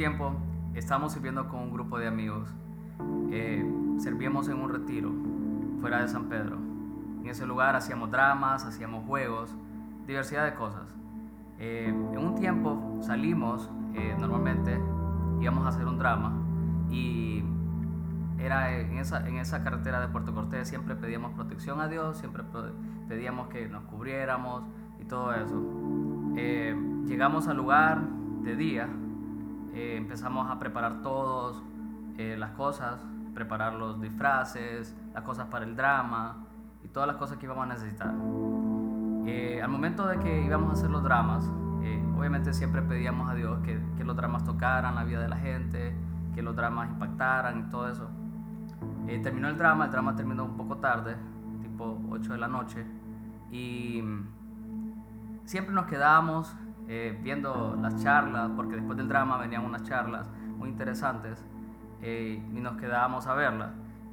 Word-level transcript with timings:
tiempo 0.00 0.32
estábamos 0.74 1.12
sirviendo 1.12 1.46
con 1.46 1.60
un 1.60 1.72
grupo 1.74 1.98
de 1.98 2.06
amigos. 2.06 2.48
Eh, 3.30 3.62
servíamos 3.98 4.48
en 4.48 4.56
un 4.56 4.70
retiro 4.70 5.12
fuera 5.82 6.00
de 6.00 6.08
San 6.08 6.30
Pedro. 6.30 6.56
En 7.20 7.26
ese 7.26 7.44
lugar 7.44 7.76
hacíamos 7.76 8.10
dramas, 8.10 8.64
hacíamos 8.64 9.04
juegos, 9.04 9.54
diversidad 10.06 10.46
de 10.46 10.54
cosas. 10.54 10.88
Eh, 11.58 11.88
en 11.88 12.16
un 12.16 12.34
tiempo 12.34 12.96
salimos, 13.02 13.70
eh, 13.92 14.16
normalmente 14.18 14.80
íbamos 15.38 15.66
a 15.66 15.68
hacer 15.68 15.84
un 15.84 15.98
drama 15.98 16.32
y 16.88 17.44
era 18.38 18.74
en 18.74 18.96
esa, 18.96 19.28
en 19.28 19.36
esa 19.36 19.62
carretera 19.62 20.00
de 20.00 20.08
Puerto 20.08 20.32
Cortés 20.34 20.66
siempre 20.66 20.96
pedíamos 20.96 21.32
protección 21.32 21.78
a 21.78 21.88
Dios, 21.88 22.16
siempre 22.16 22.42
pedíamos 23.06 23.48
que 23.48 23.68
nos 23.68 23.82
cubriéramos 23.82 24.62
y 24.98 25.04
todo 25.04 25.34
eso. 25.34 25.62
Eh, 26.38 26.74
llegamos 27.04 27.48
al 27.48 27.58
lugar 27.58 28.00
de 28.42 28.56
día, 28.56 28.88
empezamos 29.74 30.50
a 30.50 30.58
preparar 30.58 31.02
todos 31.02 31.62
las 32.16 32.50
cosas, 32.50 33.00
preparar 33.34 33.74
los 33.74 34.00
disfraces, 34.00 34.94
las 35.14 35.22
cosas 35.24 35.46
para 35.46 35.64
el 35.64 35.74
drama 35.74 36.44
y 36.84 36.88
todas 36.88 37.06
las 37.06 37.16
cosas 37.16 37.38
que 37.38 37.46
íbamos 37.46 37.64
a 37.64 37.68
necesitar. 37.68 38.14
Eh, 39.26 39.60
al 39.62 39.68
momento 39.70 40.06
de 40.06 40.18
que 40.18 40.42
íbamos 40.42 40.70
a 40.70 40.72
hacer 40.72 40.90
los 40.90 41.02
dramas, 41.02 41.50
eh, 41.82 42.02
obviamente 42.16 42.52
siempre 42.52 42.82
pedíamos 42.82 43.30
a 43.30 43.34
Dios 43.34 43.60
que, 43.62 43.80
que, 43.96 44.04
los 44.04 44.16
dramas 44.16 44.44
tocaran 44.44 44.94
la 44.94 45.04
vida 45.04 45.20
de 45.20 45.28
la 45.28 45.36
gente, 45.36 45.94
que 46.34 46.42
los 46.42 46.56
dramas 46.56 46.88
impactaran 46.90 47.60
y 47.60 47.62
todo 47.70 47.88
eso. 47.88 48.08
Eh, 49.06 49.20
terminó 49.22 49.48
el 49.48 49.56
drama, 49.56 49.86
el 49.86 49.90
drama 49.90 50.16
terminó 50.16 50.44
un 50.44 50.56
poco 50.56 50.76
tarde, 50.78 51.16
tipo 51.62 52.00
8 52.10 52.32
de 52.32 52.38
la 52.38 52.48
noche, 52.48 52.84
y 53.50 54.02
siempre 55.44 55.74
nos 55.74 55.86
quedábamos 55.86 56.54
viendo 57.22 57.76
las 57.80 58.02
charlas, 58.02 58.50
porque 58.56 58.76
después 58.76 58.96
del 58.98 59.08
drama 59.08 59.38
venían 59.38 59.64
unas 59.64 59.82
charlas 59.84 60.28
muy 60.56 60.68
interesantes, 60.68 61.44
y 62.02 62.38
nos 62.52 62.76
quedábamos 62.76 63.26
a 63.26 63.34
verlas 63.34 63.70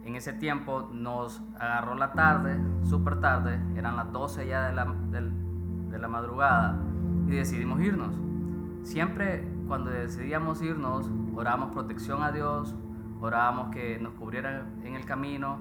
en 0.07 0.15
ese 0.15 0.31
tiempo 0.31 0.87
nos 0.93 1.41
agarró 1.59 1.93
la 1.95 2.13
tarde, 2.13 2.57
súper 2.83 3.19
tarde, 3.19 3.59
eran 3.75 3.97
las 3.97 4.09
12 4.13 4.47
ya 4.47 4.67
de 4.67 4.73
la, 4.73 4.85
de, 4.85 5.99
la 5.99 6.07
madrugada 6.07 6.79
y 7.27 7.31
decidimos 7.31 7.81
irnos. 7.81 8.15
Siempre 8.83 9.45
cuando 9.67 9.89
decidíamos 9.89 10.61
irnos, 10.61 11.11
orábamos 11.35 11.73
protección 11.73 12.23
a 12.23 12.31
Dios, 12.31 12.73
orábamos 13.19 13.75
que 13.75 13.99
nos 13.99 14.13
cubriera 14.13 14.65
en 14.81 14.95
el 14.95 15.03
camino. 15.03 15.57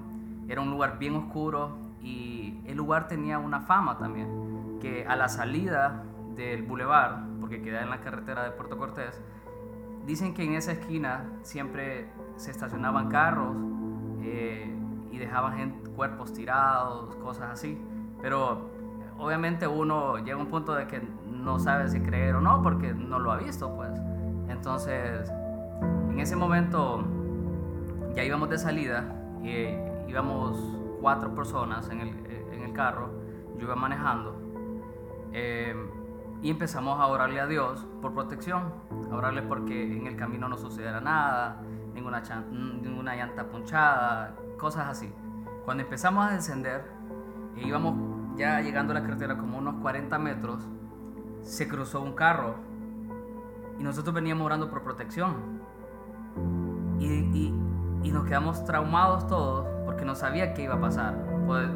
Era 0.47 0.61
un 0.61 0.69
lugar 0.69 0.97
bien 0.97 1.17
oscuro 1.17 1.77
y 2.01 2.61
el 2.65 2.77
lugar 2.77 3.09
tenía 3.09 3.39
una 3.39 3.59
fama 3.59 3.97
también, 3.97 4.79
que 4.79 5.05
a 5.05 5.17
la 5.17 5.27
salida 5.27 6.03
del 6.37 6.63
bulevar, 6.63 7.25
porque 7.41 7.61
queda 7.61 7.81
en 7.81 7.89
la 7.89 7.99
carretera 7.99 8.43
de 8.43 8.51
Puerto 8.51 8.77
Cortés, 8.77 9.19
dicen 10.05 10.33
que 10.33 10.43
en 10.45 10.53
esa 10.53 10.71
esquina 10.71 11.25
siempre 11.41 12.07
se 12.37 12.51
estacionaban 12.51 13.09
carros 13.09 13.57
eh, 14.21 14.73
y 15.11 15.17
dejaban 15.17 15.81
cuerpos 15.95 16.31
tirados, 16.31 17.15
cosas 17.15 17.51
así. 17.51 17.77
Pero 18.21 18.69
obviamente 19.17 19.67
uno 19.67 20.17
llega 20.19 20.35
a 20.35 20.37
un 20.37 20.47
punto 20.47 20.73
de 20.75 20.87
que 20.87 21.01
no 21.25 21.59
sabe 21.59 21.89
si 21.89 21.99
creer 21.99 22.35
o 22.35 22.41
no 22.41 22.61
porque 22.61 22.93
no 22.93 23.19
lo 23.19 23.31
ha 23.31 23.37
visto, 23.37 23.75
pues. 23.75 23.91
Entonces, 24.47 25.29
en 26.09 26.19
ese 26.19 26.35
momento 26.35 27.03
ya 28.15 28.23
íbamos 28.23 28.49
de 28.49 28.57
salida 28.57 29.13
y 29.43 30.09
íbamos 30.09 30.57
cuatro 31.01 31.33
personas 31.35 31.89
en 31.89 32.01
el, 32.01 32.09
en 32.51 32.63
el 32.63 32.73
carro, 32.73 33.09
yo 33.57 33.63
iba 33.63 33.75
manejando. 33.75 34.35
Eh, 35.33 35.75
y 36.41 36.51
empezamos 36.51 36.99
a 36.99 37.07
orarle 37.07 37.39
a 37.39 37.47
Dios 37.47 37.85
por 38.01 38.13
protección, 38.13 38.73
a 39.11 39.15
orarle 39.15 39.41
porque 39.41 39.97
en 39.97 40.07
el 40.07 40.15
camino 40.15 40.47
no 40.47 40.57
sucediera 40.57 41.01
nada, 41.01 41.61
ninguna, 41.93 42.21
ninguna 42.51 43.15
llanta 43.15 43.45
punchada, 43.45 44.35
cosas 44.57 44.87
así. 44.87 45.11
Cuando 45.65 45.83
empezamos 45.83 46.27
a 46.27 46.33
descender, 46.33 46.85
e 47.55 47.67
íbamos 47.67 48.37
ya 48.37 48.61
llegando 48.61 48.91
a 48.91 48.95
la 48.95 49.01
carretera 49.01 49.37
como 49.37 49.57
unos 49.57 49.75
40 49.81 50.17
metros, 50.19 50.67
se 51.41 51.67
cruzó 51.67 52.01
un 52.01 52.13
carro 52.13 52.55
y 53.79 53.83
nosotros 53.83 54.13
veníamos 54.13 54.45
orando 54.45 54.69
por 54.69 54.83
protección. 54.83 55.61
Y, 56.99 57.07
y, 57.07 57.53
y 58.03 58.11
nos 58.11 58.25
quedamos 58.25 58.63
traumados 58.65 59.27
todos 59.27 59.67
porque 59.85 60.05
no 60.05 60.15
sabía 60.15 60.53
qué 60.53 60.63
iba 60.63 60.75
a 60.75 60.81
pasar. 60.81 61.15
Pues, 61.47 61.67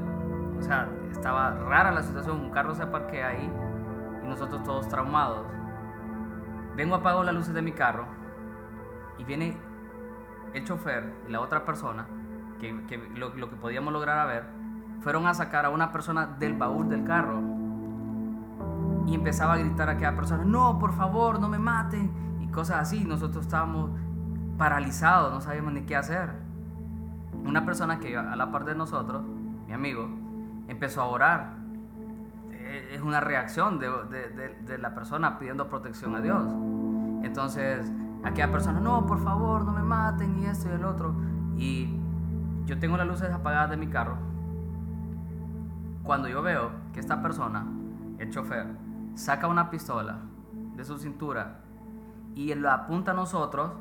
o 0.59 0.61
sea, 0.61 0.87
estaba 1.11 1.51
rara 1.51 1.91
la 1.91 2.03
situación, 2.03 2.39
un 2.39 2.51
carro 2.51 2.75
se 2.75 2.85
parquea 2.85 3.29
ahí 3.29 3.51
y 3.70 3.70
nosotros 4.31 4.63
todos 4.63 4.87
traumados. 4.87 5.45
Vengo, 6.75 6.95
apago 6.95 7.23
las 7.23 7.35
luces 7.35 7.53
de 7.53 7.61
mi 7.61 7.73
carro 7.73 8.05
y 9.17 9.23
viene 9.23 9.57
el 10.53 10.63
chofer 10.63 11.13
y 11.27 11.31
la 11.31 11.41
otra 11.41 11.65
persona, 11.65 12.07
que, 12.59 12.73
lo, 13.15 13.33
que 13.33 13.55
podíamos 13.55 13.93
lograr 13.93 14.19
a 14.19 14.25
ver, 14.25 14.45
fueron 15.01 15.27
a 15.27 15.33
sacar 15.33 15.65
a 15.65 15.69
una 15.69 15.91
persona 15.91 16.25
del 16.25 16.55
baúl 16.55 16.89
del 16.89 17.03
carro 17.03 17.41
y 19.07 19.15
empezaba 19.15 19.53
a 19.53 19.57
gritar 19.57 19.89
a 19.89 19.93
aquella 19.93 20.15
persona, 20.15 20.43
no, 20.45 20.79
por 20.79 20.93
favor, 20.93 21.39
no 21.39 21.49
me 21.49 21.59
maten 21.59 22.11
y 22.39 22.47
cosas 22.47 22.77
así. 22.77 23.03
Nosotros 23.03 23.45
estábamos 23.45 23.91
paralizados, 24.57 25.33
no 25.33 25.41
sabíamos 25.41 25.73
ni 25.73 25.81
qué 25.81 25.95
hacer. 25.95 26.29
Una 27.43 27.65
persona 27.65 27.99
que 27.99 28.15
a 28.15 28.35
la 28.35 28.51
par 28.51 28.65
de 28.65 28.75
nosotros, 28.75 29.23
mi 29.67 29.73
amigo, 29.73 30.07
empezó 30.67 31.01
a 31.01 31.05
orar. 31.05 31.60
Es 33.01 33.07
una 33.07 33.19
reacción 33.19 33.79
de, 33.79 33.89
de, 33.89 34.55
de 34.63 34.77
la 34.77 34.93
persona 34.93 35.39
pidiendo 35.39 35.67
protección 35.67 36.15
a 36.15 36.21
Dios. 36.21 36.43
Entonces, 37.23 37.91
aquella 38.23 38.51
persona, 38.51 38.79
no, 38.79 39.07
por 39.07 39.17
favor, 39.23 39.65
no 39.65 39.71
me 39.71 39.81
maten 39.81 40.37
y 40.37 40.45
esto 40.45 40.69
y 40.69 40.73
el 40.73 40.85
otro. 40.85 41.15
Y 41.57 41.97
yo 42.65 42.77
tengo 42.77 42.97
las 42.97 43.07
luces 43.07 43.31
apagadas 43.31 43.71
de 43.71 43.77
mi 43.77 43.87
carro. 43.87 44.17
Cuando 46.03 46.27
yo 46.27 46.43
veo 46.43 46.69
que 46.93 46.99
esta 46.99 47.23
persona, 47.23 47.65
el 48.19 48.29
chofer, 48.29 48.67
saca 49.15 49.47
una 49.47 49.71
pistola 49.71 50.19
de 50.75 50.85
su 50.85 50.99
cintura 50.99 51.61
y 52.35 52.53
la 52.53 52.75
apunta 52.75 53.13
a 53.13 53.15
nosotros, 53.15 53.71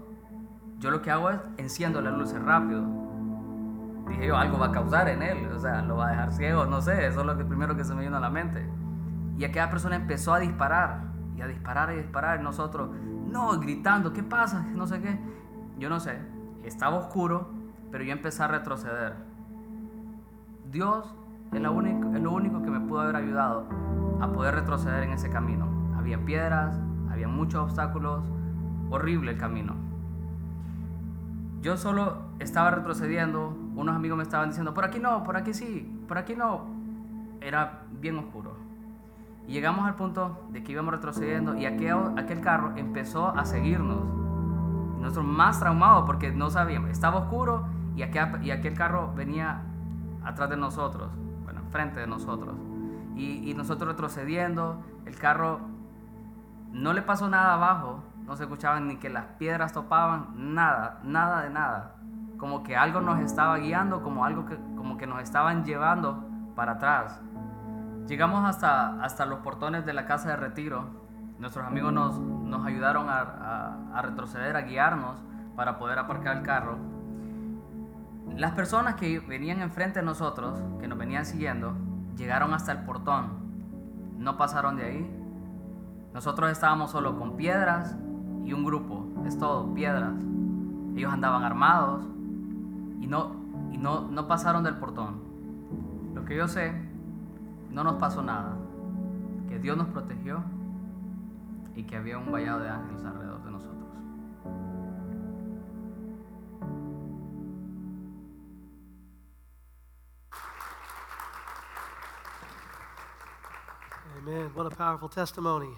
yo 0.78 0.90
lo 0.90 1.02
que 1.02 1.10
hago 1.10 1.28
es 1.28 1.38
enciendo 1.58 2.00
las 2.00 2.14
luces 2.14 2.42
rápido. 2.42 2.86
Dije 4.08 4.28
yo, 4.28 4.38
algo 4.38 4.58
va 4.58 4.68
a 4.68 4.72
causar 4.72 5.10
en 5.10 5.20
él, 5.20 5.46
o 5.54 5.58
sea, 5.58 5.82
lo 5.82 5.98
va 5.98 6.08
a 6.08 6.10
dejar 6.12 6.32
ciego, 6.32 6.64
no 6.64 6.80
sé, 6.80 7.06
eso 7.06 7.20
es 7.20 7.26
lo 7.26 7.36
que 7.36 7.44
primero 7.44 7.76
que 7.76 7.84
se 7.84 7.94
me 7.94 8.00
vino 8.00 8.16
a 8.16 8.20
la 8.20 8.30
mente. 8.30 8.66
Y 9.40 9.44
aquella 9.46 9.70
persona 9.70 9.96
empezó 9.96 10.34
a 10.34 10.38
disparar, 10.38 11.00
y 11.34 11.40
a 11.40 11.46
disparar 11.46 11.90
y 11.94 11.96
disparar, 11.96 12.40
y 12.40 12.42
nosotros, 12.44 12.90
no, 13.26 13.58
gritando, 13.58 14.12
¿qué 14.12 14.22
pasa? 14.22 14.66
No 14.74 14.86
sé 14.86 15.00
qué. 15.00 15.18
Yo 15.78 15.88
no 15.88 15.98
sé, 15.98 16.18
estaba 16.62 16.96
oscuro, 16.96 17.48
pero 17.90 18.04
yo 18.04 18.12
empecé 18.12 18.42
a 18.42 18.48
retroceder. 18.48 19.14
Dios 20.70 21.16
es, 21.54 21.60
lo 21.62 21.72
único, 21.72 22.14
es 22.14 22.20
lo 22.20 22.32
único 22.32 22.60
que 22.60 22.70
me 22.70 22.80
pudo 22.80 23.00
haber 23.00 23.16
ayudado 23.16 23.66
a 24.20 24.30
poder 24.30 24.56
retroceder 24.56 25.04
en 25.04 25.12
ese 25.12 25.30
camino. 25.30 25.94
Había 25.96 26.22
piedras, 26.22 26.78
había 27.10 27.26
muchos 27.26 27.62
obstáculos, 27.62 28.22
horrible 28.90 29.30
el 29.30 29.38
camino. 29.38 29.74
Yo 31.62 31.78
solo 31.78 32.24
estaba 32.40 32.72
retrocediendo, 32.72 33.56
unos 33.74 33.96
amigos 33.96 34.18
me 34.18 34.22
estaban 34.22 34.50
diciendo, 34.50 34.74
por 34.74 34.84
aquí 34.84 34.98
no, 34.98 35.24
por 35.24 35.38
aquí 35.38 35.54
sí, 35.54 35.98
por 36.06 36.18
aquí 36.18 36.36
no. 36.36 36.66
Era 37.40 37.84
bien 38.02 38.18
oscuro. 38.18 38.69
Llegamos 39.50 39.84
al 39.84 39.96
punto 39.96 40.44
de 40.50 40.62
que 40.62 40.70
íbamos 40.70 40.94
retrocediendo 40.94 41.56
y 41.56 41.66
aquel, 41.66 42.16
aquel 42.16 42.40
carro 42.40 42.72
empezó 42.76 43.36
a 43.36 43.44
seguirnos. 43.44 43.98
Nosotros 45.00 45.24
más 45.24 45.58
traumados 45.58 46.04
porque 46.06 46.30
no 46.30 46.50
sabíamos, 46.50 46.90
estaba 46.90 47.18
oscuro 47.18 47.66
y 47.96 48.02
aquel, 48.02 48.44
y 48.44 48.52
aquel 48.52 48.74
carro 48.74 49.12
venía 49.12 49.62
atrás 50.24 50.50
de 50.50 50.56
nosotros, 50.56 51.10
bueno, 51.42 51.62
enfrente 51.62 51.98
de 51.98 52.06
nosotros. 52.06 52.54
Y, 53.16 53.50
y 53.50 53.54
nosotros 53.54 53.88
retrocediendo, 53.88 54.84
el 55.04 55.16
carro 55.16 55.58
no 56.70 56.92
le 56.92 57.02
pasó 57.02 57.28
nada 57.28 57.54
abajo, 57.54 58.04
no 58.26 58.36
se 58.36 58.44
escuchaban 58.44 58.86
ni 58.86 58.98
que 58.98 59.10
las 59.10 59.24
piedras 59.36 59.72
topaban, 59.72 60.54
nada, 60.54 61.00
nada 61.02 61.42
de 61.42 61.50
nada. 61.50 61.96
Como 62.38 62.62
que 62.62 62.76
algo 62.76 63.00
nos 63.00 63.18
estaba 63.18 63.58
guiando, 63.58 64.04
como 64.04 64.24
algo 64.24 64.46
que, 64.46 64.54
como 64.76 64.96
que 64.96 65.08
nos 65.08 65.20
estaban 65.20 65.64
llevando 65.64 66.24
para 66.54 66.72
atrás. 66.72 67.20
Llegamos 68.06 68.44
hasta, 68.44 69.02
hasta 69.02 69.26
los 69.26 69.40
portones 69.40 69.86
de 69.86 69.92
la 69.92 70.06
casa 70.06 70.30
de 70.30 70.36
retiro. 70.36 70.84
Nuestros 71.38 71.64
amigos 71.64 71.92
nos, 71.92 72.18
nos 72.18 72.66
ayudaron 72.66 73.06
a, 73.08 74.02
retroceder, 74.02 74.56
a 74.56 74.62
guiarnos 74.62 75.16
para 75.56 75.78
poder 75.78 75.98
aparcar 75.98 76.36
el 76.36 76.42
carro. 76.42 76.76
Las 78.36 78.52
personas 78.52 78.96
que 78.96 79.20
venían 79.20 79.60
enfrente 79.60 80.00
de 80.00 80.04
nosotros, 80.04 80.60
que 80.80 80.88
nos 80.88 80.98
venían 80.98 81.24
siguiendo, 81.24 81.74
llegaron 82.16 82.52
hasta 82.52 82.72
el 82.72 82.78
portón. 82.78 83.38
No 84.18 84.36
pasaron 84.36 84.76
de 84.76 84.84
ahí. 84.84 85.16
Nosotros 86.12 86.50
estábamos 86.50 86.90
solo 86.90 87.18
con 87.18 87.36
piedras 87.36 87.96
y 88.44 88.52
un 88.52 88.64
grupo. 88.64 89.06
Es 89.26 89.38
todo, 89.38 89.72
piedras. 89.72 90.12
Ellos 90.96 91.12
andaban 91.12 91.44
armados 91.44 92.04
y 93.00 93.06
no, 93.06 93.36
y 93.70 93.78
no, 93.78 94.08
no 94.08 94.26
pasaron 94.26 94.64
del 94.64 94.76
portón. 94.76 95.22
Lo 96.14 96.24
que 96.24 96.36
yo 96.36 96.48
sé 96.48 96.89
no 97.70 97.84
nos 97.84 97.94
pasó 97.94 98.22
nada, 98.22 98.56
que 99.48 99.58
Dios 99.58 99.76
nos 99.76 99.88
protegió 99.88 100.42
y 101.74 101.84
que 101.84 101.96
había 101.96 102.18
un 102.18 102.30
vallado 102.30 102.60
de 102.60 102.68
ángeles 102.68 103.04
alrededor 103.04 103.42
de 103.42 103.50
nosotros. 103.50 103.80
Amen. 114.18 114.50
What 114.54 114.66
a 114.66 114.70
powerful 114.70 115.08
testimony. 115.08 115.74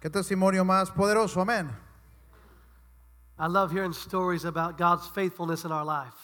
Qué 0.00 0.08
testimonio 0.08 0.64
más 0.64 0.90
poderoso. 0.90 1.40
Amén. 1.40 1.70
I 3.38 3.48
love 3.48 3.72
hearing 3.72 3.92
stories 3.92 4.44
about 4.44 4.78
God's 4.78 5.06
faithfulness 5.08 5.64
in 5.64 5.72
our 5.72 5.84
life. 5.84 6.14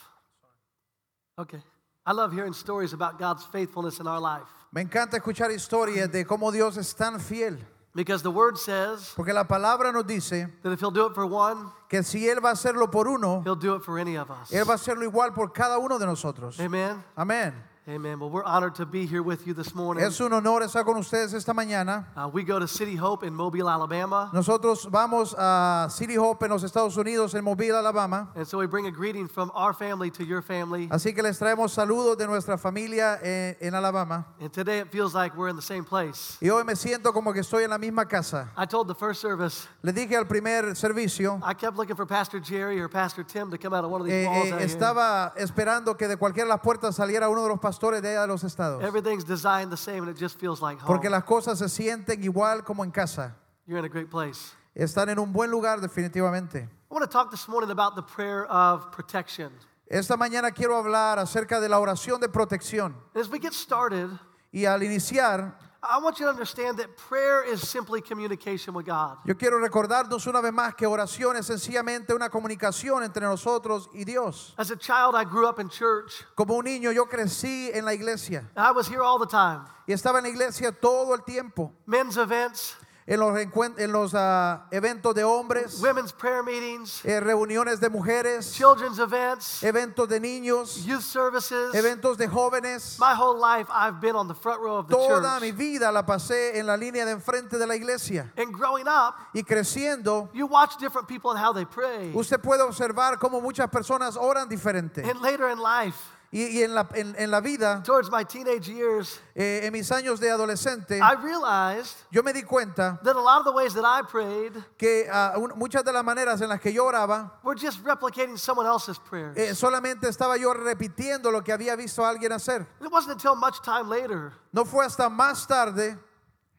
Okay. 1.38 1.62
I 2.04 2.12
love 2.12 2.32
hearing 2.32 2.52
stories 2.52 2.93
about 2.93 3.19
God's 3.19 3.44
faithfulness 3.44 4.00
in 4.00 4.06
our 4.06 4.20
life 4.20 4.46
Me 4.72 4.81
encanta 4.81 5.19
escuchar 5.19 5.50
historias 5.50 6.10
de 6.10 6.25
cómo 6.25 6.50
Dios 6.50 6.76
es 6.76 6.94
tan 6.94 7.20
fiel, 7.20 7.58
because 7.94 8.22
the 8.22 8.31
word 8.31 8.56
says 8.56 9.12
porque 9.14 9.32
la 9.32 9.44
palabra 9.44 9.93
nos 9.93 10.04
dice 10.06 10.49
that 10.62 10.72
if 10.72 10.81
He'll 10.81 10.90
do 10.90 11.06
it 11.06 11.14
for 11.14 11.26
one, 11.26 11.70
que 11.88 12.02
si 12.02 12.26
Él 12.26 12.43
va 12.43 12.50
a 12.50 12.52
hacerlo 12.54 12.90
por 12.90 13.06
uno, 13.06 13.43
He'll 13.44 13.54
do 13.54 13.75
it 13.75 13.82
for 13.82 13.99
any 13.99 14.16
of 14.16 14.31
us. 14.31 14.50
Él 14.50 14.64
va 14.66 14.72
a 14.72 14.76
hacerlo 14.76 15.04
igual 15.04 15.34
por 15.34 15.52
cada 15.52 15.78
uno 15.78 15.99
de 15.99 16.06
nosotros. 16.06 16.58
Amen. 16.58 17.04
Amén. 17.16 17.52
Amen. 17.88 18.20
Well, 18.20 18.31
we're 18.31 18.44
honored 18.44 18.76
to 18.76 18.87
be 18.87 19.06
here 19.06 19.25
with 19.25 19.44
you 19.44 19.55
this 19.55 19.75
morning. 19.75 20.05
Es 20.05 20.20
un 20.20 20.32
honor 20.32 20.62
estar 20.62 20.84
con 20.84 20.96
ustedes 20.99 21.34
esta 21.34 21.52
mañana. 21.52 22.06
Uh, 22.17 22.29
we 22.32 22.44
go 22.44 22.61
to 22.61 22.69
City 22.69 22.94
Hope 22.94 23.25
in 23.25 23.34
Mobile, 23.34 23.69
Alabama. 23.69 24.31
Nosotros 24.32 24.88
vamos 24.88 25.34
a 25.37 25.88
City 25.90 26.17
Hope 26.17 26.44
en 26.44 26.52
los 26.52 26.62
Estados 26.62 26.96
Unidos, 26.96 27.34
en 27.34 27.43
Mobile, 27.43 27.75
Alabama. 27.75 28.31
And 28.37 28.46
so 28.46 28.58
we 28.58 28.69
bring 28.69 28.87
a 28.87 28.93
greeting 28.93 29.26
from 29.26 29.50
our 29.52 29.73
family 29.73 30.12
to 30.12 30.25
your 30.25 30.43
family. 30.43 30.87
Así 30.90 31.12
que 31.12 31.25
les 31.25 31.37
traemos 31.40 31.73
saludos 31.73 32.17
de 32.17 32.29
nuestra 32.29 32.56
familia 32.56 33.19
en, 33.20 33.56
en 33.61 33.75
Alabama. 33.75 34.26
And 34.40 34.52
today 34.52 34.78
it 34.78 34.93
feels 34.93 35.12
like 35.12 35.37
we're 35.37 35.49
in 35.49 35.56
the 35.56 35.61
same 35.61 35.85
place. 35.85 36.38
Y 36.40 36.50
hoy 36.50 36.62
me 36.62 36.75
siento 36.76 37.12
como 37.12 37.32
que 37.32 37.40
estoy 37.40 37.64
en 37.64 37.70
la 37.70 37.78
misma 37.78 38.08
casa. 38.08 38.49
I 38.56 38.64
told 38.64 38.87
the 38.87 38.94
first 38.94 39.20
service, 39.20 39.67
Le 39.82 39.93
dije 39.93 40.14
al 40.17 40.26
primer 40.26 40.76
servicio, 40.76 41.40
I 41.44 41.55
kept 41.55 41.76
looking 41.76 41.96
for 41.96 42.06
Pastor 42.06 42.38
Jerry 42.38 42.78
or 42.78 42.88
Pastor 42.88 43.25
Tim 43.25 43.50
to 43.50 43.58
come 43.58 43.75
out 43.75 43.85
of 43.85 43.90
one 43.90 44.00
of 44.02 44.06
these 44.06 44.25
eh, 44.25 44.26
walls 44.28 44.46
eh, 44.46 44.52
out 44.52 44.61
here. 44.61 44.69
estaba 44.69 45.32
esperando 45.37 45.96
que 45.99 46.06
de 46.06 46.17
cualquiera 46.17 46.46
de 46.46 46.55
las 46.55 46.61
puertas 46.61 46.94
saliera 46.94 47.28
uno 47.28 47.43
de 47.43 47.49
los 47.49 47.58
pastores 47.58 47.72
de 47.81 48.09
allá 48.09 48.23
de 48.23 48.27
los 48.29 48.45
estados. 48.45 48.83
Everything's 48.83 49.25
designed 49.25 49.71
the 49.71 49.77
same 49.77 49.99
and 49.99 50.09
it 50.09 50.19
just 50.19 50.39
feels 50.39 50.61
like 50.61 50.79
home. 50.81 50.87
Porque 50.87 51.11
las 51.11 51.25
cosas 51.25 51.59
se 51.59 51.69
sienten 51.69 52.23
igual 52.23 52.65
como 52.65 52.85
en 52.85 52.91
casa. 52.91 53.35
You're 53.67 53.79
in 53.79 53.85
a 53.85 53.89
great 53.89 54.11
place. 54.11 54.55
Están 54.75 55.09
en 55.11 55.19
un 55.19 55.33
buen 55.33 55.51
lugar 55.51 55.81
definitivamente. 55.81 56.69
I 56.91 56.95
want 56.95 57.03
to 57.03 57.11
talk 57.11 57.31
this 57.31 57.47
morning 57.49 57.71
about 57.71 57.95
the 57.95 58.03
prayer 58.03 58.45
of 58.47 58.91
protection. 58.93 59.53
Esta 59.87 60.17
mañana 60.17 60.51
quiero 60.53 60.77
hablar 60.77 61.19
acerca 61.19 61.61
de 61.61 61.69
la 61.69 61.79
oración 61.79 62.21
de 62.21 62.29
protección. 62.29 62.95
As 63.15 63.29
we 63.29 63.39
get 63.39 63.53
started, 63.53 64.11
Y 64.53 64.67
al 64.67 64.83
iniciar, 64.83 65.59
I 65.84 65.99
want 65.99 66.20
you 66.20 66.26
to 66.26 66.31
understand 66.31 66.79
that 66.79 66.96
prayer 66.96 67.43
is 67.43 67.69
simply 67.69 68.00
communication 68.00 68.73
with 68.73 68.87
God. 68.87 69.19
yo 69.26 69.34
quiero 69.34 69.58
recordarnos 69.58 70.26
una 70.29 70.40
vez 70.40 70.52
más 70.52 70.76
que 70.76 70.87
oración 70.87 71.37
es 71.37 71.46
sencillamente 71.46 72.14
una 72.14 72.29
comunicación 72.29 73.02
entre 73.02 73.26
nosotros 73.26 73.88
y 73.93 74.05
Dios. 74.05 74.55
As 74.56 74.70
a 74.70 74.76
child, 74.76 75.17
I 75.17 75.25
grew 75.25 75.46
up 75.49 75.58
in 75.58 75.69
church. 75.69 76.25
Como 76.37 76.55
un 76.55 76.67
niño 76.67 76.93
yo 76.93 77.06
crecí 77.06 77.70
en 77.75 77.84
la 77.84 77.94
iglesia 77.94 78.49
I 78.56 78.70
was 78.70 78.87
here 78.87 79.02
all 79.02 79.19
the 79.19 79.26
time. 79.26 79.64
y 79.88 79.93
estaba 79.93 80.19
en 80.19 80.25
la 80.25 80.31
iglesia 80.31 80.70
todo 80.70 81.14
el 81.14 81.23
tiempo. 81.25 81.73
Men's 81.87 82.17
events, 82.17 82.76
En 83.04 83.19
los, 83.19 83.37
en 83.37 83.93
los 83.93 84.14
ah, 84.14 84.69
eventos 84.70 85.12
de 85.14 85.25
hombres, 85.25 85.81
women's 85.81 86.12
prayer 86.12 86.44
meetings, 86.44 87.04
eh, 87.04 87.19
reuniones 87.19 87.81
de 87.81 87.90
mujeres, 87.90 88.52
children's 88.54 89.00
events, 89.00 89.62
eventos 89.64 90.08
de 90.08 90.20
niños, 90.20 90.84
youth 90.84 91.02
services. 91.02 91.75
eventos 91.75 92.16
de 92.16 92.28
jóvenes. 92.28 92.99
My 93.00 93.12
whole 93.14 93.37
life, 93.38 93.66
I've 93.72 94.00
been 94.00 94.14
on 94.14 94.28
the 94.28 94.34
front 94.34 94.60
row 94.60 94.76
of 94.76 94.87
the 94.87 94.94
Toda 94.94 95.40
mi 95.40 95.50
vida 95.50 95.90
la 95.90 96.06
pasé 96.06 96.58
en 96.58 96.66
la 96.66 96.76
línea 96.76 97.04
de 97.04 97.10
enfrente 97.12 97.58
de 97.58 97.66
la 97.66 97.75
iglesia. 97.75 98.32
And 98.37 98.52
growing 98.52 98.87
up, 98.87 99.16
Y 99.34 99.43
creciendo, 99.43 100.31
you 100.32 100.46
watch 100.46 100.76
different 100.78 101.08
people 101.08 101.32
and 101.32 101.40
how 101.40 101.52
they 101.52 101.64
pray. 101.64 102.12
usted 102.14 102.40
puede 102.40 102.60
observar 102.62 103.19
cómo 103.19 103.40
muchas 103.40 103.69
personas 103.69 104.16
oran 104.16 104.49
diferente. 104.49 105.02
And 105.02 105.20
later 105.20 105.49
in 105.49 105.58
life, 105.58 105.96
Y, 106.34 106.44
y 106.46 106.62
en, 106.62 106.75
la, 106.75 106.88
en, 106.94 107.14
en 107.19 107.31
la 107.31 107.40
vida, 107.43 107.82
towards 107.84 108.11
my 108.11 108.25
teenage 108.25 108.67
years, 108.67 109.20
eh, 109.34 109.61
en 109.64 109.73
mis 109.75 109.93
años 109.93 110.19
de 110.19 110.31
adolescente, 110.31 110.99
I 110.99 111.12
realized 111.23 111.94
yo 112.11 112.23
me 112.23 112.32
di 112.32 112.43
cuenta 112.43 112.99
that 113.02 113.14
a 113.17 113.20
lot 113.20 113.40
of 113.40 113.44
the 113.44 113.52
ways 113.52 113.75
that 113.75 113.84
I 113.84 114.00
prayed 114.02 114.55
que 114.79 115.06
ah, 115.12 115.34
un- 115.37 115.52
muchas 115.56 115.84
de 115.84 115.93
las 115.93 116.02
maneras 116.02 116.40
en 116.40 116.49
las 116.49 116.58
que 116.58 116.73
yo 116.73 116.87
oraba, 116.87 117.38
were 117.44 117.55
just 117.55 117.84
replicating 117.84 118.38
someone 118.38 118.67
else's 118.67 118.99
prayers. 118.99 119.37
eh, 119.37 119.55
solamente 119.55 120.08
estaba 120.08 120.38
yo 120.38 120.55
repitiendo 120.55 121.31
lo 121.31 121.43
que 121.44 121.52
había 121.52 121.76
visto 121.76 122.02
a 122.02 122.08
alguien 122.08 122.32
hacer. 122.32 122.67
It 122.81 122.90
wasn't 122.90 123.12
until 123.12 123.35
much 123.37 123.61
time 123.62 123.90
later 123.90 124.32
No 124.52 124.64
fue 124.64 124.87
hasta 124.87 125.11
más 125.11 125.46
tarde 125.46 125.99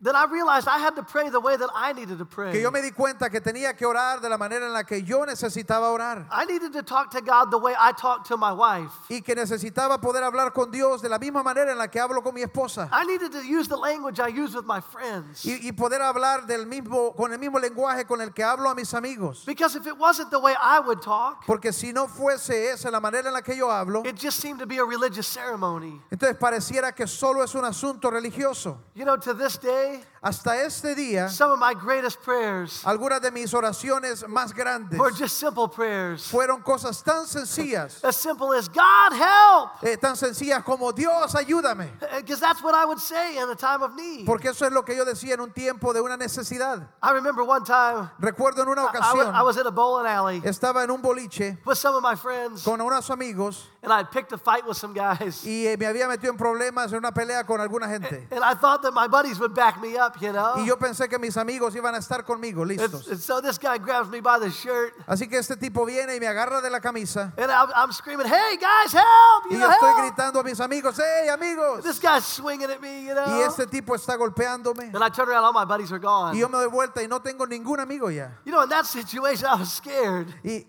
that 0.04 0.16
I 0.16 0.26
realized 0.26 0.68
I 0.68 0.80
had 0.80 0.96
to 0.98 1.04
pray 1.04 1.30
the 1.30 1.40
way 1.40 1.56
that 1.56 1.70
I 1.74 1.94
needed 1.94 2.18
to 2.20 2.26
pray. 2.26 2.52
que 2.52 2.62
yo 2.62 2.72
me 2.72 2.82
di 2.82 2.92
cuenta 2.92 3.30
que 3.30 3.40
tenía 3.40 3.76
que 3.76 3.86
orar 3.86 4.22
de 4.22 4.30
la 4.30 4.38
manera 4.38 4.66
en 4.66 4.74
la 4.74 4.84
que 4.84 5.02
yo 5.02 5.26
necesitaba 5.26 5.90
orar. 5.92 6.28
I 6.30 6.46
needed 6.46 6.74
to 6.74 6.84
talk 6.84 7.10
to 7.12 7.22
God 7.22 7.52
the 7.52 7.58
way 7.58 7.74
I 7.80 7.94
talk 7.94 8.26
to 8.28 8.38
my 8.38 8.52
wife. 8.52 8.92
Y 9.10 9.22
que 9.22 9.34
necesitaba 9.36 10.00
poder 10.02 10.24
hablar 10.24 10.54
con 10.54 10.72
Dios 10.72 11.02
de 11.02 11.10
la 11.10 11.18
misma 11.18 11.44
manera 11.44 11.72
en 11.72 11.78
la 11.78 11.88
que 11.88 12.00
hablo 12.00 12.22
con 12.22 12.34
mi 12.34 12.44
esposa. 12.44 12.90
I 12.92 13.06
needed 13.06 13.32
to 13.32 13.46
use 13.46 13.68
the 13.68 13.78
language 13.78 14.20
I 14.20 14.28
use 14.28 14.54
with 14.56 14.66
my 14.66 14.82
friends. 14.82 15.46
Y, 15.46 15.68
y 15.68 15.72
poder 15.72 16.02
hablar 16.02 16.46
del 16.46 16.66
mismo, 16.66 17.16
con 17.16 17.32
el 17.32 17.40
mismo 17.40 17.60
lenguaje 17.60 18.06
con 18.06 18.20
el 18.22 18.32
que 18.32 18.44
hablo 18.44 18.70
a 18.70 18.76
mis 18.76 18.94
amigos. 18.94 19.46
Because 19.46 19.76
if 19.76 19.88
it 19.88 19.98
wasn't 19.98 20.30
the 20.32 20.40
way 20.40 20.54
I 20.62 20.80
would 20.80 21.02
talk, 21.02 21.46
Porque 21.46 21.72
si 21.72 21.94
no 21.94 22.08
fuese 22.08 22.72
esa 22.74 22.92
la 22.92 23.00
manera 23.00 23.28
en 23.28 23.34
la 23.34 23.42
que 23.42 23.56
yo 23.56 23.68
hablo, 23.70 24.06
it 24.06 24.18
just 24.18 24.40
seemed 24.40 24.60
to 24.60 24.66
be 24.66 24.78
a 24.78 24.86
religious 24.86 25.28
ceremony. 25.28 26.02
entonces 26.12 26.38
pareciera 26.38 26.94
que 26.94 27.08
solo 27.08 27.42
es 27.42 27.56
un 27.56 27.64
asunto 27.64 28.12
religioso. 28.12 28.78
You 28.96 29.06
know, 29.06 29.16
to 29.18 29.34
this 29.34 29.58
day, 29.58 29.93
hoy 29.94 30.13
hasta 30.24 30.56
este 30.64 30.96
día, 30.96 31.30
some 31.30 31.52
of 31.52 31.60
my 31.60 31.74
greatest 31.74 32.22
prayers 32.22 32.82
algunas 32.86 33.22
de 33.22 33.30
mis 33.30 33.54
oraciones 33.54 34.26
más 34.30 34.54
grandes 34.54 34.98
were 34.98 35.12
just 35.12 35.38
simple 35.38 35.68
prayers. 35.68 36.30
fueron 36.32 36.62
cosas 36.64 37.04
tan 37.04 37.28
sencillas, 37.28 38.02
As 38.06 38.16
simple 38.16 38.54
as, 38.54 38.70
God 38.70 39.12
help! 39.12 39.84
eh, 39.84 39.98
tan 39.98 40.16
sencillas 40.16 40.64
como 40.64 40.94
Dios 40.94 41.34
ayúdame. 41.36 41.90
Because 42.16 42.40
that's 42.40 42.64
what 42.64 42.74
I 42.74 42.86
would 42.86 43.00
say 43.00 43.38
in 43.38 43.50
a 43.50 43.56
time 43.56 43.82
of 43.84 43.96
need. 43.96 44.26
Porque 44.26 44.46
eso 44.46 44.66
es 44.66 44.72
lo 44.72 44.84
que 44.84 44.96
yo 44.96 45.04
decía 45.04 45.34
en 45.34 45.42
un 45.42 45.52
tiempo 45.52 45.92
de 45.92 46.00
una 46.02 46.16
necesidad. 46.16 46.88
I 47.02 47.12
remember 47.12 47.44
one 47.44 47.66
time 47.66 48.10
Recuerdo 48.20 48.62
en 48.64 48.70
una 48.70 48.84
I 48.84 48.88
ocasión, 48.88 49.36
I 49.36 49.44
was 49.44 49.58
in 49.58 49.68
a 49.68 49.72
bowling 49.72 50.08
alley 50.08 50.42
estaba 50.46 50.84
en 50.84 50.92
un 50.92 51.02
boliche 51.02 51.58
with 51.66 51.78
some 51.78 51.96
of 51.96 52.02
my 52.02 52.16
friends, 52.16 52.64
con 52.64 52.80
unos 52.80 53.10
amigos 53.10 53.68
and 53.82 53.92
I 53.92 54.04
picked 54.04 54.32
a 54.32 54.38
fight 54.38 54.66
with 54.66 54.78
some 54.78 54.94
guys. 54.94 55.44
y 55.46 55.68
eh, 55.68 55.76
me 55.78 55.86
había 55.86 56.08
metido 56.08 56.32
en 56.32 56.38
problemas 56.38 56.92
en 56.94 57.00
una 57.00 57.12
pelea 57.12 57.46
con 57.46 57.60
alguna 57.60 57.90
gente. 57.90 58.28
And 58.32 58.42
I 58.44 58.54
thought 58.54 58.82
that 58.84 58.94
my 58.94 59.08
buddies 59.08 59.40
would 59.40 59.54
back 59.54 59.82
me 59.82 59.98
up, 59.98 60.13
you 60.22 60.32
know? 60.32 60.56
Y 60.58 60.66
yo 60.68 60.78
pensé 60.78 61.08
que 61.10 61.18
mis 61.20 61.36
amigos 61.38 61.76
iban 61.76 61.94
a 61.96 61.98
estar 62.00 62.24
conmigo, 62.26 62.66
listos. 62.66 63.08
and 63.10 63.20
so 63.20 63.42
this 63.42 63.58
guy 63.58 63.78
grabs 63.78 64.10
me 64.10 64.20
by 64.22 64.40
the 64.40 64.50
shirt, 64.50 64.94
Así 65.08 65.28
que 65.30 65.38
este 65.38 65.56
tipo 65.58 65.86
viene 65.86 66.16
y 66.16 66.20
me 66.20 66.28
agarra 66.28 66.62
de 66.62 66.70
la 66.70 66.80
camisa 66.80 67.34
and 67.38 67.52
I'm, 67.52 67.70
I'm 67.76 67.92
screaming, 67.92 68.28
"Hey 68.28 68.58
guys, 68.58 68.94
help! 68.94 69.46
y 69.52 69.58
yo 69.58 69.68
estoy 69.70 69.90
help!" 69.90 70.02
gritando 70.04 70.40
a 70.40 70.44
mis 70.44 70.60
amigos, 70.60 70.98
¡hey 70.98 71.30
amigos! 71.30 71.84
This 71.84 72.00
guy's 72.00 72.26
swinging 72.26 72.70
at 72.70 72.82
me, 72.82 73.06
you 73.06 73.14
know. 73.14 73.26
Y 73.38 73.42
este 73.42 73.68
tipo 73.68 73.96
está 73.96 74.16
golpeándome. 74.16 74.92
And 74.94 75.04
I 75.04 75.10
turn 75.10 75.28
around, 75.30 75.44
all 75.46 75.54
my 75.54 75.66
buddies 75.66 75.92
are 75.92 76.00
gone. 76.00 76.36
Y 76.36 76.40
yo 76.40 76.50
me 76.50 76.58
doy 76.58 76.68
vuelta 76.68 77.02
y 77.02 77.08
no 77.08 77.20
tengo 77.22 77.46
ningún 77.46 77.80
amigo 77.80 78.10
ya. 78.10 78.32
You 78.46 78.52
know, 78.52 78.62
in 78.64 78.70
that 78.70 78.86
situation, 78.86 79.46
I 79.48 79.56
was 79.56 79.72
scared. 79.74 80.28
Y, 80.44 80.66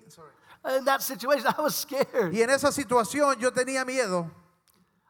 In 0.67 0.85
that 0.87 1.03
situation, 1.03 1.47
I 1.47 1.61
was 1.61 1.75
scared. 1.77 2.33
y 2.33 2.41
en 2.41 2.49
esa 2.49 2.73
situación 2.73 3.39
yo 3.39 3.53
tenía 3.53 3.85
miedo. 3.85 4.31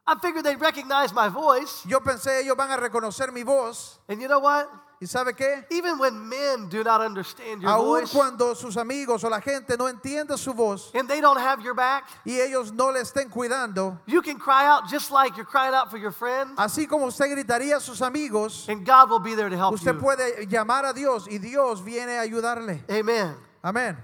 I 0.06 0.18
figured 0.18 0.44
they'd 0.44 0.60
recognize 0.60 1.12
my 1.14 1.28
voice. 1.28 1.82
Yo 1.86 2.00
pensé 2.00 2.40
ellos 2.40 2.56
van 2.56 2.70
a 2.70 2.76
reconocer 2.76 3.32
mi 3.32 3.42
voz. 3.42 3.98
And 4.08 4.20
you 4.20 4.28
know 4.28 4.40
what? 4.40 4.68
¿Y 5.00 5.06
sabe 5.06 5.34
qué? 5.34 5.64
Even 5.70 5.98
when 5.98 6.28
men 6.28 6.68
do 6.68 6.84
not 6.84 7.00
understand 7.00 7.62
your 7.62 7.70
Aun 7.70 7.84
voice 7.84 8.12
cuando 8.12 8.54
sus 8.54 8.76
amigos 8.76 9.24
o 9.24 9.28
la 9.28 9.40
gente 9.40 9.76
no 9.76 9.86
entiende 9.86 10.38
su 10.38 10.52
voz 10.52 10.90
and 10.94 11.08
they 11.08 11.20
don't 11.20 11.38
have 11.38 11.60
your 11.62 11.74
back, 11.74 12.04
y 12.24 12.32
ellos 12.34 12.72
no 12.72 12.90
le 12.90 13.00
estén 13.00 13.28
cuidando, 13.28 13.98
you 14.06 14.22
can 14.22 14.38
cry 14.38 14.66
out 14.66 14.88
just 14.88 15.10
like 15.10 15.36
you're 15.36 15.44
crying 15.44 15.74
out 15.74 15.90
for 15.90 15.98
your 15.98 16.12
friend, 16.12 16.56
así 16.56 16.86
como 16.88 17.06
usted 17.06 17.28
gritaría 17.28 17.76
a 17.76 17.80
sus 17.80 18.00
amigos, 18.00 18.66
and 18.68 18.86
God 18.86 19.10
will 19.10 19.18
be 19.18 19.34
there 19.34 19.50
to 19.50 19.56
help 19.56 19.74
usted 19.74 19.94
you. 19.94 20.00
puede 20.00 20.46
llamar 20.48 20.84
a 20.84 20.94
Dios 20.94 21.26
y 21.28 21.38
Dios 21.38 21.80
viene 21.82 22.16
a 22.16 22.22
ayudarle. 22.22 22.82
Amen. 22.90 23.34
Amén. 23.62 23.96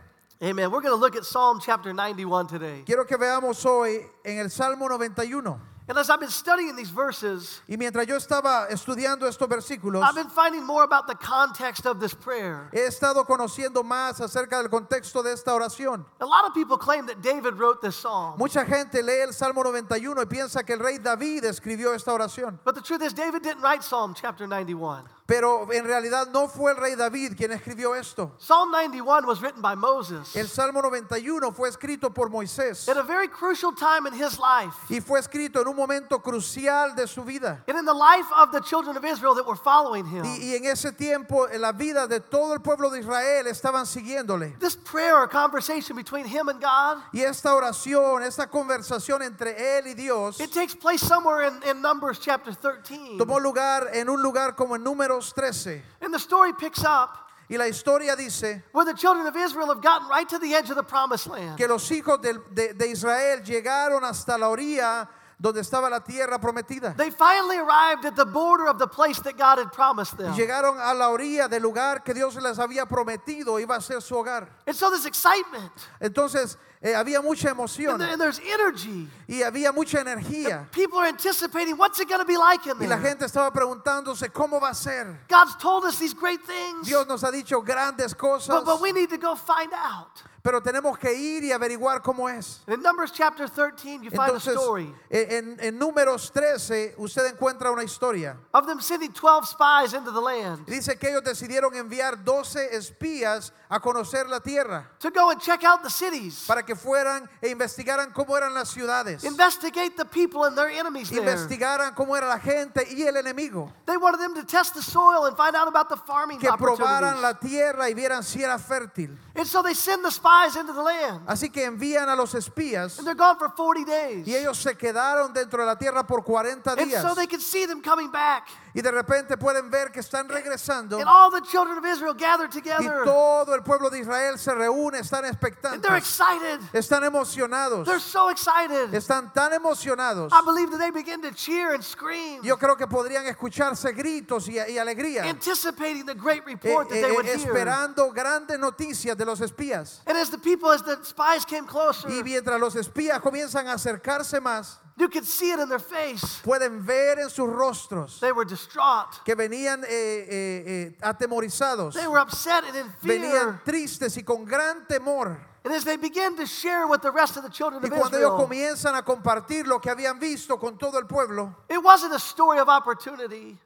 Amen. 0.43 0.71
We're 0.71 0.81
going 0.81 0.95
to 0.95 1.01
look 1.01 1.17
at 1.17 1.25
Psalm 1.25 1.61
chapter 1.61 1.93
91 1.93 2.47
today. 2.47 2.83
Quiero 2.85 3.05
que 3.05 3.17
veamos 3.17 3.65
hoy 3.65 4.01
en 4.25 4.39
el 4.39 4.51
Salmo 4.51 4.89
91. 4.89 5.70
And 5.91 5.99
as 5.99 6.09
I've 6.09 6.21
been 6.21 6.31
studying 6.31 6.77
these 6.77 6.91
verses, 6.91 7.63
Y 7.69 7.77
mientras 7.77 8.07
yo 8.07 8.15
estaba 8.15 8.69
estudiando 8.71 9.27
estos 9.27 9.49
versículos, 9.49 10.05
I've 10.05 10.15
been 10.15 10.31
finding 10.31 10.65
more 10.65 10.85
about 10.85 11.09
the 11.09 11.17
context 11.17 11.85
of 11.85 11.99
this 11.99 12.15
prayer. 12.15 12.69
he 12.73 12.79
estado 12.79 13.27
conociendo 13.27 13.83
más 13.83 14.21
acerca 14.21 14.59
del 14.59 14.69
contexto 14.69 15.21
de 15.21 15.33
esta 15.33 15.53
oración. 15.53 16.05
A 16.21 16.25
lot 16.25 16.47
of 16.47 16.55
people 16.55 16.79
claim 16.79 17.07
that 17.07 17.21
David 17.21 17.55
wrote 17.55 17.83
this 17.83 17.97
psalm. 17.97 18.39
Mucha 18.39 18.65
gente 18.65 19.03
lee 19.03 19.23
el 19.23 19.33
Salmo 19.33 19.65
91 19.65 20.21
y 20.21 20.27
piensa 20.27 20.65
que 20.65 20.75
el 20.75 20.79
rey 20.79 20.99
David 20.99 21.45
escribió 21.45 21.93
esta 21.93 22.13
oración. 22.13 22.61
But 22.65 22.77
the 22.77 22.83
truth 22.83 23.03
is, 23.03 23.13
David 23.13 23.43
didn't 23.43 23.61
write 23.61 23.83
Psalm 23.83 24.15
chapter 24.15 24.47
91. 24.47 25.03
Pero 25.31 25.73
en 25.73 25.85
realidad 25.85 26.27
no 26.33 26.49
fue 26.49 26.73
el 26.73 26.77
rey 26.77 26.97
David 26.97 27.35
quien 27.37 27.53
escribió 27.53 27.95
esto. 27.95 28.33
Psalm 28.39 28.73
91 28.73 29.25
was 29.29 29.41
written 29.41 29.63
by 29.63 29.77
Moses 29.77 30.35
El 30.35 30.49
Salmo 30.49 30.83
91 30.83 31.53
fue 31.53 31.69
escrito 31.69 32.13
por 32.13 32.29
Moisés 32.29 32.89
at 32.89 32.97
a 32.97 33.03
very 33.05 33.29
crucial 33.29 33.71
time 33.73 34.09
in 34.09 34.13
his 34.13 34.41
life. 34.41 34.75
y 34.89 34.99
fue 35.01 35.21
escrito 35.21 35.61
en 35.61 35.69
un 35.69 35.77
momento 35.77 36.19
crucial 36.21 36.97
de 36.97 37.07
su 37.07 37.23
vida. 37.23 37.63
And 37.69 37.79
in 37.79 37.85
the 37.85 37.95
life 37.95 38.27
of 38.37 38.51
the 38.51 38.61
children 38.61 38.97
of 38.97 39.05
Israel 39.05 39.37
that 39.37 39.47
were 39.47 39.55
following 39.55 40.05
him, 40.05 40.25
Y, 40.25 40.51
y 40.51 40.57
en 40.57 40.65
ese 40.65 40.91
tiempo, 40.91 41.47
en 41.47 41.61
la 41.61 41.71
vida 41.71 42.09
de 42.09 42.19
todo 42.19 42.53
el 42.53 42.61
pueblo 42.61 42.91
de 42.91 42.99
Israel 42.99 43.47
estaban 43.47 43.87
siguiéndole. 43.87 44.59
this 44.59 44.75
prayer 44.75 45.15
or 45.15 45.29
conversation 45.29 45.95
between 45.95 46.27
him 46.27 46.49
and 46.49 46.61
God, 46.61 47.05
Y 47.13 47.21
esta 47.21 47.55
oración, 47.55 48.25
esta 48.25 48.49
conversación 48.49 49.23
entre 49.23 49.79
él 49.79 49.87
y 49.87 49.95
Dios, 49.95 50.41
it 50.41 50.51
takes 50.53 50.75
place 50.75 51.01
somewhere 51.01 51.43
in, 51.43 51.63
in 51.71 51.81
Numbers 51.81 52.19
chapter 52.19 52.53
13. 52.53 53.17
tomó 53.17 53.39
lugar 53.39 53.91
en 53.93 54.09
un 54.09 54.21
lugar 54.21 54.57
como 54.57 54.75
en 54.75 54.83
Números 54.83 55.20
13. 55.21 55.83
And 56.01 56.13
the 56.13 56.19
story 56.19 56.53
picks 56.53 56.85
up 56.85 57.17
Y 57.49 57.57
la 57.57 57.65
historia 57.65 58.15
dice 58.15 58.63
where 58.73 58.85
the 58.85 58.95
children 58.95 59.27
of 59.27 59.35
Israel 59.37 59.67
have 59.69 59.83
gotten 59.83 60.09
right 60.09 60.29
to 60.29 60.39
the 60.39 60.55
edge 60.55 60.71
of 60.71 60.77
the 60.77 60.85
promised 60.85 61.27
land. 61.27 61.59
que 61.59 61.67
los 61.67 61.89
hijos 61.91 62.21
del- 62.23 62.45
de, 62.55 62.73
de 62.75 62.87
Israel 62.89 63.43
llegaron 63.43 64.05
hasta 64.05 64.39
la 64.39 64.49
orilla 64.49 65.09
donde 65.37 65.61
estaba 65.61 65.91
la 65.91 65.99
tierra 66.01 66.39
prometida. 66.39 66.95
They 66.97 67.11
finally 67.11 67.57
arrived 67.59 68.05
at 68.05 68.15
the 68.15 68.27
border 68.27 68.69
of 68.69 68.79
the 68.79 68.87
place 68.87 69.19
that 69.23 69.37
God 69.37 69.59
had 69.59 69.73
promised 69.73 70.17
them. 70.17 70.33
Llegaron 70.35 70.79
a 70.79 70.95
la 70.95 71.09
orilla 71.11 71.49
del 71.49 71.63
lugar 71.63 72.05
que 72.05 72.15
Dios 72.15 72.37
les 72.37 72.59
había 72.59 72.87
prometido 72.87 73.59
iba 73.59 73.75
a 73.75 73.81
ser 73.81 74.01
su 74.01 74.15
hogar. 74.15 74.47
And 74.67 74.77
so 74.77 74.89
there's 74.91 75.07
excitement 75.07 75.73
Entonces 76.01 76.57
eh, 76.83 76.95
había 76.95 77.21
mucha 77.21 77.51
and, 77.51 77.59
emoción 77.59 77.99
there- 77.99 78.11
and 78.13 78.21
there's 78.21 78.39
energy. 78.41 79.09
y 79.29 79.43
había 79.43 79.73
mucha 79.73 80.01
energía. 80.01 80.67
People 80.73 80.99
are 80.99 81.09
anticipating 81.09 81.77
what's 81.77 82.01
it 82.01 82.09
going 82.09 82.21
to 82.21 82.25
be 82.27 82.39
like 82.39 82.67
in 82.67 82.79
Y 82.81 82.87
la 82.87 82.99
gente 82.99 83.27
estaba 83.27 83.53
preguntándose 83.53 84.31
cómo 84.33 84.59
va 84.61 84.71
a 84.71 84.75
ser. 84.75 85.21
God's 85.29 85.57
told 85.59 85.85
us 85.85 85.99
these 85.99 86.15
great 86.15 86.41
things, 86.47 86.87
Dios 86.87 87.07
nos 87.07 87.23
ha 87.23 87.31
dicho 87.31 87.61
grandes 87.63 88.15
cosas, 88.15 88.49
but, 88.49 88.65
but 88.65 88.81
we 88.81 88.93
need 88.93 89.11
to 89.11 89.19
go 89.19 89.35
find 89.35 89.73
out. 89.75 90.23
Pero 90.43 90.61
tenemos 90.63 90.99
que 90.99 91.13
ir 91.13 91.45
y 91.45 91.53
averiguar 91.53 92.03
cómo 92.03 92.29
es. 92.29 92.61
And 92.67 92.77
in 92.77 92.83
Numbers 92.83 93.13
chapter 93.13 93.47
13, 93.49 94.03
you 94.05 94.11
find 94.11 94.35
a 94.35 94.41
story 94.41 94.95
en, 95.11 95.57
en 95.61 95.79
números 95.79 96.31
13, 96.33 96.95
usted 96.99 97.27
encuentra 97.27 97.71
una 97.71 97.83
historia. 97.83 98.37
of 98.55 98.67
them 98.67 98.81
sending 98.81 99.13
12 99.13 99.47
spies 99.49 99.93
into 99.95 100.11
the 100.11 100.21
land 100.21 100.65
Dice 100.67 100.99
que 100.99 101.11
ellos 101.11 101.23
decidieron 101.23 101.75
enviar 101.75 102.25
12 102.25 102.75
espías 102.77 103.53
a 103.69 103.81
conocer 103.81 104.29
la 104.29 104.41
tierra 104.41 104.89
to 104.99 105.11
go 105.11 105.31
and 105.31 105.41
check 105.41 105.63
out 105.65 105.83
the 105.83 105.91
cities, 105.91 106.45
para 106.47 106.63
que 106.63 106.75
fueran 106.75 107.29
e 107.43 107.49
investigaran 107.49 108.13
cómo 108.13 108.37
eran 108.37 108.55
las 108.55 108.71
ciudades, 108.71 109.25
investigate 109.25 109.97
the 109.97 110.05
people 110.05 110.45
and 110.45 110.57
their 110.57 110.71
enemies 110.71 111.11
there. 111.11 111.21
investigaran 111.21 111.95
cómo 111.95 112.17
era 112.17 112.27
la 112.27 112.39
gente 112.39 112.87
y 112.91 113.03
el 113.03 113.17
enemigo, 113.17 113.73
They 113.87 113.97
wanted 113.97 114.21
them 114.21 114.35
to 114.37 114.45
test 114.45 114.75
the 114.75 114.83
soil 114.83 115.27
and 115.27 115.37
find 115.37 115.55
out 115.55 115.69
about 115.69 115.89
the 115.89 115.97
farming 115.97 116.39
que 116.39 116.49
probaran 116.51 117.17
opportunities. 117.17 117.23
la 117.23 117.35
tierra 117.35 117.91
y 117.91 117.95
vieran 117.95 118.23
si 118.23 118.43
era 118.43 118.59
fértil. 118.59 119.17
And 119.35 119.47
so 119.47 119.63
they 119.63 119.75
send 119.75 120.05
the 120.05 120.11
spies 120.11 120.30
into 120.57 120.73
the 120.73 120.83
land. 120.83 121.21
Así 121.27 121.51
que 121.51 121.65
envían 121.65 122.09
a 122.09 122.15
los 122.17 122.35
espías 122.35 122.99
And 122.99 123.07
they're 123.07 123.15
gone 123.15 123.37
for 123.39 123.49
40 123.51 123.85
days. 123.85 124.27
y 124.27 124.35
ellos 124.35 124.59
se 124.59 124.75
quedaron 124.77 125.33
dentro 125.33 125.61
de 125.61 125.67
la 125.67 125.77
tierra 125.77 126.07
por 126.07 126.23
40 126.25 126.73
And 126.73 126.81
días 126.81 127.03
so 127.03 127.15
they 127.15 127.27
can 127.27 127.41
see 127.41 127.67
them 127.67 127.81
coming 127.83 128.11
back. 128.11 128.47
y 128.73 128.81
de 128.83 128.91
repente 128.91 129.37
pueden 129.37 129.69
ver 129.71 129.91
que 129.91 130.01
están 130.01 130.29
regresando 130.29 130.99
And 130.99 131.09
all 131.09 131.31
the 131.31 131.41
children 131.43 131.77
of 131.79 131.85
Israel 131.85 132.15
gather 132.15 132.47
y 132.47 132.51
together. 132.51 133.05
todo 133.05 133.55
el 133.55 133.63
pueblo 133.63 133.91
de 133.91 133.99
Israel 134.01 134.39
se 134.39 134.53
reúne, 134.55 135.01
están 135.01 135.25
And 135.25 135.37
they're 135.83 135.97
expectantes, 135.97 135.99
excited. 135.99 136.61
están 136.73 137.03
emocionados, 137.05 137.85
They're 137.87 137.99
so 138.01 138.31
excited. 138.31 138.95
están 138.95 139.33
tan 139.35 139.53
emocionados. 139.53 140.33
I 140.33 140.43
believe 140.45 140.71
that 140.71 140.79
they 140.79 140.91
begin 140.91 141.21
to 141.23 141.33
cheer 141.33 141.75
and 141.75 141.83
scream, 141.83 142.43
Yo 142.43 142.57
creo 142.57 142.77
que 142.77 142.87
podrían 142.87 143.27
escucharse 143.27 143.93
gritos 143.93 144.49
y, 144.49 144.59
y 144.59 144.79
alegría, 144.79 145.25
eh, 145.27 145.31
anticipating 145.31 146.07
the 146.07 146.15
great 146.15 146.43
eh, 146.47 146.55
report 146.55 146.89
that 146.89 146.95
they 146.95 147.11
eh, 147.11 147.13
would 147.13 147.27
hear. 147.27 147.37
esperando 147.37 148.13
grandes 148.13 148.59
noticias 148.59 149.17
de 149.17 149.25
los 149.25 149.41
espías. 149.41 150.01
And 150.07 150.17
as 150.21 150.31
the 150.31 150.39
people, 150.39 150.71
as 150.71 150.83
the 150.83 150.99
spies 151.05 151.45
came 151.45 151.67
closer, 151.67 152.09
Y 152.11 152.23
mientras 152.23 152.61
los 152.61 152.75
espías 152.77 153.21
comienzan 153.21 153.67
a 153.69 153.75
acercarse 153.75 154.41
más, 154.41 154.79
you 154.97 155.09
could 155.09 155.25
see 155.25 155.51
it 155.51 155.59
in 155.59 155.69
their 155.69 155.81
face. 155.81 156.41
pueden 156.43 156.85
ver 156.85 157.19
en 157.19 157.31
sus 157.31 157.49
rostros 157.49 158.21
They 158.21 158.33
were 158.33 158.45
distraught. 158.45 159.25
que 159.25 159.35
venían 159.35 159.83
eh, 159.85 159.89
eh, 159.89 160.65
eh, 160.67 160.97
atemorizados, 161.03 161.95
They 161.95 162.07
were 162.07 162.19
upset 162.21 162.65
and 162.65 162.77
in 162.77 162.87
venían 163.03 163.31
fear. 163.31 163.61
tristes 163.65 164.17
y 164.17 164.23
con 164.23 164.45
gran 164.45 164.87
temor. 164.87 165.47
And 165.65 165.75
as 165.75 165.85
they 165.85 165.97
began 165.97 166.37
to 166.37 166.47
share 166.47 166.87
with 166.87 167.03
the 167.03 167.11
rest 167.11 167.37
of 167.37 167.43
the 167.43 167.51
children 167.51 167.83
Y 167.83 167.89
of 167.89 167.99
cuando 167.99 168.17
ellos 168.17 168.33
Israel, 168.33 168.47
comienzan 168.49 168.95
a 168.95 169.03
compartir 169.03 169.67
lo 169.67 169.79
que 169.79 169.91
habían 169.91 170.19
visto 170.19 170.59
con 170.59 170.79
todo 170.79 170.99
el 170.99 171.07
pueblo, 171.07 171.55
it 171.69 171.83
wasn't 171.83 172.13
a 172.15 172.19
story 172.19 172.59
of 172.59 172.69
opportunity. 172.69 173.59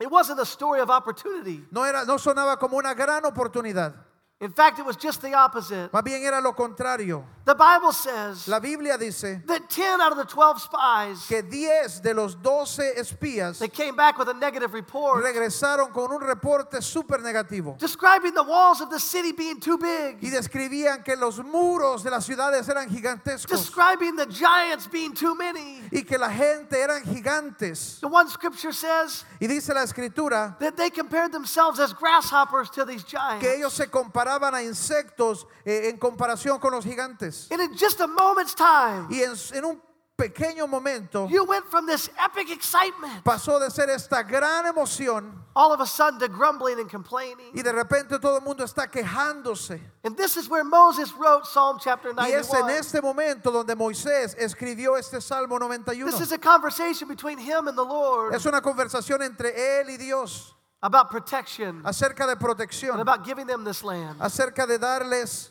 It 0.00 0.10
wasn't 0.10 0.38
a 0.38 0.46
story 0.46 0.80
of 0.80 0.90
opportunity. 0.90 1.66
no, 1.70 1.84
era, 1.84 2.04
no 2.04 2.18
sonaba 2.18 2.56
como 2.58 2.76
una 2.78 2.94
gran 2.94 3.24
oportunidad, 3.24 3.94
In 4.40 4.52
fact, 4.52 4.78
it 4.78 4.86
was 4.86 4.96
just 4.96 5.20
the 5.20 5.34
opposite. 5.34 5.90
más 5.90 6.04
bien 6.04 6.22
era 6.22 6.40
lo 6.40 6.52
contrario. 6.52 7.24
The 7.44 7.54
Bible 7.56 7.92
says 7.92 8.46
La 8.46 8.60
Biblia 8.60 8.96
dice 8.96 9.40
that 9.46 9.68
10 9.70 10.00
out 10.00 10.12
of 10.12 10.18
the 10.18 10.26
12 10.26 10.60
spies 10.60 11.26
que 11.26 11.42
10 11.42 12.02
de 12.02 12.12
los 12.12 12.34
12 12.36 12.92
espías 12.98 13.58
they 13.58 13.68
came 13.68 13.96
back 13.96 14.18
with 14.18 14.28
a 14.28 14.34
negative 14.34 14.74
report 14.74 15.24
regresaron 15.24 15.90
con 15.92 16.12
un 16.12 16.20
reporte 16.20 16.82
súper 16.82 17.22
negativo 17.22 17.78
describing 17.78 18.34
the 18.34 18.42
walls 18.42 18.82
of 18.82 18.90
the 18.90 19.00
city 19.00 19.32
being 19.32 19.58
too 19.58 19.78
big, 19.78 20.18
y 20.20 20.28
describían 20.28 21.02
que 21.02 21.16
los 21.16 21.38
muros 21.42 22.04
de 22.04 22.10
las 22.10 22.26
ciudades 22.26 22.68
eran 22.68 22.86
gigantescos 22.90 23.48
describing 23.58 24.14
the 24.14 24.26
giants 24.26 24.86
being 24.86 25.14
too 25.14 25.34
many. 25.34 25.80
y 25.90 26.02
que 26.02 26.18
la 26.18 26.28
gente 26.30 26.78
eran 26.78 27.02
gigantes. 27.02 27.98
The 28.00 28.08
one 28.08 28.28
scripture 28.28 28.72
says 28.74 29.24
Y 29.40 29.46
dice 29.46 29.70
la 29.72 29.82
escritura 29.84 30.56
that 30.60 30.76
they 30.76 30.90
compared 30.90 31.32
themselves 31.32 31.80
as 31.80 31.94
grasshoppers 31.94 32.68
to 32.70 32.84
these 32.84 33.02
giants. 33.04 33.42
que 33.42 33.54
ellos 33.56 33.72
se 33.72 33.86
comparaban 34.28 34.54
a 34.54 34.62
insectos 34.62 35.46
eh, 35.64 35.88
en 35.88 35.96
comparación 35.98 36.58
con 36.60 36.72
los 36.72 36.84
gigantes. 36.84 37.48
And 37.50 37.60
in 37.60 37.76
just 37.76 38.00
a 38.00 38.06
moment's 38.06 38.54
time, 38.54 39.08
Y 39.10 39.22
en, 39.22 39.34
en 39.54 39.64
un 39.64 39.80
pequeño 40.16 40.68
momento 40.68 41.28
you 41.28 41.44
went 41.44 41.64
from 41.66 41.86
this 41.86 42.10
epic 42.18 42.50
excitement 42.50 43.22
pasó 43.22 43.60
de 43.60 43.70
ser 43.70 43.88
esta 43.88 44.24
gran 44.24 44.66
emoción 44.66 45.32
all 45.54 45.72
of 45.72 45.80
a 45.80 45.86
sudden 45.86 46.18
to 46.18 46.26
grumbling 46.28 46.80
and 46.80 46.90
complaining. 46.90 47.52
y 47.54 47.62
de 47.62 47.70
repente 47.72 48.20
todo 48.20 48.36
el 48.38 48.42
mundo 48.42 48.64
está 48.64 48.90
quejándose. 48.90 49.80
And 50.04 50.16
this 50.16 50.36
is 50.36 50.48
where 50.48 50.64
Moses 50.64 51.12
wrote 51.16 51.46
Psalm 51.46 51.78
chapter 51.80 52.12
Y 52.18 52.32
es 52.32 52.52
en 52.52 52.60
91. 52.62 52.68
este 52.80 53.00
momento 53.00 53.52
donde 53.52 53.76
Moisés 53.76 54.34
escribió 54.36 54.98
este 54.98 55.20
Salmo 55.20 55.56
91. 55.56 56.10
This 56.10 56.20
is 56.20 56.32
a 56.32 56.38
conversation 56.38 57.06
between 57.08 57.38
him 57.38 57.68
and 57.68 57.78
the 57.78 57.84
Lord 57.84 58.34
Es 58.34 58.44
una 58.44 58.60
conversación 58.60 59.22
entre 59.22 59.80
él 59.80 59.90
y 59.90 59.96
Dios 59.98 60.54
about 60.80 61.10
protection 61.10 61.82
acerca 61.84 62.26
de 62.26 62.32
and 62.32 62.40
protección, 62.40 63.00
about 63.00 63.24
giving 63.24 63.46
them 63.46 63.64
this 63.64 63.82
land. 63.82 64.20
acerca 64.20 64.66
de 64.66 64.78
darles 64.78 65.50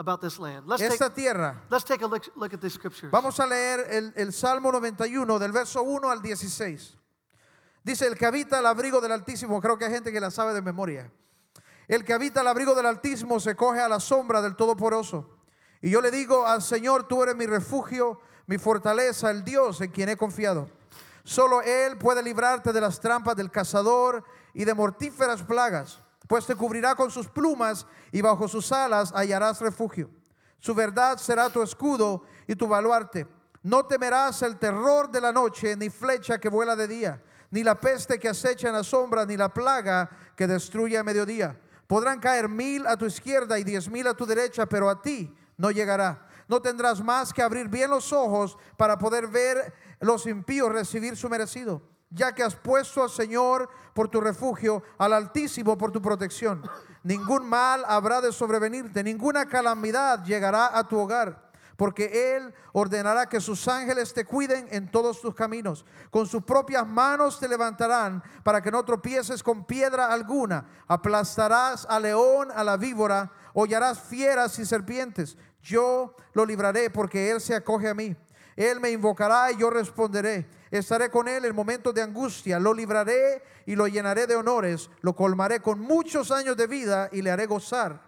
About 0.00 0.20
this 0.20 0.38
land. 0.38 0.64
Let's 0.68 0.80
take, 0.80 0.92
esta 0.92 1.12
tierra. 1.12 1.60
let's 1.70 1.84
take 1.84 2.02
a 2.02 2.06
look, 2.06 2.22
look 2.36 2.54
at 2.54 2.60
the 2.60 2.70
scriptures. 2.70 3.10
Vamos 3.10 3.40
a 3.40 3.46
leer 3.46 3.84
el, 3.90 4.12
el 4.14 4.32
Salmo 4.32 4.70
91 4.70 5.40
del 5.40 5.50
verso 5.50 5.82
1 5.82 6.08
al 6.08 6.22
16. 6.22 6.94
Dice, 7.82 8.06
el 8.06 8.16
que 8.16 8.26
habita 8.26 8.58
al 8.58 8.66
abrigo 8.66 9.00
del 9.00 9.10
Altísimo, 9.10 9.60
creo 9.60 9.76
que 9.76 9.86
hay 9.86 9.90
gente 9.90 10.12
que 10.12 10.20
la 10.20 10.30
sabe 10.30 10.54
de 10.54 10.62
memoria. 10.62 11.10
El 11.88 12.04
que 12.04 12.12
habita 12.12 12.42
al 12.42 12.46
abrigo 12.46 12.76
del 12.76 12.86
Altísimo 12.86 13.40
se 13.40 13.56
coge 13.56 13.80
a 13.80 13.88
la 13.88 13.98
sombra 13.98 14.40
del 14.40 14.54
Todopoderoso. 14.54 15.38
Y 15.80 15.90
yo 15.90 16.00
le 16.00 16.12
digo 16.12 16.46
al 16.46 16.62
Señor, 16.62 17.08
tú 17.08 17.22
eres 17.24 17.34
mi 17.34 17.46
refugio, 17.46 18.20
mi 18.46 18.58
fortaleza, 18.58 19.30
el 19.30 19.42
Dios 19.42 19.80
en 19.80 19.90
quien 19.90 20.10
he 20.10 20.16
confiado. 20.16 20.68
Solo 21.28 21.60
Él 21.60 21.98
puede 21.98 22.22
librarte 22.22 22.72
de 22.72 22.80
las 22.80 23.00
trampas 23.00 23.36
del 23.36 23.50
cazador 23.50 24.24
y 24.54 24.64
de 24.64 24.72
mortíferas 24.72 25.42
plagas, 25.42 26.00
pues 26.26 26.46
te 26.46 26.54
cubrirá 26.54 26.94
con 26.94 27.10
sus 27.10 27.28
plumas 27.28 27.86
y 28.10 28.22
bajo 28.22 28.48
sus 28.48 28.72
alas 28.72 29.12
hallarás 29.14 29.60
refugio. 29.60 30.08
Su 30.58 30.74
verdad 30.74 31.18
será 31.18 31.50
tu 31.50 31.62
escudo 31.62 32.22
y 32.46 32.56
tu 32.56 32.66
baluarte. 32.66 33.26
No 33.62 33.84
temerás 33.84 34.40
el 34.40 34.56
terror 34.56 35.10
de 35.10 35.20
la 35.20 35.30
noche, 35.30 35.76
ni 35.76 35.90
flecha 35.90 36.38
que 36.38 36.48
vuela 36.48 36.74
de 36.74 36.88
día, 36.88 37.22
ni 37.50 37.62
la 37.62 37.78
peste 37.78 38.18
que 38.18 38.30
acecha 38.30 38.68
en 38.68 38.74
la 38.74 38.82
sombra, 38.82 39.26
ni 39.26 39.36
la 39.36 39.52
plaga 39.52 40.08
que 40.34 40.46
destruye 40.46 40.96
a 40.96 41.04
mediodía. 41.04 41.60
Podrán 41.86 42.20
caer 42.20 42.48
mil 42.48 42.86
a 42.86 42.96
tu 42.96 43.04
izquierda 43.04 43.58
y 43.58 43.64
diez 43.64 43.90
mil 43.90 44.06
a 44.06 44.14
tu 44.14 44.24
derecha, 44.24 44.64
pero 44.64 44.88
a 44.88 45.02
ti 45.02 45.30
no 45.58 45.70
llegará. 45.70 46.26
No 46.48 46.60
tendrás 46.60 47.02
más 47.02 47.32
que 47.32 47.42
abrir 47.42 47.68
bien 47.68 47.90
los 47.90 48.12
ojos 48.12 48.56
para 48.76 48.98
poder 48.98 49.28
ver 49.28 49.72
los 50.00 50.26
impíos 50.26 50.72
recibir 50.72 51.16
su 51.16 51.28
merecido, 51.28 51.82
ya 52.10 52.34
que 52.34 52.42
has 52.42 52.56
puesto 52.56 53.02
al 53.02 53.10
Señor 53.10 53.68
por 53.94 54.08
tu 54.08 54.20
refugio, 54.20 54.82
al 54.98 55.12
Altísimo 55.12 55.76
por 55.78 55.92
tu 55.92 56.00
protección. 56.02 56.62
Ningún 57.02 57.48
mal 57.48 57.84
habrá 57.86 58.20
de 58.20 58.32
sobrevenirte, 58.32 59.04
ninguna 59.04 59.46
calamidad 59.46 60.24
llegará 60.24 60.76
a 60.76 60.88
tu 60.88 60.98
hogar 60.98 61.47
porque 61.78 62.34
Él 62.34 62.52
ordenará 62.72 63.28
que 63.28 63.40
sus 63.40 63.68
ángeles 63.68 64.12
te 64.12 64.24
cuiden 64.24 64.66
en 64.72 64.90
todos 64.90 65.20
tus 65.20 65.32
caminos. 65.32 65.86
Con 66.10 66.26
sus 66.26 66.42
propias 66.42 66.84
manos 66.84 67.38
te 67.38 67.46
levantarán 67.46 68.20
para 68.42 68.60
que 68.60 68.72
no 68.72 68.84
tropieces 68.84 69.44
con 69.44 69.64
piedra 69.64 70.12
alguna. 70.12 70.66
Aplastarás 70.88 71.86
al 71.88 72.02
león, 72.02 72.48
a 72.52 72.64
la 72.64 72.76
víbora, 72.76 73.30
hollarás 73.54 74.00
fieras 74.00 74.58
y 74.58 74.66
serpientes. 74.66 75.38
Yo 75.62 76.16
lo 76.32 76.44
libraré 76.44 76.90
porque 76.90 77.30
Él 77.30 77.40
se 77.40 77.54
acoge 77.54 77.88
a 77.88 77.94
mí. 77.94 78.16
Él 78.56 78.80
me 78.80 78.90
invocará 78.90 79.52
y 79.52 79.58
yo 79.58 79.70
responderé. 79.70 80.48
Estaré 80.72 81.12
con 81.12 81.28
Él 81.28 81.44
en 81.44 81.54
momentos 81.54 81.94
de 81.94 82.02
angustia. 82.02 82.58
Lo 82.58 82.74
libraré 82.74 83.40
y 83.66 83.76
lo 83.76 83.86
llenaré 83.86 84.26
de 84.26 84.34
honores. 84.34 84.90
Lo 85.00 85.14
colmaré 85.14 85.60
con 85.60 85.78
muchos 85.78 86.32
años 86.32 86.56
de 86.56 86.66
vida 86.66 87.08
y 87.12 87.22
le 87.22 87.30
haré 87.30 87.46
gozar 87.46 88.02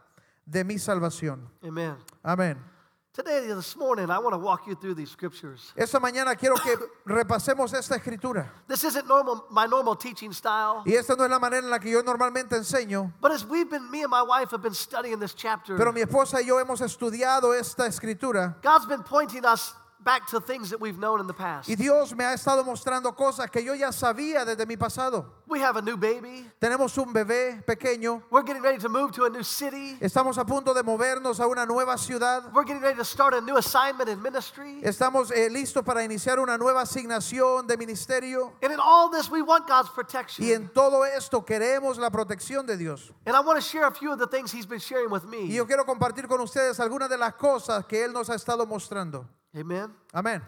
de 0.45 0.65
mi 0.65 0.77
salvación. 0.77 1.49
Amen. 1.62 1.95
Amén. 2.25 2.80
Today, 3.12 3.45
this 3.45 3.75
morning, 3.76 4.09
I 4.09 4.21
want 4.21 4.35
to 4.35 4.38
walk 4.38 4.69
you 4.69 4.76
through 4.76 4.95
these 4.95 5.11
scriptures. 5.11 5.73
Esta 5.75 5.99
mañana 5.99 6.37
quiero 6.38 6.55
que 6.55 6.76
repasemos 7.05 7.75
esta 7.75 7.97
escritura. 7.97 8.49
This 8.69 8.85
isn't 8.85 9.09
normal, 9.09 9.47
my 9.50 9.67
normal 9.67 9.97
teaching 9.97 10.33
style, 10.33 10.85
Y 10.87 10.95
esta 10.95 11.17
no 11.17 11.25
es 11.25 11.31
la 11.31 11.40
manera 11.40 11.64
en 11.64 11.71
la 11.71 11.81
que 11.81 11.90
yo 11.90 12.02
normalmente 12.05 12.55
enseño, 12.57 13.12
but 13.21 13.33
as 13.33 13.45
we've 13.45 13.69
been, 13.69 13.90
me 13.90 14.02
and 14.02 14.11
my 14.12 14.23
wife 14.23 14.52
have 14.52 14.62
been 14.62 14.75
studying 14.75 15.19
this 15.19 15.35
chapter, 15.35 15.76
pero 15.76 15.93
mi 15.93 16.02
esposa 16.02 16.40
y 16.40 16.47
yo 16.47 16.61
hemos 16.61 16.81
estudiado 16.81 17.52
esta 17.52 17.87
escritura 17.87 18.57
God's 18.62 18.87
been 18.87 19.02
pointing 19.02 19.45
us 19.45 19.75
back 20.02 20.26
to 20.28 20.40
things 20.40 20.71
that 20.71 20.80
we've 20.80 20.99
known 20.99 21.21
in 21.21 21.26
the 21.26 21.35
past. 21.35 21.69
y 21.69 21.75
Dios 21.75 22.14
me 22.14 22.25
ha 22.25 22.33
estado 22.35 22.64
mostrando 22.64 23.14
cosas 23.14 23.50
que 23.50 23.62
yo 23.62 23.75
ya 23.75 23.92
sabía 23.92 24.45
desde 24.45 24.66
mi 24.66 24.76
pasado. 24.76 25.26
We 25.47 25.61
have 25.61 25.76
a 25.76 25.83
new 25.83 25.97
baby. 25.97 26.47
Tenemos 26.61 26.97
un 26.99 27.12
bebé 27.12 27.62
pequeño, 27.66 28.23
We're 28.30 28.42
getting 28.45 28.62
ready 28.62 28.78
to 28.78 28.88
move 28.88 29.12
to 29.12 29.25
a 29.25 29.30
new 29.30 29.42
city. 29.42 29.99
estamos 30.00 30.38
a 30.38 30.45
punto 30.45 30.73
de 30.73 30.83
movernos 30.83 31.40
a 31.40 31.47
una 31.47 31.66
nueva 31.66 31.99
ciudad, 31.99 32.45
We're 32.54 32.64
getting 32.64 32.83
ready 32.83 32.97
to 32.97 33.04
start 33.04 33.35
a 33.35 33.40
new 33.40 33.57
assignment 33.57 34.09
in 34.09 34.23
ministry. 34.23 34.80
estamos 34.83 35.30
eh, 35.33 35.49
listos 35.50 35.85
para 35.85 36.02
iniciar 36.04 36.38
una 36.38 36.57
nueva 36.57 36.83
asignación 36.83 37.66
de 37.66 37.76
ministerio 37.76 38.52
And 38.62 38.73
in 38.73 38.78
all 38.80 39.11
this, 39.11 39.28
we 39.30 39.42
want 39.42 39.66
God's 39.69 39.88
y 39.90 39.95
protection. 39.95 40.47
en 40.49 40.69
todo 40.69 41.04
esto 41.04 41.45
queremos 41.45 41.99
la 41.99 42.11
protección 42.11 42.64
de 42.66 42.76
Dios. 42.76 43.12
And 43.26 43.35
I 43.37 43.40
want 43.40 43.61
to 43.61 43.64
share 43.66 43.87
a 43.87 43.92
few 43.92 44.12
of 44.12 44.19
the 44.19 44.26
things 44.28 44.50
He's 44.52 44.66
been 44.66 44.80
sharing 44.80 45.11
with 45.11 45.25
Y 45.25 45.30
me. 45.49 45.49
yo 45.54 45.66
quiero 45.66 45.85
compartir 45.85 46.26
con 46.28 46.40
ustedes 46.40 46.78
algunas 46.80 47.09
de 47.11 47.19
las 47.19 47.35
cosas 47.35 47.85
que 47.87 48.04
Él 48.04 48.12
nos 48.12 48.30
ha 48.30 48.35
estado 48.37 48.64
mostrando. 48.66 49.26
Amen. 49.57 49.92
Amén. 50.12 50.42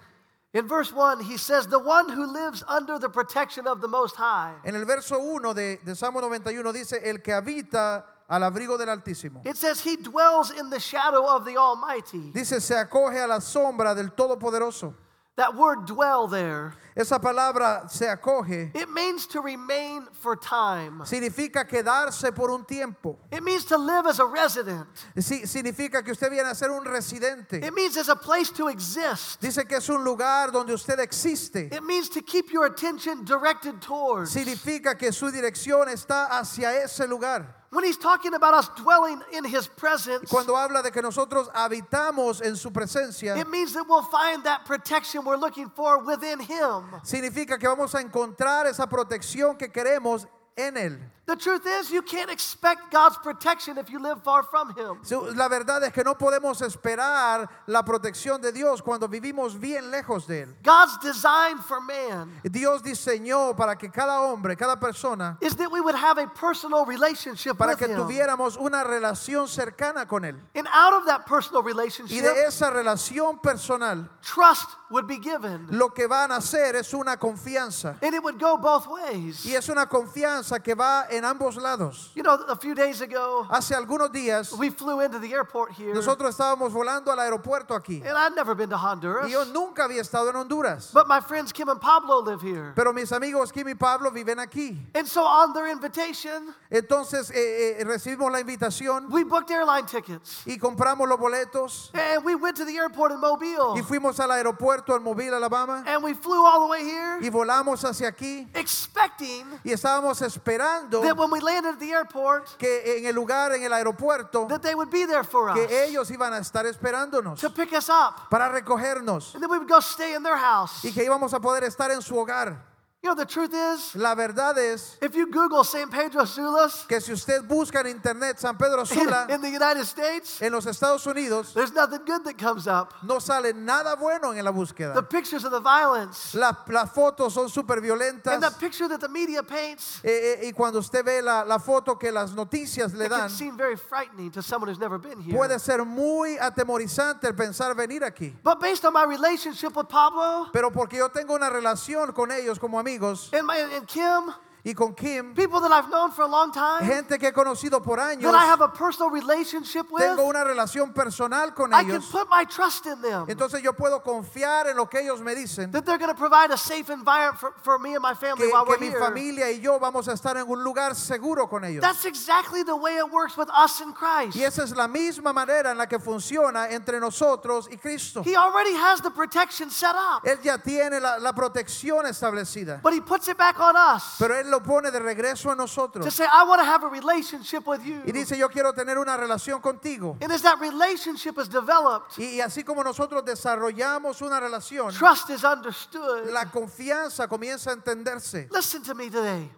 In 0.54 0.68
verse 0.68 0.92
1, 0.92 1.25
he 1.25 1.38
says, 1.38 1.66
The 1.66 1.78
one 1.78 2.11
who 2.11 2.26
lives 2.26 2.62
under 2.68 2.99
the 2.99 3.09
protection 3.09 3.66
of 3.66 3.80
the 3.80 3.88
Most 3.88 4.16
High. 4.16 4.54
En 4.64 4.76
el 4.76 4.85
verso 4.85 5.18
1 5.18 5.54
de, 5.54 5.78
de 5.85 5.94
Salmo 5.94 6.21
91 6.21 6.73
dice, 6.73 7.00
el 7.02 7.18
que 7.18 7.32
habita 7.32 8.04
al 8.28 8.42
abrigo 8.42 8.78
del 8.78 8.88
Altísimo. 8.88 9.40
It 9.47 9.56
says, 9.56 9.80
He 9.80 9.97
dwells 9.97 10.50
in 10.50 10.68
the 10.68 10.78
shadow 10.78 11.26
of 11.26 11.47
the 11.47 11.56
Almighty. 11.56 12.32
Dice, 12.32 12.61
se 12.61 12.75
acoge 12.75 13.23
a 13.23 13.26
la 13.26 13.40
sombra 13.40 13.94
del 13.94 14.11
Todopoderoso. 14.11 14.94
That 15.37 15.57
word 15.57 15.87
dwell 15.87 16.29
there, 16.29 16.75
Esa 16.95 17.19
palabra 17.19 17.91
se 17.91 18.05
acoge 18.05 18.71
it 18.77 18.91
means 18.91 19.27
to 19.29 19.41
remain 19.41 20.07
for 20.12 20.37
time. 20.37 21.01
significa 21.07 21.67
quedarse 21.67 22.35
por 22.35 22.51
un 22.51 22.67
tiempo. 22.67 23.17
It 23.31 23.43
means 23.43 23.65
to 23.65 23.79
live 23.79 24.05
as 24.07 24.19
a 24.19 24.27
resident. 24.27 24.87
Sí, 25.17 25.47
significa 25.47 26.05
que 26.05 26.12
usted 26.12 26.31
viene 26.31 26.51
a 26.51 26.55
ser 26.55 26.71
un 26.71 26.85
residente. 26.85 27.65
It 27.65 27.73
means 27.73 27.97
as 27.97 28.11
a 28.11 28.17
place 28.17 28.51
to 28.51 28.69
exist. 28.69 29.41
Dice 29.41 29.67
que 29.67 29.79
es 29.79 29.89
un 29.89 30.05
lugar 30.05 30.51
donde 30.51 30.75
usted 30.75 31.01
existe. 31.01 31.73
It 31.73 31.83
means 31.83 32.11
to 32.11 32.21
keep 32.21 32.53
your 32.53 32.67
attention 32.67 33.25
directed 33.25 33.81
towards. 33.81 34.33
Significa 34.37 34.99
que 34.99 35.12
su 35.12 35.31
dirección 35.31 35.89
está 35.89 36.27
hacia 36.27 36.75
ese 36.85 37.07
lugar. 37.09 37.62
When 37.73 37.85
he's 37.85 37.97
talking 37.97 38.35
about 38.35 38.52
us 38.52 38.69
dwelling 38.76 39.23
in 39.33 39.45
his 39.45 39.67
presence, 39.67 40.29
Cuando 40.29 40.55
habla 40.55 40.83
de 40.83 40.91
que 40.91 41.00
nosotros 41.00 41.49
habitamos 41.55 42.43
en 42.43 42.55
su 42.55 42.71
presencia, 42.71 43.35
it 43.38 43.49
means 43.49 43.73
that 43.73 43.87
we'll 43.88 44.02
find 44.02 44.45
that 44.45 44.67
protection 44.67 45.25
we're 45.25 45.38
looking 45.38 45.71
for 45.71 46.05
within 46.05 46.38
him. 46.38 46.85
significa 47.02 47.59
que 47.59 47.67
vamos 47.67 47.95
a 47.95 48.02
encontrar 48.02 48.67
esa 48.67 48.87
protección 48.87 49.57
que 49.57 49.69
queremos 49.69 50.26
en 50.55 50.76
Él. 50.76 50.99
The 51.25 51.37
truth 51.37 51.62
is, 51.64 51.93
you 51.93 52.02
can't 52.02 52.33
expect 52.33 52.91
God's 52.91 53.17
protection 53.19 53.79
if 53.79 53.88
you 53.88 54.00
live 54.00 54.21
far 54.25 54.43
from 54.43 54.75
him. 54.75 54.99
La 55.37 55.49
verdad 55.49 55.85
es 55.85 55.93
que 55.93 56.02
no 56.02 56.14
podemos 56.17 56.61
esperar 56.62 57.49
la 57.69 57.85
protección 57.85 58.41
de 58.43 58.50
Dios 58.50 58.83
cuando 58.83 59.07
vivimos 59.07 59.55
bien 59.59 59.88
lejos 59.93 60.26
de 60.26 60.43
Él. 60.43 60.55
God's 60.64 60.99
design 61.00 61.59
for 61.59 61.81
man 61.81 62.41
Dios 62.43 62.83
diseñó 62.83 63.57
para 63.57 63.76
que 63.76 63.88
cada 63.88 64.21
hombre, 64.21 64.57
cada 64.57 64.81
persona, 64.81 65.38
is 65.41 65.55
that 65.55 65.70
we 65.70 65.81
would 65.81 65.94
have 65.94 66.18
a 66.18 66.27
personal 66.27 66.85
relationship 66.85 67.57
para 67.57 67.75
with 67.75 67.79
que 67.79 67.87
him. 67.88 67.96
tuviéramos 67.96 68.57
una 68.57 68.83
relación 68.83 69.46
cercana 69.46 70.09
con 70.09 70.25
Él. 70.25 70.35
And 70.57 70.66
out 70.73 70.92
of 70.92 71.07
that 71.07 71.25
personal 71.27 71.62
Y 71.62 71.66
relationship, 71.68 72.20
de 72.20 72.46
esa 72.46 72.68
relación 72.70 73.40
personal, 73.40 74.09
trust 74.23 74.68
would 74.90 75.07
be 75.07 75.18
given. 75.20 75.68
lo 75.70 75.90
que 75.90 76.09
van 76.09 76.33
a 76.33 76.38
hacer 76.38 76.75
es 76.75 76.92
una 76.92 77.16
confianza. 77.16 77.96
And 78.03 78.12
it 78.12 78.23
would 78.25 78.40
go 78.40 78.57
both 78.57 78.88
ways. 78.88 79.46
Y 79.46 79.55
es 79.55 79.68
una 79.68 79.87
confianza 79.87 80.61
que 80.61 80.75
va 80.75 81.07
en 81.12 81.25
ambos 81.25 81.57
lados. 81.57 82.11
You 82.14 82.22
know, 82.22 82.35
a 82.48 82.57
few 82.57 82.75
days 82.75 83.01
ago, 83.01 83.46
Hace 83.51 83.75
algunos 83.75 84.11
días, 84.12 84.53
we 84.59 84.70
flew 84.70 85.01
into 85.01 85.18
the 85.18 85.33
airport 85.33 85.72
here. 85.72 85.92
nosotros 85.94 86.31
estábamos 86.37 86.72
volando 86.72 87.11
al 87.12 87.18
aeropuerto 87.18 87.75
aquí. 87.75 88.03
And 88.07 88.16
I'd 88.16 88.35
never 88.35 88.55
been 88.55 88.70
to 88.70 88.77
Honduras. 88.77 89.27
Y 89.27 89.33
yo 89.33 89.44
nunca 89.44 89.85
había 89.85 90.01
estado 90.01 90.31
en 90.31 90.37
Honduras. 90.37 90.90
But 90.92 91.07
my 91.09 91.20
friends 91.20 91.53
Kim 91.53 91.68
and 91.68 91.81
Pablo 91.81 92.20
live 92.20 92.40
here. 92.40 92.72
Pero 92.75 92.92
mis 92.92 93.11
amigos 93.12 93.53
Kim 93.53 93.68
y 93.68 93.75
Pablo 93.75 94.11
viven 94.11 94.38
aquí. 94.38 94.79
And 94.94 95.07
so 95.07 95.22
on 95.25 95.53
their 95.53 95.68
invitation, 95.68 96.55
Entonces 96.70 97.31
eh, 97.31 97.79
eh, 97.81 97.85
recibimos 97.85 98.33
la 98.33 98.40
invitación 98.40 99.11
we 99.11 99.25
booked 99.25 99.51
airline 99.51 99.85
tickets. 99.87 100.42
y 100.46 100.57
compramos 100.59 101.07
los 101.09 101.18
boletos 101.18 101.90
And 101.94 102.25
we 102.25 102.35
went 102.35 102.57
to 102.57 102.64
the 102.64 102.77
airport 102.77 103.12
in 103.12 103.20
Mobile. 103.20 103.75
y 103.77 103.83
fuimos 103.83 104.18
al 104.20 104.31
aeropuerto 104.31 104.96
en 104.96 105.03
Mobile, 105.03 105.35
Alabama 105.35 105.85
And 105.87 106.03
we 106.03 106.14
flew 106.14 106.44
all 106.46 106.62
the 106.62 106.68
way 106.68 106.83
here, 106.85 107.18
y 107.20 107.29
volamos 107.29 107.85
hacia 107.85 108.09
aquí 108.09 108.48
expecting 108.55 109.46
y 109.64 109.72
estábamos 109.72 110.22
esperando 110.22 111.02
that 111.03 111.17
when 111.17 111.31
we 111.31 111.41
landed 111.41 111.75
at 111.75 111.79
the 111.81 111.91
airport, 111.93 112.57
que 112.59 112.99
en 112.99 113.07
el 113.07 113.15
lugar, 113.15 113.53
en 113.53 113.62
el 113.62 113.73
aeropuerto, 113.73 114.49
that 114.49 114.62
they 114.62 114.75
would 114.75 114.91
be 114.91 115.05
there 115.07 115.25
for 115.25 115.51
us 115.51 115.57
que 115.57 115.67
ellos 115.85 116.11
iban 116.11 116.33
a 116.33 116.38
estar 116.38 116.65
esperándonos 116.67 117.38
to 117.41 117.51
pick 117.51 117.73
us 117.73 117.88
up. 117.88 118.29
para 118.31 118.49
recogernos 118.51 119.35
And 119.35 119.43
then 119.43 119.51
we 119.51 119.59
would 119.59 119.69
go 119.69 119.81
stay 119.81 120.15
in 120.15 120.23
their 120.23 120.37
house. 120.37 120.85
y 120.85 120.93
que 120.93 121.05
íbamos 121.05 121.33
a 121.35 121.41
poder 121.41 121.65
estar 121.65 121.91
en 121.91 122.03
su 122.03 122.15
hogar. 122.15 122.57
You 123.05 123.11
know, 123.11 123.17
the 123.17 123.27
truth 123.27 123.53
is, 123.53 123.97
La 123.97 124.15
verdad 124.15 124.57
es 124.59 124.97
if 125.03 125.17
you 125.17 125.27
Google 125.29 125.65
San 125.65 125.88
Pedro 125.91 126.25
Sulas 126.25 126.87
que 126.87 127.01
si 127.01 127.11
usted 127.12 127.43
busca 127.49 127.81
en 127.81 127.88
internet 127.88 128.38
San 128.38 128.57
Pedro 128.57 128.85
Sula 128.85 129.27
in 129.35 129.41
the 129.43 129.49
United 129.49 129.83
States, 129.83 130.41
en 130.41 130.53
los 130.53 130.67
Estados 130.67 131.05
Unidos, 131.05 131.53
there's 131.53 131.73
nothing 131.73 131.99
good 132.07 132.23
that 132.23 132.38
comes 132.38 132.69
up. 132.69 132.95
no 133.03 133.19
sale 133.19 133.55
nada 133.55 133.97
bueno 133.97 134.31
en 134.33 134.45
la 134.45 134.53
The 134.53 134.57
búsqueda. 134.57 135.09
pictures 135.11 135.43
of 135.45 135.51
the 135.51 135.59
violence 135.59 136.33
La- 136.37 136.57
Las 136.69 136.93
fotos 136.93 137.33
son 137.33 137.49
súper 137.49 137.79
and 137.79 137.87
violentas. 137.87 138.41
the 138.41 138.53
picture 138.61 138.87
that 138.87 139.01
the 139.01 139.09
media 139.09 139.43
paints, 139.43 139.99
Eh, 140.05 140.38
eh, 140.41 140.47
y 140.47 140.53
cuando 140.53 140.79
usted 140.79 141.05
ve 141.05 141.21
la, 141.23 141.43
la 141.45 141.59
foto 141.59 141.99
que 141.99 142.12
las 142.12 142.33
noticias 142.37 142.93
le 142.95 143.09
dan, 143.09 143.29
seem 143.29 143.57
very 143.57 143.77
frightening 143.77 144.31
to 144.31 144.41
someone 144.43 144.69
who's 144.71 144.79
never 144.79 144.99
been 144.99 145.21
here. 145.21 145.37
puede 145.37 145.59
ser 145.59 145.85
muy 145.85 146.37
atemorizante 146.38 147.27
el 147.27 147.35
pensar 147.35 147.75
venir 147.75 148.05
aquí. 148.05 148.33
But 148.45 148.61
based 148.61 148.85
on 148.85 148.93
my 148.93 149.03
relationship 149.03 149.75
with 149.75 149.88
Pablo 149.88 150.51
Pero 150.53 150.71
porque 150.71 150.99
yo 150.99 151.09
tengo 151.09 151.35
una 151.35 151.51
relación 151.51 152.12
con 152.15 152.31
ellos 152.31 152.61
como 152.61 152.79
amigos. 152.92 153.31
And, 153.33 153.46
my, 153.46 153.57
and 153.74 153.87
Kim, 153.87 154.35
y 154.64 154.75
con 154.75 154.94
Kim, 154.94 155.35
people 155.35 155.61
that 155.61 155.72
I've 155.72 155.90
known 155.90 156.12
for 156.12 156.22
a 156.22 156.29
long 156.29 156.53
time, 156.53 156.85
gente 156.87 157.18
que 157.18 157.29
he 157.29 157.33
conocido 157.33 157.83
por 157.83 157.98
años, 157.98 158.22
that 158.22 158.35
I 158.35 158.46
have 158.46 158.61
a 158.61 158.68
personal 158.68 159.11
relationship 159.11 159.90
with, 159.90 160.03
tengo 160.03 160.25
una 160.25 160.44
relación 160.44 160.94
personal 160.94 161.53
con 161.53 161.72
I 161.72 161.83
can 161.83 161.90
ellos. 161.96 162.09
put 162.11 162.29
my 162.31 162.44
trust 162.44 162.87
in 162.87 163.03
them. 163.03 163.27
Entonces 163.29 163.61
yo 163.61 163.72
puedo 163.72 164.03
confiar 164.05 164.68
en 164.68 164.77
lo 164.77 164.87
que 164.87 165.01
ellos 165.01 165.20
me 165.20 165.35
dicen, 165.35 165.72
That 165.72 165.85
they're 165.85 165.98
going 165.98 166.14
to 166.14 166.16
provide 166.16 166.53
a 166.53 166.57
safe 166.57 166.90
environment 166.90 167.40
for, 167.40 167.53
for 167.62 167.79
me 167.81 167.94
and 167.94 168.03
my 168.03 168.14
family 168.14 168.46
que, 168.46 168.53
while 168.53 168.64
que 168.64 168.70
we're 168.70 168.79
mi 168.79 168.87
here. 168.87 169.01
familia 169.01 169.51
y 169.51 169.59
yo 169.61 169.81
vamos 169.81 170.07
a 170.07 170.12
estar 170.12 170.37
en 170.37 170.48
un 170.48 170.62
lugar 170.62 170.94
seguro 170.94 171.48
con 171.48 171.64
ellos. 171.64 171.81
That's 171.83 172.05
exactly 172.05 172.62
the 172.62 172.77
way 172.77 172.98
it 172.98 173.11
works 173.11 173.37
with 173.37 173.48
us 173.51 173.81
in 173.81 173.92
Christ. 173.92 174.37
Y 174.37 174.44
esa 174.44 174.62
es 174.62 174.70
la 174.77 174.87
misma 174.87 175.33
manera 175.33 175.72
en 175.72 175.79
la 175.79 175.87
que 175.87 175.98
funciona 175.98 176.68
entre 176.70 177.01
nosotros 177.01 177.66
y 177.68 177.79
Cristo. 177.79 178.22
He 178.22 178.37
already 178.37 178.75
has 178.77 179.01
the 179.01 179.11
protection 179.11 179.70
set 179.70 179.96
up, 179.96 180.22
Él 180.25 180.38
ya 180.40 180.59
tiene 180.59 181.01
la, 181.01 181.18
la 181.18 181.33
protección 181.33 182.07
establecida, 182.07 182.81
but 182.81 182.92
He 182.92 183.01
puts 183.01 183.27
it 183.27 183.37
back 183.37 183.59
on 183.59 183.75
us 183.77 184.14
pero 184.20 184.37
Él 184.38 184.52
lo 184.53 184.61
pone 184.61 184.91
de 184.91 185.01
regreso 185.01 185.51
a 185.51 185.55
to 185.57 185.62
nosotros. 185.62 186.15
say, 186.15 186.27
I 186.27 186.45
want 186.45 186.61
to 186.61 186.65
have 186.67 186.85
a 186.85 186.88
relationship 186.88 187.67
with 187.67 187.83
you. 187.85 188.03
Y 188.07 188.12
dice, 188.12 188.37
yo 188.37 188.49
quiero 188.49 188.73
tener 188.73 188.99
una 188.99 189.17
relación 189.17 189.61
contigo. 189.61 190.17
And 190.21 190.31
as 190.31 190.43
that 190.43 190.61
relationship 190.61 191.38
is 191.38 191.49
developed, 191.49 192.19
Y, 192.19 192.37
y 192.37 192.41
así 192.41 192.62
como 192.65 192.83
nosotros 192.85 193.25
desarrollamos 193.25 194.21
una 194.23 194.38
relación, 194.38 194.93
trust 194.93 195.31
is 195.31 195.43
understood. 195.43 196.31
la 196.31 196.45
confianza 196.51 197.27
comienza 197.27 197.71
a 197.71 197.75
entenderse. 197.75 198.49
Listen 198.53 198.83
to 198.83 198.95
me 198.95 199.09
today. 199.11 199.51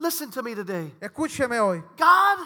Listen 0.00 0.30
to 0.30 0.42
me 0.42 0.54
today. 0.54 0.92
Escúcheme 1.00 1.60
hoy. 1.60 1.82
God 1.96 2.38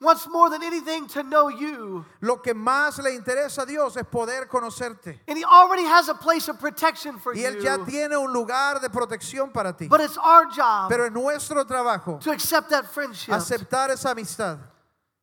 wants 0.00 0.26
more 0.28 0.50
than 0.50 0.62
anything 0.62 1.06
to 1.08 1.22
know 1.22 1.48
you. 1.48 2.04
Lo 2.20 2.36
que 2.36 2.52
más 2.54 2.98
le 2.98 3.14
interesa 3.14 3.62
a 3.62 3.66
Dios 3.66 3.96
es 3.96 4.04
poder 4.04 4.46
conocerte. 4.46 5.18
And 5.26 5.38
He 5.38 5.44
already 5.44 5.84
has 5.84 6.08
a 6.08 6.14
place 6.14 6.48
of 6.48 6.58
protection 6.58 7.18
for 7.18 7.34
Y 7.34 7.40
Él 7.40 7.62
ya 7.62 7.78
tiene 7.84 8.16
un 8.16 8.32
lugar 8.32 8.80
de 8.80 8.88
protección 8.90 9.52
para 9.52 9.72
ti. 9.72 9.88
But 9.88 10.00
it's 10.00 10.18
our 10.18 10.46
job 10.46 10.88
Pero 10.90 11.06
es 11.06 11.12
nuestro 11.12 11.64
trabajo 11.64 12.20
to 12.20 12.30
accept 12.30 12.70
that 12.70 12.86
friendship. 12.92 13.32
aceptar 13.32 13.90
esa 13.90 14.10
amistad. 14.10 14.58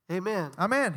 Amen. 0.09 0.51
Amén. 0.57 0.93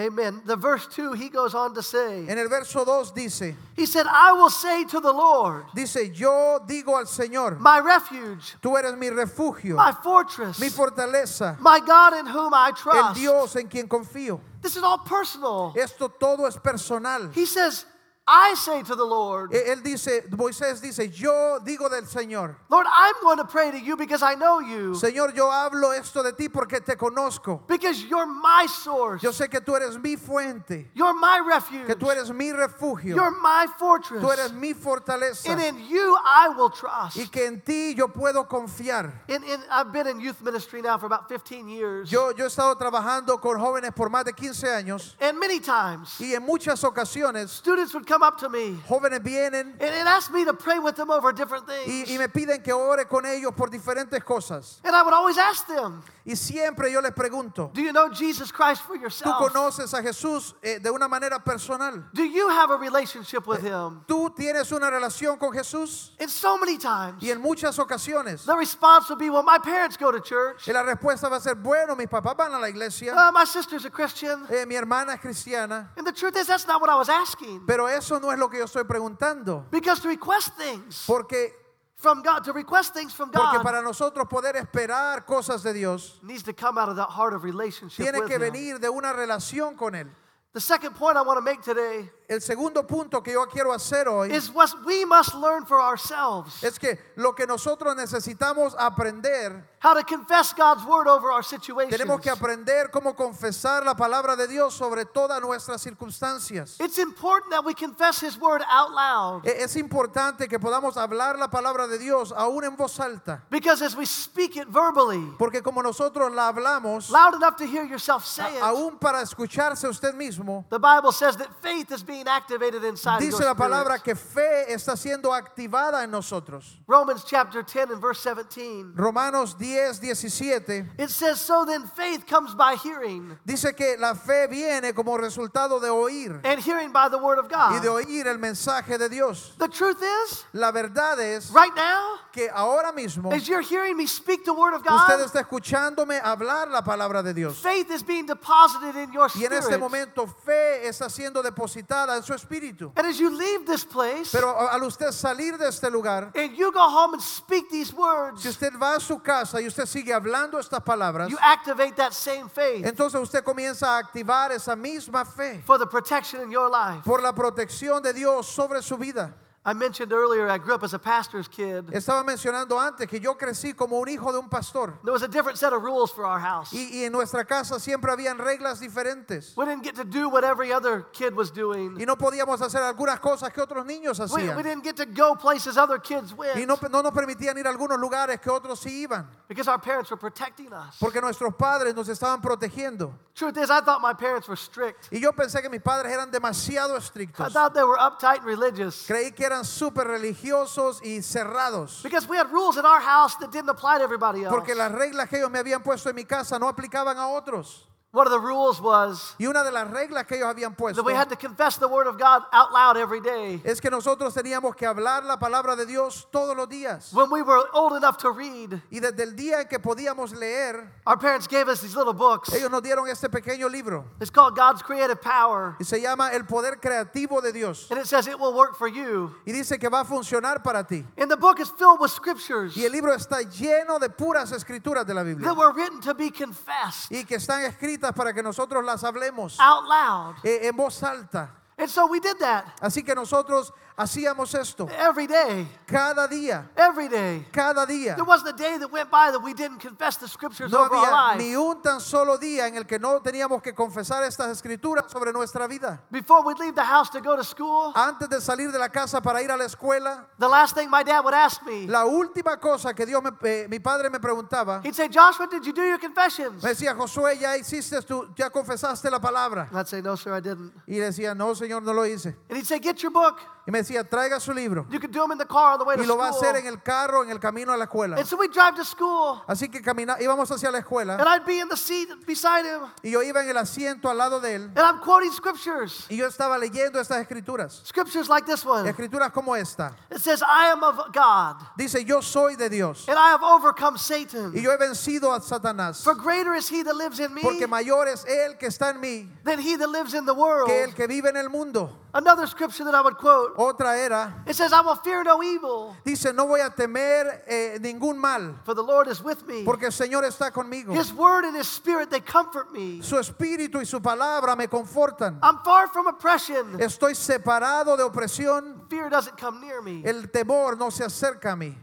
Amen. 0.00 0.40
The 0.44 0.56
verse 0.56 0.86
2, 0.86 1.12
he 1.12 1.28
goes 1.28 1.54
on 1.54 1.74
to 1.74 1.82
say, 1.82 2.26
En 2.28 2.38
el 2.38 2.48
verso 2.48 2.84
2 2.84 3.12
dice, 3.14 3.54
He 3.76 3.86
said, 3.86 4.06
I 4.08 4.32
will 4.32 4.50
say 4.50 4.84
to 4.84 5.00
the 5.00 5.12
Lord, 5.12 5.64
dice, 5.74 6.10
yo 6.14 6.58
digo 6.66 6.96
al 6.98 7.04
Señor, 7.04 7.58
my 7.60 7.78
refuge, 7.78 8.56
tú 8.62 8.76
eres 8.78 8.96
mi 8.96 9.08
refugio, 9.10 9.76
my 9.76 9.92
fortress, 9.92 10.58
mi 10.58 10.68
fortaleza, 10.68 11.58
my 11.60 11.80
God 11.80 12.14
in 12.18 12.26
whom 12.26 12.52
I 12.54 12.72
trust. 12.74 13.18
el. 13.18 13.22
Dios 13.22 13.56
en 13.56 13.68
quien 13.68 13.86
confío. 13.86 14.40
This 14.62 14.76
is 14.76 14.82
all 14.82 14.98
personal. 14.98 15.74
Esto 15.76 16.08
todo 16.08 16.46
es 16.46 16.56
personal. 16.56 17.30
He 17.32 17.46
says, 17.46 17.84
I 18.32 18.54
say 18.54 18.82
to 18.84 18.94
the 18.94 19.04
Lord, 19.04 19.50
Él 19.52 19.82
dice, 19.82 20.22
Moisés 20.30 20.80
dice, 20.80 21.08
yo 21.12 21.58
digo 21.64 21.88
del 21.90 22.02
Señor. 22.06 22.54
Lord, 22.68 22.86
I'm 22.88 23.14
going 23.22 23.38
to 23.38 23.44
pray 23.44 23.72
to 23.72 23.78
you 23.80 23.96
because 23.96 24.22
I 24.22 24.34
know 24.36 24.60
you, 24.60 24.92
Señor, 24.94 25.34
yo 25.34 25.50
hablo 25.50 25.90
esto 25.98 26.22
de 26.22 26.32
ti 26.32 26.48
porque 26.48 26.80
te 26.80 26.94
conozco. 26.94 27.66
because 27.66 28.04
you're 28.04 28.26
my 28.26 28.66
source, 28.66 29.20
Yo 29.20 29.30
sé 29.32 29.50
que 29.50 29.60
tú 29.60 29.74
eres 29.74 29.98
mi 29.98 30.14
fuente, 30.14 30.86
you're 30.94 31.12
my 31.14 31.40
refuge, 31.44 31.86
que 31.86 31.96
tú 31.96 32.08
eres 32.08 32.30
mi 32.30 32.52
refugio, 32.52 33.16
you're 33.16 33.32
my 33.42 33.66
fortress, 33.78 34.22
tú 34.22 34.30
eres 34.30 34.52
mi 34.52 34.74
fortaleza 34.74 35.50
and 35.50 35.60
in 35.60 35.88
you 35.88 36.16
I 36.24 36.50
will 36.56 36.70
trust. 36.70 37.16
y 37.16 37.26
que 37.26 37.46
en 37.46 37.60
ti 37.60 37.94
yo 37.96 38.06
puedo 38.08 38.46
confiar. 38.48 39.12
In, 39.26 39.42
in, 39.42 39.60
I've 39.72 39.92
been 39.92 40.06
in 40.06 40.20
youth 40.20 40.40
ministry 40.40 40.82
now 40.82 40.98
for 40.98 41.06
about 41.06 41.28
15 41.28 41.68
years, 41.68 42.08
Yo, 42.08 42.30
yo 42.32 42.44
he 42.44 42.48
estado 42.48 42.76
trabajando 42.76 43.40
con 43.40 43.58
jóvenes 43.58 43.92
por 43.92 44.08
más 44.08 44.24
de 44.24 44.32
15 44.32 44.68
años 44.68 45.16
and 45.20 45.36
many 45.40 45.58
times 45.58 46.20
y 46.20 46.32
en 46.34 46.46
muchas 46.46 46.84
ocasiones 46.84 47.50
students 47.50 47.92
would 47.92 48.06
come 48.06 48.19
up 48.22 48.38
to 48.38 48.48
me 48.48 48.76
jóvenes 48.88 49.20
vienen 49.22 49.72
and, 49.80 49.82
and 49.82 50.08
ask 50.08 50.30
me 50.32 50.44
to 50.44 50.52
pray 50.52 50.78
with 50.78 50.96
them 50.96 51.10
over 51.10 51.32
different 51.32 51.66
things. 51.66 52.10
y 52.10 52.18
me 52.18 52.28
piden 52.28 52.62
que 52.62 52.72
ore 52.72 53.04
con 53.06 53.24
ellos 53.26 53.52
por 53.56 53.68
diferentes 53.70 54.22
cosas. 54.24 54.80
And 54.84 54.94
I 54.94 55.02
would 55.02 55.14
always 55.14 55.38
ask 55.38 55.66
them, 55.66 56.02
Y 56.24 56.34
siempre 56.36 56.92
yo 56.92 57.00
les 57.00 57.12
pregunto, 57.12 57.70
Do 57.72 57.80
you 57.80 57.92
know 57.92 58.08
Jesus 58.10 58.52
Christ 58.52 58.82
for 58.82 58.96
¿tú 58.96 59.00
yourself? 59.02 59.36
conoces 59.38 59.94
a 59.94 60.02
Jesús 60.02 60.54
eh, 60.62 60.78
de 60.78 60.90
una 60.90 61.08
manera 61.08 61.42
personal? 61.42 62.04
Do 62.12 62.22
you 62.24 62.48
have 62.50 62.70
a 62.70 62.76
relationship 62.76 63.46
with 63.46 63.60
Him? 63.64 64.02
¿Tú 64.06 64.30
tienes 64.36 64.70
una 64.70 64.90
relación 64.90 65.38
con 65.38 65.52
Jesús? 65.52 66.10
And 66.20 66.28
so 66.30 66.58
many 66.58 66.76
times, 66.76 67.22
Y 67.22 67.30
en 67.30 67.40
muchas 67.40 67.78
ocasiones 67.78 68.44
the 68.44 68.54
response 68.56 69.08
would 69.08 69.18
be, 69.18 69.30
Well, 69.30 69.42
my 69.42 69.58
parents 69.58 69.96
go 69.96 70.12
to 70.12 70.20
church. 70.20 70.68
y 70.68 70.72
la 70.72 70.82
respuesta 70.82 71.28
va 71.28 71.36
a 71.36 71.40
ser, 71.40 71.54
bueno, 71.54 71.96
mis 71.96 72.06
papás 72.08 72.36
van 72.36 72.52
a 72.52 72.58
la 72.58 72.68
iglesia, 72.68 73.14
Uh, 73.16 73.32
my 73.32 73.44
sister's 73.44 73.84
a 73.86 73.90
Christian. 73.90 74.46
eh, 74.50 74.66
mi 74.66 74.74
hermana 74.76 75.14
es 75.14 75.20
cristiana, 75.20 75.88
And 75.96 76.06
the 76.06 76.12
truth 76.12 76.36
is, 76.36 76.46
that's 76.46 76.66
not 76.66 76.80
what 76.80 76.90
I 76.90 76.96
was 76.96 77.08
asking. 77.08 77.64
pero 77.66 77.86
eso 77.86 78.09
no 78.18 78.32
es 78.32 78.38
lo 78.38 78.48
que 78.48 78.58
yo 78.58 78.64
estoy 78.64 78.84
preguntando. 78.84 79.66
Because 79.70 80.00
to 80.00 80.08
request 80.08 80.56
things 80.56 81.04
Porque, 81.06 81.52
from 81.96 82.22
God, 82.22 82.42
to 82.44 82.52
request 82.52 82.94
things 82.94 83.12
from 83.14 83.30
porque 83.30 83.58
God, 83.58 83.62
para 83.62 83.82
nosotros 83.82 84.26
poder 84.28 84.56
esperar 84.56 85.26
cosas 85.26 85.62
de 85.62 85.72
Dios, 85.74 86.18
needs 86.22 86.42
to 86.42 86.52
come 86.54 86.78
out 86.78 86.88
of 86.88 86.96
that 86.96 87.10
heart 87.10 87.34
of 87.34 87.44
relationship 87.44 88.02
tiene 88.02 88.26
que 88.26 88.36
Him. 88.36 88.40
venir 88.40 88.80
de 88.80 88.88
una 88.88 89.12
relación 89.12 89.76
con 89.76 89.94
Él. 89.94 90.08
The 90.52 90.60
second 90.60 90.96
point 90.96 91.16
I 91.16 91.22
want 91.22 91.36
to 91.36 91.42
make 91.42 91.62
today 91.62 92.10
El 92.30 92.40
segundo 92.40 92.86
punto 92.86 93.20
que 93.24 93.32
yo 93.32 93.44
quiero 93.48 93.72
hacer 93.72 94.06
hoy 94.08 94.30
is 94.32 94.50
what 94.54 94.70
we 94.86 95.04
must 95.04 95.34
learn 95.34 95.66
for 95.66 95.80
ourselves 95.80 96.62
es 96.62 96.78
que 96.78 96.96
lo 97.16 97.32
que 97.34 97.44
nosotros 97.44 97.96
necesitamos 97.96 98.72
aprender, 98.78 99.64
how 99.82 99.94
to 99.94 100.04
confess 100.04 100.52
God's 100.54 100.84
word 100.84 101.08
over 101.08 101.32
our 101.32 101.42
situations. 101.42 101.90
tenemos 101.98 102.20
que 102.20 102.30
aprender 102.30 102.88
cómo 102.92 103.16
confesar 103.16 103.84
la 103.84 103.94
palabra 103.96 104.36
de 104.36 104.46
Dios 104.46 104.74
sobre 104.74 105.06
todas 105.06 105.40
nuestras 105.42 105.82
circunstancias. 105.82 106.76
It's 106.78 106.98
important 106.98 107.50
that 107.50 107.64
we 107.64 107.74
confess 107.74 108.20
His 108.22 108.38
word 108.38 108.62
out 108.70 108.92
loud 108.92 109.44
E- 109.44 109.62
Es 109.64 109.74
importante 109.74 110.46
que 110.48 110.60
podamos 110.60 110.96
hablar 110.96 111.36
la 111.36 111.48
palabra 111.48 111.88
de 111.88 111.98
Dios 111.98 112.32
aún 112.36 112.62
en 112.62 112.76
voz 112.76 113.00
alta, 113.00 113.42
because 113.50 113.82
as 113.82 113.96
we 113.96 114.06
speak 114.06 114.56
it 114.56 114.68
verbally, 114.68 115.34
porque 115.36 115.62
como 115.64 115.82
nosotros 115.82 116.30
la 116.32 116.46
hablamos, 116.52 117.10
loud 117.10 117.34
enough 117.34 117.56
to 117.56 117.66
hear 117.66 117.82
yourself 117.84 118.24
say 118.24 118.54
it, 118.56 118.62
aún 118.62 119.00
para 119.00 119.20
escucharse 119.22 119.88
usted 119.88 120.14
mismo, 120.14 120.64
the 120.70 120.78
Bible 120.78 121.10
says 121.10 121.36
that 121.36 121.48
faith 121.60 121.90
is 121.90 122.04
being 122.04 122.19
activated 122.28 122.84
inside 122.84 123.16
of 123.16 123.20
dice 123.22 123.38
your 123.38 123.48
la 123.48 123.54
palabra 123.54 123.96
spirit. 123.98 124.04
que 124.04 124.14
fe 124.14 124.72
está 124.72 124.96
siendo 124.96 125.32
activada 125.34 126.02
en 126.04 126.10
nosotros. 126.10 126.78
Romans 126.86 127.24
chapter 127.24 127.62
10 127.62 127.92
and 127.92 128.00
verse 128.00 128.20
17. 128.20 128.92
Romanos 128.96 129.54
10, 129.58 129.94
17 129.94 130.90
It 130.98 131.10
says, 131.10 131.40
So 131.40 131.64
then 131.64 131.86
faith 131.86 132.26
comes 132.26 132.54
by 132.54 132.74
hearing, 132.76 133.38
dice 133.46 133.74
que 133.76 133.96
la 133.98 134.14
fe 134.14 134.46
viene 134.48 134.92
como 134.94 135.16
resultado 135.18 135.80
de 135.80 135.88
oír 135.88 136.40
and 136.44 136.60
hearing 136.60 136.92
by 136.92 137.08
the 137.08 137.18
word 137.18 137.38
of 137.38 137.46
y 137.50 137.78
de 137.80 137.88
God. 137.88 137.96
oír 138.06 138.26
el 138.26 138.38
mensaje 138.38 138.98
de 138.98 139.08
Dios. 139.08 139.52
The 139.58 139.68
truth 139.68 140.02
is, 140.02 140.44
La 140.52 140.70
verdad 140.72 141.18
es 141.20 141.50
right 141.52 141.74
now, 141.74 142.18
que 142.32 142.48
ahora 142.52 142.92
mismo 142.92 143.32
as 143.32 143.48
you're 143.48 143.60
hearing 143.62 143.96
me 143.96 144.06
speak 144.06 144.44
the 144.44 144.52
word 144.52 144.74
of 144.74 144.82
usted 144.84 145.18
God, 145.18 145.26
está 145.26 145.40
escuchándome 145.40 146.20
hablar 146.20 146.68
la 146.70 146.82
palabra 146.82 147.22
de 147.22 147.34
Dios. 147.34 147.58
faith 147.60 147.90
is 147.90 148.02
being 148.02 148.26
deposited 148.26 148.96
in 148.96 149.12
your 149.12 149.28
Y 149.34 149.44
en 149.44 149.52
este 149.52 149.64
spirit. 149.74 149.80
momento 149.80 150.26
fe 150.26 150.86
está 150.86 151.08
siendo 151.10 151.42
depositada 151.42 152.09
en 152.16 152.22
su 152.22 152.32
espíritu. 152.34 152.92
And 152.96 153.06
as 153.06 153.18
you 153.18 153.30
leave 153.30 153.66
this 153.66 153.84
place, 153.84 154.30
Pero 154.32 154.56
al 154.68 154.82
usted 154.82 155.12
salir 155.12 155.58
de 155.58 155.68
este 155.68 155.90
lugar, 155.90 156.32
and 156.34 156.56
you 156.56 156.72
go 156.72 156.80
home 156.80 157.14
and 157.14 157.22
speak 157.22 157.70
these 157.70 157.92
words, 157.92 158.42
si 158.42 158.48
usted 158.48 158.72
va 158.80 158.96
a 158.96 159.00
su 159.00 159.18
casa 159.18 159.60
y 159.60 159.66
usted 159.66 159.86
sigue 159.86 160.12
hablando 160.12 160.58
estas 160.58 160.80
palabras, 160.82 161.30
you 161.30 161.38
activate 161.40 161.96
that 161.96 162.12
same 162.12 162.48
faith 162.48 162.84
entonces 162.86 163.20
usted 163.20 163.42
comienza 163.44 163.96
a 163.96 163.98
activar 163.98 164.52
esa 164.52 164.74
misma 164.76 165.24
fe 165.24 165.62
for 165.66 165.78
the 165.78 165.86
protection 165.86 166.42
in 166.42 166.50
your 166.50 166.70
life. 166.70 167.02
por 167.04 167.22
la 167.22 167.32
protección 167.32 168.02
de 168.02 168.12
Dios 168.12 168.46
sobre 168.46 168.82
su 168.82 168.96
vida. 168.96 169.34
I 169.62 169.74
mentioned 169.74 170.10
earlier 170.10 170.48
I 170.48 170.56
grew 170.56 170.74
up 170.74 170.82
as 170.82 170.94
a 170.94 170.98
pastor's 170.98 171.46
kid. 171.46 171.84
Estaba 171.92 172.24
mencionando 172.24 172.80
antes 172.80 173.06
que 173.06 173.20
yo 173.20 173.34
crecí 173.36 173.74
como 173.76 173.98
un 174.00 174.08
hijo 174.08 174.32
de 174.32 174.38
un 174.38 174.48
pastor. 174.48 174.98
There 175.04 175.12
was 175.12 175.22
a 175.22 175.28
different 175.28 175.58
set 175.58 175.74
of 175.74 175.82
rules 175.82 176.10
for 176.10 176.24
our 176.24 176.38
house. 176.40 176.72
Y, 176.72 176.88
y 177.00 177.04
en 177.04 177.12
nuestra 177.12 177.44
casa 177.44 177.78
siempre 177.78 178.10
habían 178.10 178.38
reglas 178.38 178.80
diferentes. 178.80 179.54
We 179.58 179.66
didn't 179.66 179.82
get 179.84 179.96
to 179.96 180.04
do 180.04 180.30
what 180.30 180.44
every 180.44 180.72
other 180.72 181.02
kid 181.12 181.34
was 181.34 181.50
doing. 181.52 181.94
Y 182.00 182.06
no 182.06 182.16
podíamos 182.16 182.62
hacer 182.62 182.80
algunas 182.80 183.20
cosas 183.20 183.52
que 183.52 183.60
otros 183.62 183.84
niños 183.84 184.18
We, 184.30 184.44
we 184.44 184.48
hacían. 184.48 184.62
didn't 184.62 184.82
get 184.82 184.96
to 184.96 185.04
go 185.04 185.34
places 185.34 185.76
other 185.76 185.98
kids 185.98 186.32
went 186.34 186.56
Y 186.56 186.64
no, 186.64 186.78
no 186.90 187.02
nos 187.02 187.12
permitían 187.12 187.58
ir 187.58 187.66
a 187.66 187.70
algunos 187.70 187.98
lugares 188.00 188.40
que 188.40 188.50
otros 188.50 188.80
sí 188.80 189.02
iban. 189.06 189.26
because 189.46 189.68
our 189.68 189.78
parents 189.78 190.10
were 190.10 190.16
protecting 190.16 190.72
us. 190.72 190.96
Porque 190.98 191.20
nuestros 191.20 191.54
padres 191.54 191.94
nos 191.94 192.08
estaban 192.08 192.40
protegiendo. 192.40 193.12
Truth 193.34 193.58
is, 193.58 193.70
I 193.70 193.80
thought 193.82 194.00
my 194.00 194.14
parents 194.14 194.48
were 194.48 194.56
strict. 194.56 195.08
Y 195.12 195.18
yo 195.20 195.32
pensé 195.32 195.60
que 195.60 195.68
mis 195.68 195.82
padres 195.82 196.10
eran 196.12 196.30
demasiado 196.30 196.94
I 196.94 196.98
estrictos. 196.98 197.52
thought 197.52 197.74
they 197.74 197.84
were 197.84 197.98
uptight 197.98 198.38
and 198.38 198.46
religious 198.46 199.06
Creí 199.06 199.34
que 199.34 199.49
eran 199.50 199.64
súper 199.64 200.06
religiosos 200.06 201.00
y 201.02 201.22
cerrados. 201.22 202.02
because 202.02 202.28
we 202.28 202.36
had 202.36 202.50
rules 202.50 202.76
in 202.76 202.84
our 202.84 203.00
house 203.00 203.36
that 203.38 203.50
didn't 203.50 203.70
apply 203.70 203.98
to 203.98 204.04
everybody 204.04 204.44
else. 204.44 204.50
Porque 204.54 204.74
las 204.74 204.92
reglas 204.92 205.28
que 205.28 205.38
ellos 205.38 205.50
me 205.50 205.58
habían 205.58 205.82
puesto 205.82 206.08
en 206.08 206.16
mi 206.16 206.24
casa 206.24 206.58
no 206.58 206.68
aplicaban 206.68 207.18
a 207.18 207.28
otros. 207.28 207.86
One 208.12 208.26
of 208.26 208.32
the 208.32 208.40
rules 208.40 208.80
was 208.80 209.36
Y 209.38 209.46
una 209.46 209.62
de 209.62 209.70
las 209.70 209.88
reglas 209.88 210.26
que 210.26 210.34
ellos 210.36 210.48
habían 210.52 210.74
puesto 210.76 210.96
that 210.96 211.04
we 211.06 211.14
had 211.14 211.28
to 211.28 211.36
confess 211.36 211.76
the 211.78 211.86
word 211.86 212.08
of 212.08 212.18
God 212.18 212.42
out 212.52 212.72
loud 212.72 212.96
every 212.96 213.20
day. 213.20 213.62
es 213.64 213.80
que 213.80 213.88
nosotros 213.88 214.34
teníamos 214.34 214.74
que 214.76 214.84
hablar 214.84 215.22
la 215.22 215.36
palabra 215.38 215.76
de 215.76 215.86
Dios 215.86 216.26
todos 216.32 216.56
los 216.56 216.66
días. 216.68 217.12
When 217.12 217.30
we 217.30 217.40
were 217.42 217.62
old 217.72 217.92
enough 217.92 218.16
to 218.18 218.32
read, 218.32 218.82
Y 218.90 218.98
desde 218.98 219.22
el 219.22 219.36
día 219.36 219.60
en 219.60 219.68
que 219.68 219.78
podíamos 219.78 220.34
leer, 220.34 220.90
our 221.06 221.16
parents 221.16 221.46
gave 221.46 221.68
us 221.68 221.80
these 221.82 221.94
little 221.94 222.12
books. 222.12 222.52
ellos 222.52 222.68
nos 222.68 222.82
dieron 222.82 223.08
este 223.08 223.28
pequeño 223.28 223.70
libro. 223.70 224.04
It's 224.20 224.30
called 224.30 224.56
God's 224.56 224.82
Creative 224.82 225.20
Power. 225.22 225.76
Y 225.78 225.84
se 225.84 226.00
llama 226.00 226.30
El 226.32 226.46
Poder 226.46 226.80
Creativo 226.80 227.40
de 227.40 227.52
Dios. 227.52 227.86
And 227.92 228.00
it 228.00 228.06
says 228.08 228.26
it 228.26 228.40
will 228.40 228.54
work 228.54 228.76
for 228.76 228.88
you. 228.88 229.36
Y 229.46 229.52
dice 229.52 229.78
que 229.78 229.88
va 229.88 230.00
a 230.00 230.04
funcionar 230.04 230.64
para 230.64 230.82
ti. 230.82 231.04
And 231.16 231.30
the 231.30 231.36
book 231.36 231.60
is 231.60 231.70
filled 231.70 232.00
with 232.00 232.10
scriptures 232.10 232.76
Y 232.76 232.84
el 232.84 232.90
libro 232.90 233.14
está 233.14 233.40
lleno 233.42 234.00
de 234.00 234.08
puras 234.08 234.50
escrituras 234.50 235.06
de 235.06 235.14
la 235.14 235.22
Biblia. 235.22 235.46
that 235.46 235.56
were 235.56 235.70
written 235.72 236.00
to 236.00 236.12
be 236.12 236.32
confessed 236.32 237.12
Y 237.12 237.22
que 237.22 237.36
están 237.36 237.62
escritas 237.62 237.99
para 238.00 238.32
que 238.32 238.42
nosotros 238.42 238.84
las 238.84 239.04
hablemos 239.04 239.58
out 239.60 239.84
loud. 239.86 240.36
eh, 240.44 240.66
en 240.68 240.76
voz 240.76 241.02
alta. 241.02 241.50
And 241.78 241.88
so 241.88 242.06
we 242.06 242.20
did 242.20 242.36
that 242.40 242.64
Así 242.80 243.02
que 243.02 243.14
nosotros 243.14 243.72
hacíamos 244.00 244.54
esto 244.54 244.88
every 244.98 245.26
day. 245.26 245.66
cada 245.86 246.26
día, 246.26 246.70
Every 246.76 247.08
day. 247.08 247.46
cada 247.52 247.86
día. 247.86 248.14
There 248.16 248.24
wasn't 248.24 248.48
a 248.48 248.56
day 248.56 248.78
that 248.78 248.90
went 248.90 249.10
by 249.10 249.30
that 249.30 249.40
we 249.42 249.52
didn't 249.54 249.78
confess 249.80 250.16
the 250.16 250.28
scriptures 250.28 250.72
No 250.72 250.84
over 250.84 250.94
our 250.96 251.34
había 251.34 251.36
ni 251.38 251.54
un 251.54 251.82
tan 251.82 252.00
solo 252.00 252.38
día 252.38 252.66
en 252.66 252.76
el 252.76 252.84
que 252.86 252.98
no 252.98 253.20
teníamos 253.20 253.62
que 253.62 253.74
confesar 253.74 254.22
estas 254.24 254.48
escrituras 254.50 255.10
sobre 255.10 255.32
nuestra 255.32 255.66
vida. 255.68 256.00
Before 256.10 256.42
we'd 256.42 256.58
leave 256.58 256.74
the 256.74 256.84
house 256.84 257.10
to 257.10 257.20
go 257.20 257.36
to 257.36 257.44
school, 257.44 257.92
Antes 257.94 258.28
de 258.28 258.40
salir 258.40 258.72
de 258.72 258.78
la 258.78 258.88
casa 258.88 259.20
para 259.20 259.42
ir 259.42 259.50
a 259.50 259.56
la 259.56 259.64
escuela, 259.64 260.26
the 260.38 260.48
last 260.48 260.74
thing 260.74 260.88
my 260.90 261.02
dad 261.02 261.20
would 261.24 261.34
ask 261.34 261.62
me, 261.66 261.86
la 261.86 262.04
última 262.06 262.58
cosa 262.58 262.94
que 262.94 263.04
Dios 263.06 263.22
me, 263.22 263.30
eh, 263.44 263.66
mi 263.68 263.78
padre 263.78 264.08
me 264.10 264.18
preguntaba, 264.18 264.80
he'd 264.84 264.94
say, 264.94 265.08
Joshua, 265.08 265.46
did 265.50 265.64
you 265.66 265.72
do 265.72 265.82
your 265.82 265.98
confessions? 265.98 266.62
me 266.62 266.70
decía, 266.70 266.94
Josué, 266.94 267.38
ya 267.38 267.56
hiciste 267.56 268.00
tú, 268.02 268.26
ya 268.36 268.48
confesaste 268.50 269.10
la 269.10 269.18
palabra. 269.20 269.68
I'd 269.72 269.88
say, 269.88 270.00
no, 270.00 270.16
sir, 270.16 270.32
I 270.34 270.40
didn't. 270.40 270.72
Y 270.86 270.96
decía, 270.96 271.34
no, 271.36 271.54
Señor, 271.54 271.82
no 271.82 271.92
lo 271.92 272.04
hice. 272.04 272.34
And 272.48 272.56
he'd 272.58 272.66
say, 272.66 272.78
get 272.78 273.02
your 273.02 273.10
book. 273.12 273.38
Y 273.70 273.72
me 273.72 273.78
decía, 273.78 274.02
traiga 274.02 274.40
su 274.40 274.52
libro. 274.52 274.84
You 274.90 274.98
can 274.98 275.12
do 275.12 275.20
them 275.20 275.30
in 275.30 275.38
the 275.38 275.46
car 275.46 275.74
on 275.74 275.78
the 275.78 275.84
way 275.84 275.94
to 275.94 276.02
Y 276.02 276.06
lo 276.06 276.16
va 276.16 276.26
a 276.26 276.30
hacer 276.30 276.56
en 276.56 276.62
school. 276.62 276.72
el 276.72 276.82
carro, 276.82 277.22
en 277.22 277.30
el 277.30 277.38
camino 277.38 277.72
a 277.72 277.76
la 277.76 277.84
escuela. 277.84 278.16
And 278.16 278.26
so 278.26 278.36
we'd 278.36 278.50
drive 278.52 278.74
to 278.74 278.84
school, 278.84 279.40
Así 279.46 279.70
que 279.70 279.80
camina, 279.80 280.16
íbamos 280.20 280.50
hacia 280.50 280.72
la 280.72 280.78
and 280.78 280.84
escuela 280.84 281.24
I'd 281.24 281.46
be 281.46 281.60
in 281.60 281.68
the 281.68 281.76
seat 281.76 282.08
beside 282.26 282.66
him, 282.66 282.90
y 283.04 283.10
yo 283.10 283.22
iba 283.22 283.40
en 283.44 283.48
el 283.48 283.56
asiento 283.56 284.10
al 284.10 284.18
lado 284.18 284.40
de 284.40 284.56
él 284.56 284.62
and 284.74 284.78
I'm 284.80 284.98
quoting 284.98 285.30
scriptures. 285.30 286.04
y 286.10 286.16
yo 286.16 286.26
estaba 286.26 286.58
leyendo 286.58 286.98
estas 286.98 287.18
escrituras. 287.18 287.82
Scriptures 287.86 288.28
like 288.28 288.44
this 288.44 288.64
one. 288.64 288.88
Escrituras 288.88 289.30
como 289.32 289.54
esta. 289.54 289.94
It 290.10 290.18
says, 290.20 290.42
I 290.42 290.72
am 290.72 290.82
of 290.82 291.12
God, 291.12 291.64
Dice, 291.76 292.04
yo 292.04 292.22
soy 292.22 292.56
de 292.56 292.68
Dios 292.68 293.06
and 293.08 293.16
I 293.16 293.30
have 293.30 293.44
overcome 293.44 293.94
y 293.94 293.98
Satan. 293.98 294.52
yo 294.52 294.72
he 294.72 294.78
vencido 294.78 295.32
a 295.32 295.40
Satanás. 295.40 296.02
For 296.02 296.16
greater 296.16 296.56
is 296.56 296.68
he 296.68 296.82
that 296.82 296.96
lives 296.96 297.20
in 297.20 297.32
me 297.32 297.42
Porque 297.42 297.68
mayor 297.68 298.08
es 298.08 298.24
Él 298.24 298.58
que 298.58 298.66
está 298.66 298.90
en 298.90 299.00
mí 299.00 299.28
than 299.44 299.60
he 299.60 299.76
that 299.76 299.90
lives 299.90 300.12
in 300.14 300.26
the 300.26 300.34
world. 300.34 300.66
que 300.68 300.82
el 300.82 300.92
que 300.92 301.06
vive 301.06 301.28
en 301.28 301.36
el 301.36 301.48
mundo. 301.48 301.96
Another 302.12 302.48
scripture 302.48 302.82
that 302.84 302.94
I 302.94 303.02
would 303.02 303.16
quote 303.16 303.56
Otra 303.60 303.98
era, 303.98 304.42
It 304.46 304.54
says, 304.54 304.72
I 304.72 304.80
will 304.80 304.96
fear 304.96 305.22
no 305.22 305.42
evil, 305.42 305.94
dice, 306.02 306.32
no 306.32 306.46
voy 306.46 306.60
a 306.60 306.70
temer 306.70 307.44
eh, 307.46 307.78
ningún 307.78 308.16
mal, 308.16 308.58
for 308.64 308.74
the 308.74 308.82
Lord 308.82 309.06
is 309.08 309.22
with 309.22 309.46
me. 309.46 309.64
porque 309.64 309.84
el 309.84 309.92
Señor 309.92 310.24
está 310.24 310.50
conmigo. 310.50 310.94
His 310.94 311.12
word 311.12 311.44
and 311.44 311.54
his 311.54 311.68
spirit, 311.68 312.08
they 312.08 312.20
comfort 312.20 312.72
me. 312.72 313.02
Su 313.02 313.16
espíritu 313.18 313.78
y 313.78 313.84
su 313.84 314.00
palabra 314.00 314.56
me 314.56 314.66
confortan. 314.66 315.38
I'm 315.42 315.58
far 315.62 315.88
from 315.88 316.06
oppression. 316.06 316.78
Estoy 316.80 317.14
separado 317.14 317.98
de 317.98 318.02
opresión. 318.02 318.88
Fear 318.88 319.10
doesn't 319.10 319.36
come 319.36 319.60
near 319.60 319.82
me. 319.82 320.02
El 320.04 320.30
temor 320.30 320.78
no 320.78 320.90
se 320.90 321.04
acerca 321.04 321.52
a 321.52 321.56
mí. 321.56 321.76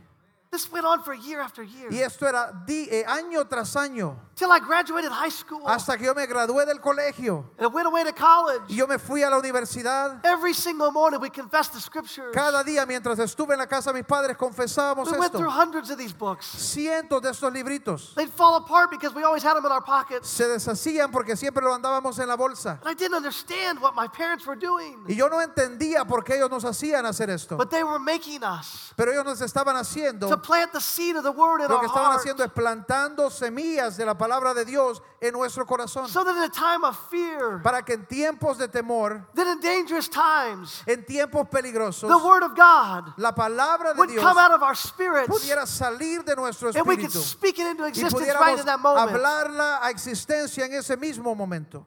This 0.49 0.71
went 0.71 0.85
on 0.85 1.03
for 1.03 1.13
year 1.13 1.41
after 1.41 1.61
year. 1.61 1.91
Y 1.91 1.99
esto 2.01 2.25
era 2.25 2.51
di- 2.65 2.87
eh, 2.89 3.03
año 3.05 3.45
tras 3.49 3.75
año, 3.75 4.15
Till 4.33 4.49
I 4.49 4.59
graduated 4.59 5.11
high 5.11 5.29
school. 5.29 5.61
hasta 5.67 5.97
que 5.97 6.05
yo 6.05 6.13
me 6.13 6.25
gradué 6.25 6.65
del 6.65 6.79
colegio. 6.79 7.51
And 7.57 7.65
I 7.65 7.67
went 7.67 7.85
away 7.85 8.03
to 8.05 8.13
college. 8.13 8.61
Y 8.69 8.75
yo 8.75 8.87
me 8.87 8.97
fui 8.97 9.23
a 9.23 9.29
la 9.29 9.37
universidad. 9.39 10.21
Every 10.23 10.53
single 10.53 10.89
morning 10.91 11.19
we 11.19 11.29
confessed 11.29 11.73
the 11.73 11.81
scriptures. 11.81 12.33
Cada 12.33 12.63
día 12.63 12.85
mientras 12.87 13.19
estuve 13.19 13.51
en 13.53 13.59
la 13.59 13.65
casa 13.67 13.91
de 13.91 13.95
mis 13.99 14.05
padres 14.05 14.37
confesábamos 14.37 15.07
We 15.11 15.17
went 15.19 15.25
esto. 15.25 15.37
through 15.39 15.49
hundreds 15.49 15.89
of 15.89 15.97
these 15.97 16.13
books. 16.13 16.45
Cientos 16.45 17.21
de 17.21 17.29
estos 17.31 17.51
libritos 17.51 18.13
They'd 18.15 18.31
fall 18.31 18.55
apart 18.55 18.89
because 18.89 19.13
we 19.13 19.23
always 19.23 19.43
had 19.43 19.55
them 19.55 19.65
in 19.65 19.71
our 19.71 19.81
pockets. 19.83 20.29
se 20.29 20.45
deshacían 20.45 21.11
porque 21.11 21.35
siempre 21.35 21.61
lo 21.61 21.73
andábamos 21.73 22.19
en 22.19 22.27
la 22.29 22.37
bolsa. 22.37 22.79
And 22.83 22.89
I 22.89 22.93
didn't 22.93 23.15
understand 23.15 23.79
what 23.81 23.95
my 23.95 24.07
parents 24.07 24.45
were 24.47 24.55
doing. 24.57 25.03
Y 25.09 25.15
yo 25.15 25.27
no 25.27 25.41
entendía 25.41 26.07
por 26.07 26.23
qué 26.23 26.35
ellos 26.37 26.49
nos 26.49 26.63
hacían 26.63 27.05
hacer 27.05 27.29
esto. 27.29 27.57
But 27.57 27.69
they 27.69 27.83
were 27.83 27.99
making 27.99 28.43
us 28.43 28.93
Pero 28.95 29.11
ellos 29.11 29.25
nos 29.25 29.41
estaban 29.41 29.75
haciendo, 29.75 30.29
to 30.37 30.47
plant 30.47 30.71
the 30.73 30.79
seed 30.79 31.15
of 31.15 31.23
the 31.23 31.31
word 31.31 31.61
in 31.61 31.67
lo 31.69 31.75
our 31.75 31.81
que 31.81 31.87
estaban 31.87 32.11
heart. 32.11 32.19
haciendo 32.21 32.43
es 32.43 32.51
plantando 32.51 33.29
semillas 33.29 33.97
de 33.97 34.05
la 34.05 34.13
palabra 34.13 34.53
de 34.53 34.63
Dios 34.65 35.01
en 35.21 35.33
nuestro 35.33 35.65
corazón. 35.65 36.07
So 36.07 36.23
that 36.23 36.35
in 36.35 36.43
a 36.43 36.49
time 36.49 36.83
of 36.83 36.97
fear, 37.09 37.59
Para 37.63 37.81
que 37.83 37.93
en 37.95 38.05
tiempos 38.05 38.57
de 38.57 38.67
temor, 38.67 39.25
that 39.33 39.47
in 39.47 39.59
dangerous 39.59 40.07
times, 40.07 40.83
en 40.87 41.03
tiempos 41.03 41.49
peligrosos, 41.49 42.07
the 42.07 42.17
word 42.27 42.43
of 42.43 42.55
God 42.55 43.13
la 43.17 43.31
palabra 43.33 43.93
de 43.93 43.97
would 43.99 44.09
Dios 44.09 44.21
come 44.23 44.37
out 44.37 44.51
of 44.51 44.61
our 44.63 44.75
spirits 44.75 45.27
pudiera 45.27 45.65
salir 45.65 46.23
de 46.25 46.35
nuestro 46.35 46.69
and 46.75 46.85
we 46.87 46.95
could 46.97 47.09
espíritu 47.09 47.21
speak 47.23 47.59
it 47.59 47.67
into 47.67 47.83
y 47.83 47.87
existence 47.89 48.13
right 48.33 48.57
pudiéramos 48.57 48.59
in 48.59 48.65
that 48.65 48.79
moment. 48.79 49.09
hablarla 49.11 49.79
a 49.83 49.89
existencia 49.89 50.65
en 50.65 50.73
ese 50.73 50.95
mismo 50.97 51.35
momento. 51.35 51.85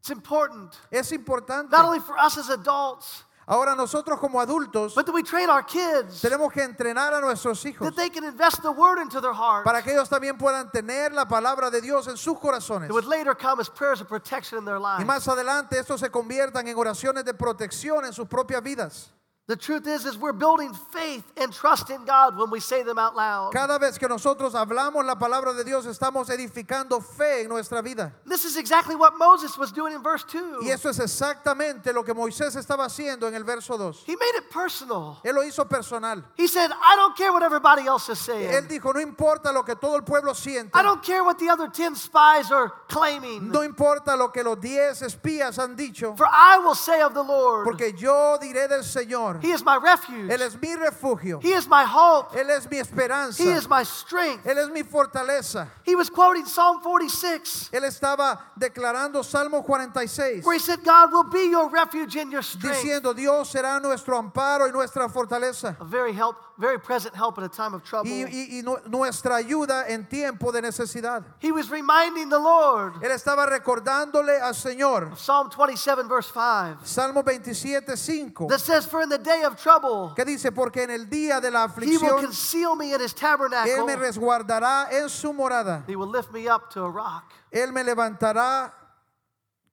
It's 0.00 0.10
important, 0.10 0.74
Es 0.90 1.10
importante. 1.12 1.70
not 1.70 1.84
only 1.84 1.98
for 2.00 2.16
us 2.18 2.38
as 2.38 2.48
adults, 2.48 3.24
Ahora 3.50 3.74
nosotros 3.74 4.20
como 4.20 4.40
adultos 4.40 4.94
but 4.94 5.06
that 5.06 5.14
we 5.14 5.22
train 5.22 5.48
our 5.48 5.64
kids 5.64 6.20
tenemos 6.20 6.52
que 6.52 6.62
entrenar 6.62 7.14
a 7.14 7.20
nuestros 7.20 7.64
hijos 7.64 7.80
that 7.88 7.96
they 7.96 8.10
can 8.10 8.22
invest 8.24 8.60
the 8.60 8.70
word 8.70 9.00
into 9.00 9.20
their 9.22 9.32
heart. 9.32 9.64
para 9.64 9.82
que 9.82 9.90
ellos 9.92 10.08
también 10.08 10.36
puedan 10.36 10.70
tener 10.70 11.12
la 11.12 11.26
palabra 11.26 11.70
de 11.70 11.80
Dios 11.80 12.06
en 12.08 12.16
sus 12.18 12.38
corazones. 12.38 12.90
It 12.90 12.92
would 12.92 13.06
later 13.06 13.34
come 13.34 13.58
as 13.60 13.70
prayers 13.70 14.02
of 14.02 14.08
protection 14.08 14.58
in 14.58 14.64
their 14.66 14.76
Y 14.78 14.98
lives. 14.98 15.06
más 15.06 15.26
adelante 15.28 15.78
estos 15.78 16.00
se 16.00 16.10
conviertan 16.10 16.68
en 16.68 16.76
oraciones 16.76 17.24
de 17.24 17.32
protección 17.32 18.04
en 18.04 18.12
sus 18.12 18.28
propias 18.28 18.62
vidas. 18.62 19.10
The 19.48 19.56
truth 19.56 19.86
is, 19.86 20.04
is 20.04 20.18
we're 20.18 20.34
building 20.34 20.74
faith 20.92 21.24
and 21.38 21.50
trust 21.50 21.88
in 21.88 22.04
God 22.04 22.36
when 22.36 22.50
we 22.50 22.60
say 22.60 22.82
them 22.82 22.98
out 22.98 23.16
loud. 23.16 23.50
Cada 23.50 23.78
vez 23.78 23.96
que 23.96 24.06
nosotros 24.06 24.52
hablamos 24.52 25.06
la 25.06 25.14
palabra 25.14 25.54
de 25.54 25.64
Dios 25.64 25.86
estamos 25.86 26.28
edificando 26.28 27.02
fe 27.02 27.44
en 27.44 27.48
nuestra 27.48 27.80
vida. 27.80 28.12
This 28.26 28.44
is 28.44 28.58
exactly 28.58 28.94
what 28.94 29.14
Moses 29.16 29.56
was 29.56 29.72
doing 29.72 29.94
in 29.94 30.02
verse 30.02 30.22
2. 30.24 30.64
Y 30.64 30.68
eso 30.68 30.90
es 30.90 30.98
exactamente 30.98 31.94
lo 31.94 32.02
que 32.02 32.12
Moisés 32.12 32.56
estaba 32.56 32.84
haciendo 32.84 33.26
en 33.26 33.34
el 33.34 33.44
verso 33.44 33.78
2. 33.78 34.04
He 34.06 34.16
made 34.16 34.36
it 34.36 34.50
personal. 34.50 35.18
Él 35.24 35.34
lo 35.34 35.42
hizo 35.42 35.66
personal. 35.66 36.22
He 36.36 36.46
said, 36.46 36.70
I 36.70 36.96
don't 36.96 37.16
care 37.16 37.32
what 37.32 37.42
everybody 37.42 37.86
else 37.86 38.10
is 38.10 38.18
saying. 38.18 38.50
Él 38.50 38.68
dijo, 38.68 38.92
no 38.92 39.00
importa 39.00 39.50
lo 39.50 39.62
que 39.62 39.76
todo 39.76 39.96
el 39.96 40.02
pueblo 40.02 40.34
siente. 40.34 40.72
I 40.74 40.82
don't 40.82 41.02
care 41.02 41.24
what 41.24 41.38
the 41.38 41.48
other 41.48 41.68
10 41.68 41.96
spies 41.96 42.52
are 42.52 42.70
claiming. 42.86 43.50
No 43.50 43.62
importa 43.62 44.14
lo 44.14 44.28
que 44.28 44.42
los 44.44 44.60
10 44.60 45.00
espías 45.00 45.58
han 45.58 45.74
dicho. 45.74 46.14
For 46.18 46.26
I 46.26 46.58
will 46.58 46.74
say 46.74 47.00
of 47.00 47.14
the 47.14 47.22
Lord, 47.22 47.64
Porque 47.64 47.94
yo 47.96 48.36
diré 48.38 48.68
del 48.68 48.84
Señor. 48.84 49.37
He 49.40 49.50
is 49.50 49.64
my 49.64 49.76
refuge. 49.76 50.30
Él 50.30 50.40
es 50.40 50.60
mi 50.60 50.74
refugio. 50.74 51.40
He 51.40 51.52
is 51.52 51.66
my 51.68 51.84
hope. 51.84 52.32
Él 52.32 52.50
es 52.50 52.68
mi 52.70 52.78
esperanza. 52.78 53.42
He 53.42 53.50
is 53.50 53.68
my 53.68 53.82
strength. 53.82 54.44
Él 54.46 54.58
es 54.58 54.70
mi 54.70 54.82
fortaleza. 54.82 55.68
He 55.84 55.94
was 55.94 56.10
quoting 56.10 56.46
Psalm 56.46 56.80
46, 56.82 57.70
Él 57.72 57.84
estaba 57.84 58.38
declarando 58.58 59.24
Salmo 59.24 59.62
46, 59.62 60.44
where 60.44 60.54
he 60.54 60.60
said, 60.60 60.82
God 60.84 61.12
will 61.12 61.24
be 61.30 61.50
your 61.50 61.68
refuge 61.68 62.16
and 62.16 62.32
your 62.32 62.42
strength. 62.42 62.82
diciendo, 62.82 63.14
Dios 63.14 63.50
será 63.52 63.80
nuestro 63.80 64.16
amparo 64.16 64.66
y 64.66 64.72
nuestra 64.72 65.08
fortaleza. 65.08 65.76
A 65.80 65.84
very 65.84 66.12
help, 66.12 66.36
very 66.58 66.76
present 66.78 67.14
help 67.14 67.38
at 67.38 67.44
a 67.44 67.48
time 67.48 67.72
of 67.72 67.84
trouble. 67.84 68.10
Y, 68.10 68.24
y- 68.24 68.58
y 68.58 68.62
nu- 68.62 68.78
nuestra 68.88 69.36
ayuda 69.36 69.86
en 69.88 70.06
tiempo 70.08 70.50
de 70.50 70.60
necesidad. 70.60 71.22
He 71.38 71.52
was 71.52 71.70
reminding 71.70 72.28
the 72.28 72.38
Lord. 72.38 72.94
Él 73.02 73.12
estaba 73.12 73.46
recordándole 73.46 74.40
al 74.40 74.54
Señor. 74.54 75.16
Psalm 75.16 75.48
27, 75.50 76.08
verse 76.08 76.30
5, 76.32 76.84
Salmo 76.84 77.22
27, 77.22 77.96
5. 77.96 78.48
that 78.48 78.58
says, 78.60 78.84
For 78.86 79.02
in 79.02 79.08
the 79.08 79.18
day 79.18 79.44
of 79.44 79.56
trouble, 79.56 80.12
Que 80.16 80.24
dice, 80.24 80.50
porque 80.50 80.82
en 80.82 80.90
el 80.90 81.06
día 81.08 81.40
de 81.40 81.50
la 81.52 81.64
aflicción. 81.68 81.92
he 81.92 81.98
will 81.98 82.20
conceal 82.20 82.74
me 82.74 82.92
in 82.92 83.00
his 83.00 83.14
tabernacle. 83.14 83.72
Él 83.72 83.86
me 83.86 83.94
resguardará 83.94 84.88
en 84.90 85.08
su 85.08 85.32
morada. 85.32 85.84
He 85.86 85.94
will 85.94 86.10
lift 86.10 86.32
me 86.32 86.48
up 86.48 86.70
to 86.70 86.82
a 86.84 86.90
rock. 86.90 87.22
Él 87.52 87.72
me 87.72 87.84
levantará 87.84 88.72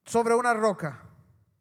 sobre 0.04 0.34
una 0.36 0.54
roca. 0.54 1.00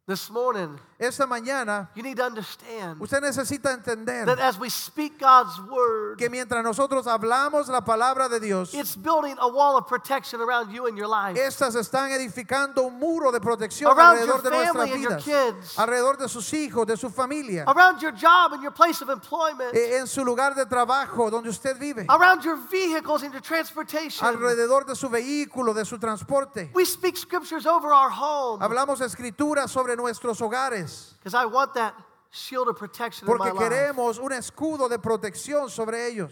This 0.07 0.29
morning, 0.29 0.79
Esta 0.97 1.27
mañana, 1.27 1.89
you 1.93 2.01
need 2.01 2.15
to 2.15 2.23
understand 2.23 3.01
usted 3.01 3.21
necesita 3.21 3.73
entender 3.73 4.25
that 4.27 4.39
as 4.39 4.57
we 4.57 4.69
speak 4.69 5.19
God's 5.19 5.59
word, 5.69 6.17
que 6.17 6.29
mientras 6.29 6.63
nosotros 6.63 7.05
hablamos 7.05 7.67
la 7.67 7.81
palabra 7.81 8.29
de 8.29 8.39
Dios, 8.39 8.73
it's 8.73 8.95
building 8.95 9.35
a 9.41 9.47
wall 9.47 9.75
of 9.75 9.87
protection 9.87 10.39
around 10.39 10.71
you 10.71 10.87
and 10.87 10.97
your 10.97 11.07
life. 11.09 11.37
estas 11.37 11.75
están 11.75 12.11
edificando 12.11 12.83
un 12.83 12.97
muro 12.97 13.29
de 13.33 13.41
protección 13.41 13.91
Around 13.91 14.19
alrededor 14.19 14.35
your 14.35 14.41
de 14.43 14.49
nuestras 14.51 14.73
family 14.73 14.91
and 14.93 15.01
your 15.03 15.17
vidas, 15.17 15.25
kids. 15.25 15.75
alrededor 15.77 16.17
de 16.17 16.29
sus 16.29 16.53
hijos, 16.53 16.87
de 16.87 16.95
su 16.95 17.09
familia, 17.09 17.65
Around 17.67 18.01
your 18.01 18.13
job 18.13 18.53
and 18.53 18.63
your 18.63 18.71
place 18.71 19.01
of 19.01 19.09
employment. 19.09 19.73
eh, 19.75 19.97
en 19.99 20.07
su 20.07 20.23
lugar 20.23 20.55
de 20.55 20.65
trabajo 20.65 21.29
donde 21.29 21.49
usted 21.49 21.77
vive, 21.77 22.05
Around 22.07 22.41
your 22.45 22.55
vehicles 22.71 23.21
and 23.21 23.33
your 23.33 23.41
transportation. 23.41 24.25
alrededor 24.25 24.85
de 24.85 24.95
su 24.95 25.09
vehículo, 25.09 25.73
de 25.73 25.83
su 25.83 25.97
transporte. 25.97 26.69
We 26.73 26.85
speak 26.85 27.17
scriptures 27.17 27.65
over 27.65 27.91
our 27.91 28.09
home 28.09 28.61
Hablamos 28.61 29.01
escrituras 29.01 29.69
sobre 29.69 29.97
nuestros 29.97 30.39
hogares 30.39 30.84
because 31.19 31.33
I 31.33 31.45
want 31.45 31.73
that 31.75 31.93
shield 32.31 32.67
of 32.67 32.77
protection 32.77 33.27
in 33.27 33.33
my 33.33 33.37
porque 33.37 33.53
life. 33.53 33.69
queremos 33.69 34.19
un 34.19 34.31
escudo 34.31 34.89
de 34.89 34.99
protección 34.99 35.69
sobre 35.69 36.07
ellos. 36.07 36.31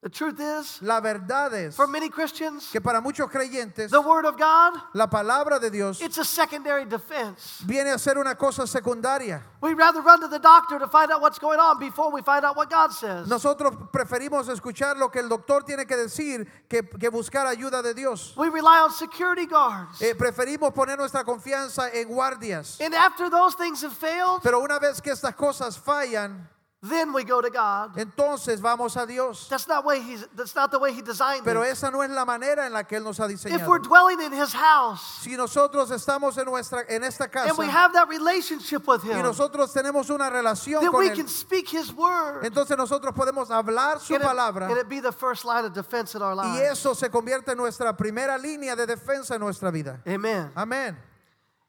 The 0.00 0.08
truth 0.08 0.38
is, 0.38 0.80
La 0.80 1.00
verdad 1.00 1.52
es 1.54 1.74
for 1.74 1.88
many 1.88 2.08
Christians, 2.08 2.70
que 2.70 2.80
para 2.80 3.00
muchos 3.00 3.28
creyentes 3.28 3.90
the 3.90 4.00
word 4.00 4.26
of 4.26 4.38
God, 4.38 4.74
la 4.94 5.08
palabra 5.08 5.58
de 5.60 5.70
Dios 5.70 6.00
it's 6.00 6.18
a 6.18 6.24
secondary 6.24 6.84
defense. 6.84 7.64
viene 7.66 7.90
a 7.90 7.98
ser 7.98 8.16
una 8.16 8.36
cosa 8.36 8.62
secundaria. 8.68 9.42
We'd 9.60 9.74
rather 9.74 10.00
run 10.00 10.20
to 10.20 10.28
the 10.28 10.38
doctor 10.38 10.78
to 10.78 10.86
find 10.86 11.10
out 11.10 11.20
what's 11.20 11.40
going 11.40 11.58
on 11.58 11.80
before 11.80 12.12
we 12.12 12.22
find 12.22 12.44
out 12.44 12.56
what 12.56 12.70
God 12.70 12.92
says. 12.92 13.26
Nosotros 13.26 13.74
preferimos 13.92 14.48
escuchar 14.48 14.96
lo 14.96 15.08
que 15.08 15.20
el 15.20 15.28
doctor 15.28 15.64
tiene 15.64 15.84
que 15.84 15.96
decir 15.96 16.46
que, 16.68 16.84
que 16.84 17.10
buscar 17.10 17.48
ayuda 17.48 17.82
de 17.82 17.92
Dios. 17.92 18.34
We 18.36 18.50
rely 18.50 18.78
on 18.78 18.92
security 18.92 19.46
guards. 19.46 20.00
Eh, 20.00 20.14
preferimos 20.14 20.72
poner 20.72 20.96
nuestra 20.96 21.24
confianza 21.24 21.90
en 21.92 22.06
guardias. 22.06 22.80
And 22.80 22.94
after 22.94 23.28
those 23.28 23.56
things 23.56 23.82
have 23.82 23.94
failed, 23.94 24.42
Pero 24.44 24.60
una 24.60 24.78
vez 24.78 25.00
que 25.02 25.10
estas 25.10 25.34
cosas 25.34 25.76
fallan, 25.76 26.46
then 26.80 27.12
we 27.12 27.24
go 27.24 27.40
to 27.42 27.50
God. 27.50 27.96
entonces 27.98 28.60
vamos 28.60 28.96
a 28.96 29.04
Dios. 29.04 29.48
That's 29.48 29.66
not 29.66 29.84
way 29.84 30.00
he's 30.00 30.24
that's 30.36 30.54
not 30.54 30.70
the 30.70 30.78
way 30.78 30.92
he 30.92 31.02
designed 31.02 31.44
Pero 31.44 31.62
it. 31.64 31.72
esa 31.72 31.90
no 31.90 32.02
es 32.02 32.10
la 32.10 32.24
manera 32.24 32.66
en 32.66 32.72
la 32.72 32.84
que 32.84 32.96
Él 32.98 33.02
nos 33.02 33.18
ha 33.18 33.24
If 33.28 33.44
we're 33.66 33.80
diseñado. 33.80 33.82
dwelling 33.88 34.20
in 34.20 34.32
his 34.32 34.52
house 34.52 35.00
Si 35.22 35.36
nosotros 35.36 35.90
estamos 35.90 36.38
en, 36.38 36.44
nuestra, 36.44 36.84
en 36.88 37.02
esta 37.02 37.26
casa 37.28 37.48
and 37.48 37.58
we 37.58 37.66
have 37.66 37.92
that 37.94 38.08
relationship 38.08 38.86
with 38.86 39.02
y 39.04 39.08
him, 39.10 39.22
nosotros 39.22 39.72
tenemos 39.72 40.08
una 40.10 40.30
relación 40.30 40.80
then 40.80 40.92
con 40.92 41.00
we 41.00 41.08
Él, 41.10 41.16
can 41.16 41.26
speak 41.28 41.68
his 41.68 41.92
word. 41.92 42.44
entonces 42.44 42.76
nosotros 42.78 43.12
podemos 43.12 43.50
hablar 43.50 43.98
su 44.00 44.14
And 44.14 44.22
it, 44.22 44.26
palabra 44.28 44.68
and 44.68 44.78
it 44.78 44.88
be 44.88 45.00
the 45.00 45.10
first 45.12 45.44
line 45.44 45.64
of 45.64 45.72
defense 45.74 46.14
in 46.14 46.22
our 46.22 46.34
y 46.36 46.44
lives. 46.58 46.78
eso 46.78 46.94
se 46.94 47.08
convierte 47.10 47.50
en 47.52 47.58
nuestra 47.58 47.96
primera 47.96 48.38
línea 48.38 48.76
de 48.76 48.86
defensa 48.86 49.34
en 49.34 49.40
nuestra 49.40 49.72
vida. 49.72 50.00
Amen. 50.06 50.52
Amén. 50.54 50.96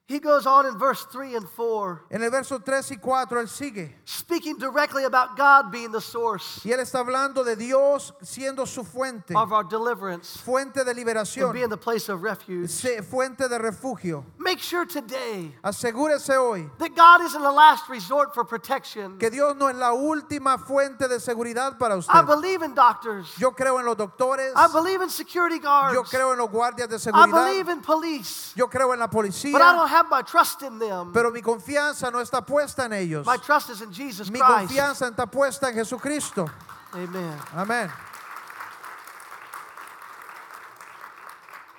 He 0.10 0.18
goes 0.20 0.48
on 0.48 0.66
in 0.66 0.76
verse 0.80 1.06
3 1.12 1.36
and 1.36 1.48
4, 1.48 2.06
En 2.10 2.24
el 2.24 2.32
verso 2.32 2.58
3 2.58 2.90
y 2.92 2.96
4 3.00 3.40
él 3.42 3.48
sigue. 3.48 3.94
speaking 4.06 4.58
directly 4.58 5.04
about 5.04 5.38
God 5.38 5.72
being 5.72 5.92
the 5.92 6.02
source 6.02 6.62
Y 6.66 6.72
él 6.72 6.80
está 6.80 7.00
hablando 7.06 7.44
de 7.46 7.56
Dios 7.56 8.12
siendo 8.24 8.66
su 8.68 8.84
fuente, 8.84 9.36
of 9.36 9.52
our 9.54 9.64
deliverance 9.64 10.36
fuente 10.44 10.84
de 10.84 10.90
and 10.90 10.98
liberación, 11.00 11.54
being 11.54 11.70
the 11.70 11.78
place 11.78 12.10
of 12.10 12.24
refuge. 12.24 12.72
fuente 13.08 13.48
de 13.48 13.60
refugio. 13.60 14.26
Make 14.40 14.58
sure 14.60 14.84
today 14.88 15.54
Asegúrese 15.64 16.36
hoy 16.38 16.68
that 16.80 16.96
God 16.96 17.22
isn't 17.22 17.44
a 17.44 17.52
last 17.52 17.88
resort 17.88 18.34
for 18.34 18.44
protection. 18.44 19.20
que 19.20 19.30
Dios 19.30 19.56
no 19.58 19.68
es 19.68 19.76
la 19.76 19.94
última 19.94 20.58
fuente 20.58 21.08
de 21.08 21.20
seguridad 21.20 21.78
para 21.78 21.94
I 21.94 21.98
usted. 22.00 22.26
believe 22.26 22.64
in 22.64 22.74
doctors. 22.74 23.28
Yo 23.38 23.52
creo 23.52 23.78
en 23.80 23.86
los 23.86 23.96
doctores, 23.96 24.54
I 24.56 24.68
believe 24.74 25.04
in 25.04 25.10
security 25.12 25.60
guards. 25.60 25.94
yo 25.94 26.02
creo 26.02 26.32
en 26.32 26.40
los 26.40 26.50
guardias 26.50 26.90
de 26.90 26.96
I 26.96 27.28
believe 27.28 27.68
seguridad, 27.68 27.70
in 27.74 27.82
police. 27.82 28.54
yo 28.56 28.68
creo 28.68 28.92
en 28.94 29.00
la 29.00 29.06
But 29.06 29.26
I 29.26 29.30
policía, 29.30 29.60
don't 29.60 29.88
have 29.88 29.99
my 30.10 30.22
trust 30.22 30.62
in 30.64 30.78
them. 30.80 31.12
pero 31.12 31.32
mi 31.32 31.42
confianza 31.42 32.12
no 32.12 32.20
está 32.20 32.46
puesta 32.46 32.86
en 32.86 32.94
ellos. 32.94 33.26
My 33.26 33.38
trust 33.38 33.70
is 33.72 33.82
in 33.82 33.92
Jesus 33.92 34.30
Mi 34.30 34.40
Christ. 34.40 34.70
confianza 34.70 35.12
está 35.12 35.26
puesta 35.30 35.68
en 35.70 35.74
Jesucristo. 35.76 36.50
Amen. 36.94 37.38
Amén. 37.56 37.92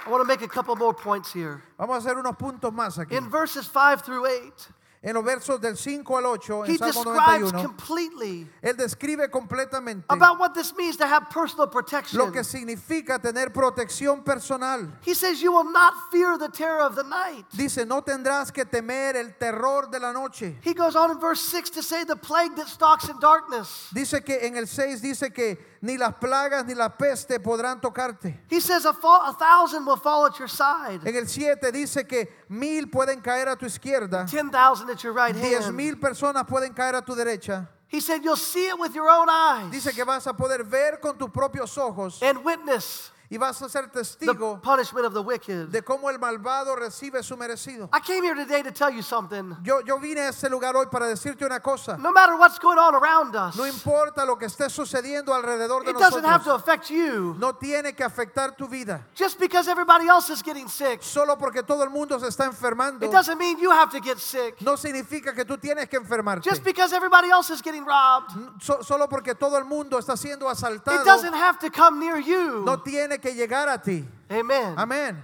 I 0.07 0.11
want 0.11 0.23
to 0.23 0.27
make 0.27 0.43
a 0.43 0.49
couple 0.49 0.75
more 0.77 0.95
points 0.95 1.33
here. 1.33 1.63
Vamos 1.79 2.05
a 2.05 2.09
hacer 2.09 2.17
unos 2.17 2.37
puntos 2.37 2.73
más 2.73 2.99
aquí. 2.99 3.13
In 3.17 3.29
verses 3.29 3.67
5 3.67 4.03
through 4.03 4.27
8, 4.27 4.69
En 5.03 5.15
los 5.15 5.25
versos 5.25 5.59
del 5.63 5.79
5 5.79 6.19
al 6.19 6.27
8, 6.27 6.67
en 6.67 6.73
he 6.73 6.77
Salmo 6.77 7.05
describes 7.05 7.53
91, 7.53 7.63
completely 7.63 8.47
él 8.61 8.77
describe 8.77 9.31
completamente 9.31 10.05
about 10.11 10.39
what 10.39 10.53
this 10.53 10.77
means 10.77 10.95
to 10.99 11.07
have 11.07 11.31
personal 11.31 11.67
protection. 11.67 12.19
lo 12.19 12.31
que 12.31 12.45
significa 12.45 13.19
tener 13.19 13.51
protección 13.51 14.23
personal. 14.23 14.93
He 15.01 15.15
says, 15.15 15.41
You 15.41 15.53
will 15.53 15.73
not 15.73 15.95
fear 16.11 16.37
the 16.37 16.51
terror 16.51 16.83
of 16.83 16.97
the 16.97 17.05
night. 17.05 17.47
Dice, 17.57 17.87
no 17.87 18.03
tendrás 18.03 18.53
que 18.53 18.67
temer 18.67 19.17
el 19.17 19.39
terror 19.39 19.87
de 19.91 19.99
la 19.99 20.13
noche. 20.13 20.57
He 20.61 20.75
goes 20.75 20.95
on 20.95 21.11
in 21.13 21.19
verse 21.19 21.41
6 21.41 21.71
to 21.71 21.83
say, 21.83 22.05
The 22.05 22.17
plague 22.17 22.55
that 22.57 22.69
stalks 22.69 23.09
in 23.09 23.19
darkness. 23.21 23.89
Dice 23.95 24.23
que 24.23 24.39
en 24.43 24.59
el 24.59 24.67
6 24.67 25.01
dice 25.01 25.33
que 25.33 25.57
ni 25.83 25.97
las 25.97 26.15
plagas 26.17 26.67
ni 26.67 26.75
la 26.75 26.89
peste 26.91 27.41
podrán 27.41 27.81
tocarte. 27.81 28.39
He 28.51 28.61
says, 28.61 28.85
A, 28.85 28.93
fall, 28.93 29.23
a 29.27 29.33
thousand 29.33 29.87
will 29.87 29.97
fall 29.97 30.27
at 30.27 30.39
your 30.39 30.49
side, 30.49 31.01
En 31.07 31.17
el 31.17 31.27
7 31.27 31.73
dice 31.73 32.07
que 32.07 32.29
mil 32.49 32.89
pueden 32.91 33.21
caer 33.23 33.49
a 33.49 33.57
tu 33.57 33.67
izquierda, 33.67 34.27
10,000 34.31 34.91
at 34.91 35.03
your 35.03 35.13
right 35.15 35.35
diez 35.35 35.65
hand. 35.65 35.77
mil 35.77 35.97
personas 35.97 36.47
pueden 36.47 36.75
caer 36.75 36.95
a 36.97 37.03
tu 37.03 37.15
derecha. 37.15 37.67
He 37.89 38.01
said, 38.01 38.23
You'll 38.23 38.37
see 38.37 38.69
it 38.69 38.79
with 38.79 38.95
your 38.95 39.09
own 39.11 39.29
eyes 39.29 39.73
Dice 39.73 39.93
que 39.93 40.05
vas 40.05 40.25
a 40.27 40.33
poder 40.33 40.63
ver 40.63 40.99
con 41.01 41.19
tus 41.19 41.29
propios 41.31 41.77
ojos 41.77 42.23
and 42.23 42.45
witness 42.45 43.11
y 43.33 43.37
vas 43.39 43.63
a 43.63 43.69
ser 43.69 43.87
the 43.93 44.01
testigo 44.01 44.61
punishment 44.61 45.07
of 45.07 45.15
the 45.15 45.23
wicked. 45.23 45.69
de 45.71 45.83
cómo 45.83 46.11
el 46.11 46.19
malvado 46.19 46.75
recibe 46.75 47.23
su 47.23 47.37
merecido. 47.37 47.89
I 47.93 48.01
came 48.01 48.25
here 48.25 48.35
today 48.35 48.61
to 48.63 48.73
tell 48.73 48.91
you 48.91 49.03
something. 49.03 49.57
Yo, 49.63 49.81
yo 49.87 49.99
vine 50.01 50.19
a 50.23 50.29
este 50.31 50.51
lugar 50.51 50.75
hoy 50.75 50.87
para 50.91 51.07
decirte 51.07 51.45
una 51.45 51.61
cosa. 51.61 51.97
No 51.97 52.11
matter 52.11 52.35
what's 52.35 52.59
going 52.59 52.79
on 52.79 52.95
around 52.97 53.37
us, 53.37 53.55
No 53.57 53.65
importa 53.67 54.25
lo 54.27 54.37
que 54.37 54.47
esté 54.47 54.69
sucediendo 54.69 55.33
alrededor 55.33 55.85
de 55.85 55.93
it 55.93 55.97
doesn't 55.97 56.25
have 56.25 56.43
to 56.43 56.51
nosotros. 56.51 56.63
affect 56.69 56.91
you. 56.91 57.37
No 57.39 57.53
tiene 57.55 57.95
que 57.95 58.03
afectar 58.05 58.57
tu 58.57 58.67
vida. 58.67 59.07
Just 59.15 59.39
because 59.39 59.69
everybody 59.69 60.09
else 60.09 60.29
is 60.31 60.43
getting 60.43 60.69
sick, 60.69 61.01
Solo 61.03 61.37
porque 61.37 61.63
todo 61.63 61.85
el 61.85 61.91
mundo 61.91 62.19
se 62.19 62.27
está 62.27 62.47
enfermando, 62.47 63.07
it 63.07 63.13
doesn't 63.13 63.39
mean 63.39 63.59
you 63.61 63.71
have 63.71 63.91
to 63.93 64.01
get 64.01 64.19
sick. 64.19 64.61
no 64.61 64.75
significa 64.77 65.33
que 65.33 65.45
tú 65.45 65.57
tienes 65.57 65.89
que 65.89 65.99
enfermarte. 65.99 66.43
Just 66.43 66.65
because 66.65 66.93
everybody 66.93 67.31
else 67.31 67.51
is 67.51 67.63
getting 67.63 67.85
robbed, 67.85 68.33
So- 68.61 68.83
solo 68.83 69.07
porque 69.07 69.37
todo 69.37 69.57
el 69.57 69.65
mundo 69.67 69.99
está 69.99 70.17
siendo 70.17 70.47
it 70.51 70.57
asaltado, 70.57 71.05
doesn't 71.05 71.35
have 71.35 71.61
to 71.61 71.71
come 71.71 72.01
near 72.01 72.19
you. 72.19 72.65
no 72.65 72.81
tiene 72.83 73.20
que 73.21 73.35
llegar 73.35 73.69
a 73.69 73.81
ti. 73.81 74.07
Amen. 74.31 74.75
Amén. 74.77 75.23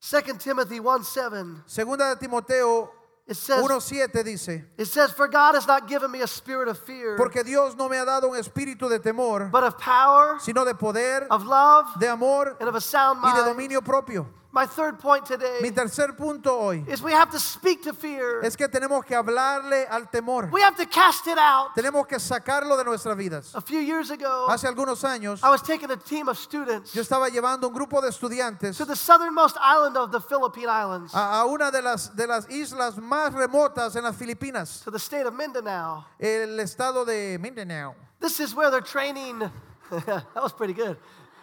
2 0.00 0.38
Timothy 0.38 0.80
1 0.80 1.04
7. 1.04 1.62
Segunda 1.66 2.08
de 2.08 2.16
Timoteo 2.16 2.90
It 3.30 3.36
says, 3.36 3.62
1.7 3.62 4.24
dice, 4.24 4.64
it 4.76 4.86
says, 4.86 5.12
For 5.12 5.28
God 5.28 5.54
has 5.54 5.64
not 5.64 5.86
given 5.86 6.10
me 6.10 6.20
a 6.20 6.26
spirit 6.26 6.66
of 6.66 6.76
fear, 6.80 7.16
porque 7.16 7.44
Dios 7.44 7.76
no 7.76 7.88
me 7.88 7.96
ha 7.96 8.04
dado 8.04 8.28
un 8.28 8.36
espíritu 8.36 8.88
de 8.88 8.98
temor, 8.98 9.52
but 9.52 9.62
of 9.62 9.78
power, 9.78 10.40
sino 10.40 10.64
de 10.64 10.74
poder, 10.74 11.28
of 11.30 11.44
love, 11.44 11.86
de 12.00 12.08
amor 12.08 12.56
and 12.58 12.68
of 12.68 12.74
a 12.74 12.80
sound 12.80 13.20
mind. 13.20 13.36
y 13.36 13.40
de 13.40 13.48
dominio 13.48 13.84
propio. 13.84 14.26
My 14.52 14.66
third 14.66 14.98
point 14.98 15.30
Mi 15.30 15.36
today 15.36 15.70
tercer 15.70 16.16
punto 16.16 16.58
hoy 16.58 16.84
is 16.88 17.00
we 17.00 17.12
have 17.12 17.30
to 17.30 17.38
speak 17.38 17.82
to 17.84 17.94
fear. 17.94 18.40
es 18.42 18.56
que 18.56 18.66
tenemos 18.68 19.04
que 19.04 19.14
hablarle 19.14 19.86
al 19.88 20.10
temor. 20.10 20.50
We 20.50 20.60
have 20.62 20.76
to 20.76 20.86
cast 20.86 21.28
it 21.28 21.38
out. 21.38 21.72
Tenemos 21.76 22.04
que 22.08 22.18
sacarlo 22.18 22.76
de 22.76 22.82
nuestras 22.84 23.16
vidas. 23.16 23.54
A 23.54 23.60
few 23.60 23.78
years 23.78 24.10
ago, 24.10 24.48
Hace 24.48 24.66
algunos 24.66 25.04
años 25.04 25.40
I 25.44 25.50
was 25.50 25.62
taking 25.62 25.90
a 25.92 25.96
team 25.96 26.28
of 26.28 26.36
students 26.36 26.92
yo 26.92 27.02
estaba 27.02 27.28
llevando 27.28 27.68
un 27.68 27.74
grupo 27.74 28.00
de 28.00 28.08
estudiantes 28.08 28.76
to 28.76 28.84
the 28.84 28.96
southernmost 28.96 29.56
island 29.62 29.96
of 29.96 30.10
the 30.10 30.20
Philippine 30.20 30.68
Islands, 30.68 31.14
a, 31.14 31.40
a 31.42 31.46
una 31.46 31.70
de 31.70 31.80
las, 31.80 32.16
de 32.16 32.26
las 32.26 32.50
islas 32.50 32.96
más 32.96 33.32
remotas 33.32 33.94
en 33.94 34.02
las 34.02 34.16
Filipinas, 34.16 34.82
to 34.82 34.90
the 34.90 34.98
state 34.98 35.26
of 35.26 35.34
Mindanao. 35.34 36.04
el 36.18 36.58
estado 36.58 37.04
de 37.04 37.38
Mindanao. 37.38 37.94
This 38.18 38.40
is 38.40 38.52
where 38.52 38.68
they're 38.70 38.80
training. 38.80 39.38
that 39.90 40.42
was 40.42 40.52
pretty 40.52 40.74
good. 40.74 40.96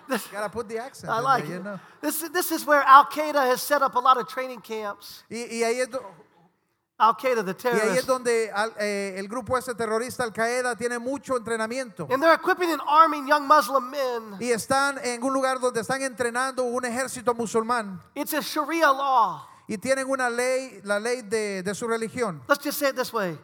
This, 0.10 0.28
Gotta 0.28 0.50
put 0.50 0.68
the 0.70 0.78
accent 0.80 1.12
I 1.12 1.20
like 1.20 1.44
there, 1.46 1.56
you 1.56 1.60
it. 1.62 1.64
know. 1.64 1.80
This, 2.02 2.22
is- 2.24 2.32
this 2.32 2.52
is 2.52 2.66
where 2.66 2.82
Al 2.84 3.06
Qaeda 3.06 3.46
has 3.50 3.62
set 3.62 3.82
up 3.82 3.96
a 3.96 4.00
lot 4.00 4.18
of 4.18 4.28
training 4.28 4.62
camps. 4.62 5.24
Y, 5.30 5.38
y 5.52 5.64
ahí 5.64 5.80
es, 5.82 5.90
do- 5.90 6.02
Al 7.00 7.14
Qaeda, 7.16 7.44
the 7.46 7.52
y 7.52 7.70
ahí 7.70 7.76
es 7.98 8.06
terrorists. 8.06 8.06
donde 8.08 8.52
al- 8.52 8.74
eh, 8.80 9.14
el 9.20 9.28
grupo 9.28 9.56
ese 9.58 9.76
terrorista 9.76 10.24
Al 10.24 10.32
Qaeda 10.34 10.76
tiene 10.76 10.98
mucho 10.98 11.36
entrenamiento. 11.38 12.08
And 12.10 12.22
they're 12.24 12.34
equipping 12.34 12.72
and 12.72 12.82
arming 12.88 13.28
young 13.28 13.46
Muslim 13.48 13.92
men. 13.92 14.38
Y 14.40 14.52
están 14.52 14.98
en 15.04 15.22
un 15.24 15.32
lugar 15.34 15.60
donde 15.60 15.82
están 15.82 16.02
entrenando 16.02 16.64
un 16.64 16.86
ejército 16.86 17.36
musulmán. 17.36 18.02
It's 18.16 18.34
a 18.34 18.42
Sharia 18.42 18.92
law. 18.92 19.42
Y 19.68 19.78
tienen 19.78 20.10
una 20.10 20.30
ley, 20.30 20.80
la 20.86 20.98
ley 21.00 21.22
de, 21.22 21.62
de 21.62 21.76
su 21.76 21.88
religión. 21.88 22.42
Let's 22.48 22.64
just 22.64 22.80
say 22.80 22.90
it 22.90 22.96
this 22.96 23.12
way 23.14 23.38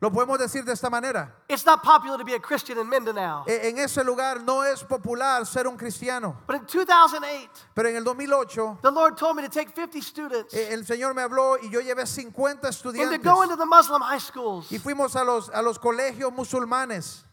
Lo 0.00 0.12
podemos 0.12 0.38
decir 0.38 0.64
de 0.64 0.72
esta 0.72 0.88
manera. 0.88 1.34
it's 1.48 1.66
not 1.66 1.82
popular 1.82 2.16
to 2.16 2.24
be 2.24 2.32
a 2.34 2.38
Christian 2.38 2.78
in 2.78 2.88
Mindanao. 2.88 3.44
E- 3.48 3.68
En 3.68 3.78
ese 3.78 4.04
lugar 4.04 4.40
no 4.42 4.62
es 4.62 4.84
popular 4.84 5.44
ser 5.44 5.66
un 5.66 5.76
cristiano. 5.76 6.36
But 6.46 6.54
in 6.56 6.66
2008, 6.66 7.50
Pero 7.74 7.88
en 7.88 7.96
el 7.96 8.04
2008 8.04 8.78
the 8.80 8.92
Lord 8.92 9.16
told 9.16 9.34
me 9.36 9.42
to 9.42 9.48
take 9.48 9.74
50 9.74 10.00
students 10.00 10.54
eh, 10.54 10.72
el 10.72 10.84
Señor 10.86 11.14
me 11.14 11.22
habló 11.22 11.56
y 11.60 11.68
yo 11.68 11.80
llevé 11.80 12.06
50 12.06 12.50
and 12.52 12.60
to 12.62 12.68
estudiantes. 12.68 13.22
go 13.24 13.42
into 13.42 13.56
the 13.56 13.66
Muslim 13.66 14.00
high 14.00 14.20
schools 14.20 14.70
Y 14.70 14.78
fuimos 14.78 15.16
a 15.16 15.24
los, 15.24 15.50
a 15.50 15.60
los 15.62 15.78
colegios 15.80 16.32
musulmanes 16.32 17.24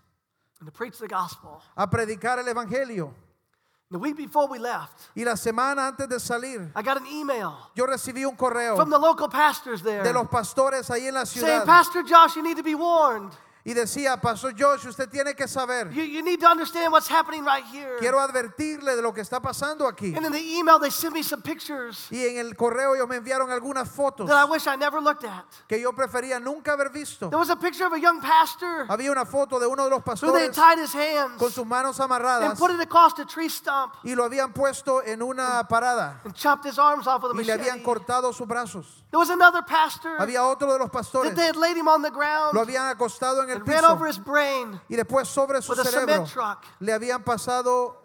and 0.60 0.67
to 0.67 0.71
preach 0.75 0.97
the 0.97 1.08
gospel. 1.08 1.62
a 1.75 1.88
predicar 1.88 2.39
el 2.39 2.47
Evangelio. 2.47 3.13
The 3.95 3.99
week 3.99 4.17
before 4.17 4.49
we 4.49 4.60
left, 4.60 5.10
Y 5.15 5.23
la 5.23 5.38
semana 5.38 5.88
antes 5.88 6.10
de 6.10 6.19
salir, 6.19 6.69
I 6.75 6.81
got 6.81 6.97
an 6.97 7.08
email 7.08 7.55
yo 7.75 7.86
recibí 7.86 8.25
un 8.25 8.36
correo 8.36 8.75
from 8.75 8.89
the 8.89 8.97
local 8.99 9.29
pastors 9.29 9.81
there 9.81 10.03
de 10.03 10.12
los 10.12 10.27
pastores 10.27 10.89
ahí 10.89 11.08
en 11.08 11.13
la 11.13 11.23
saying, 11.23 11.45
ciudad. 11.45 11.65
Pastor 11.65 12.03
Josh, 12.03 12.36
you 12.36 12.43
need 12.43 12.58
to 12.58 12.62
be 12.63 12.75
warned. 12.75 13.31
Y 13.67 13.73
decía, 13.73 14.21
Pastor 14.21 14.54
Josh, 14.56 14.86
usted 14.86 15.10
tiene 15.10 15.34
que 15.34 15.47
saber, 15.47 15.89
You, 15.91 16.04
you 16.04 16.21
need 16.21 16.39
to 16.39 16.47
understand 16.47 16.91
what's 16.91 17.10
happening 17.10 17.43
right 17.43 17.65
here. 17.65 17.97
quiero 17.97 18.19
advertirle 18.19 18.95
de 18.95 19.01
lo 19.01 19.12
que 19.12 19.23
está 19.23 19.41
pasando 19.41 19.88
aquí. 19.88 20.15
And 20.15 20.23
in 20.23 20.32
the 20.32 20.60
email, 20.60 20.78
they 20.78 20.91
sent 20.91 21.15
me 21.15 21.23
some 21.23 21.41
pictures 21.41 22.08
Y 22.12 22.28
en 22.28 22.38
el 22.38 22.54
correo 22.54 22.93
ellos 22.93 23.08
me 23.10 23.15
enviaron 23.15 23.49
algunas 23.49 23.89
fotos 23.89 24.28
that 24.28 24.38
I 24.38 24.45
wish 24.47 24.67
I 24.67 24.75
never 24.75 25.01
looked 25.01 25.23
at. 25.25 25.45
que 25.67 25.82
yo 25.82 25.93
prefería 25.93 26.39
nunca 26.39 26.73
haber 26.73 26.91
visto. 26.91 27.30
There 27.32 27.39
was 27.39 27.49
a 27.49 27.56
picture 27.56 27.88
of 27.88 27.93
a 27.93 27.99
young 27.99 28.21
pastor 28.21 28.86
Había 28.88 29.12
una 29.12 29.25
foto 29.25 29.60
de 29.60 29.65
uno 29.65 29.86
de 29.86 29.89
los 29.89 30.04
who 30.06 30.32
they 30.32 30.49
pastores 30.49 30.56
tied 30.56 30.78
his 30.78 30.93
hands 30.93 31.39
con 31.39 31.49
sus 31.49 31.65
manos 31.65 31.99
and 31.99 32.12
amarradas 32.12 32.60
put 32.60 32.69
it 32.69 32.80
across 32.80 33.17
a 33.17 33.25
tree 33.25 33.49
stump 33.49 33.95
y 34.04 34.13
lo 34.13 34.25
habían 34.25 34.54
puesto 34.54 35.01
en 35.04 35.23
una 35.23 35.67
parada 35.67 36.21
and 36.23 36.36
chopped 36.36 36.65
his 36.65 36.78
arms 36.78 37.08
off 37.08 37.23
with 37.23 37.32
a 37.32 37.41
y 37.41 37.43
le 37.43 37.54
habían 37.54 37.82
cortado 37.82 38.32
sus 38.32 38.47
brazos. 38.47 38.86
There 39.10 39.17
was 39.19 39.32
another 39.32 39.63
pastor 39.63 40.17
Había 40.19 40.43
otro 40.43 40.71
de 40.71 40.78
los 40.78 40.91
that 40.91 40.93
pastores, 40.93 41.36
they 41.36 41.47
had 41.47 41.56
laid 41.56 41.78
him 41.78 41.88
on 41.88 42.04
the 42.04 42.12
ground 42.12 42.54
lo 42.54 42.62
habían 42.62 42.89
acostado 42.89 43.41
en 43.41 43.49
el 43.49 43.55
ran 43.60 43.65
piso 43.65 43.91
over 43.91 44.08
his 44.08 44.18
brain 44.18 44.80
y 44.89 44.96
después 44.96 45.28
sobre 45.28 45.62
su 45.62 45.74
cerebro 45.76 46.26
cement 46.26 46.28
truck. 46.32 46.65
le 46.80 46.94
habían 46.94 47.24
pasado 47.24 48.02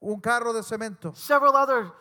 un 0.00 0.20
carro 0.20 0.52
de 0.52 0.62
cemento. 0.62 1.14
Several 1.14 1.54
other 1.54 1.92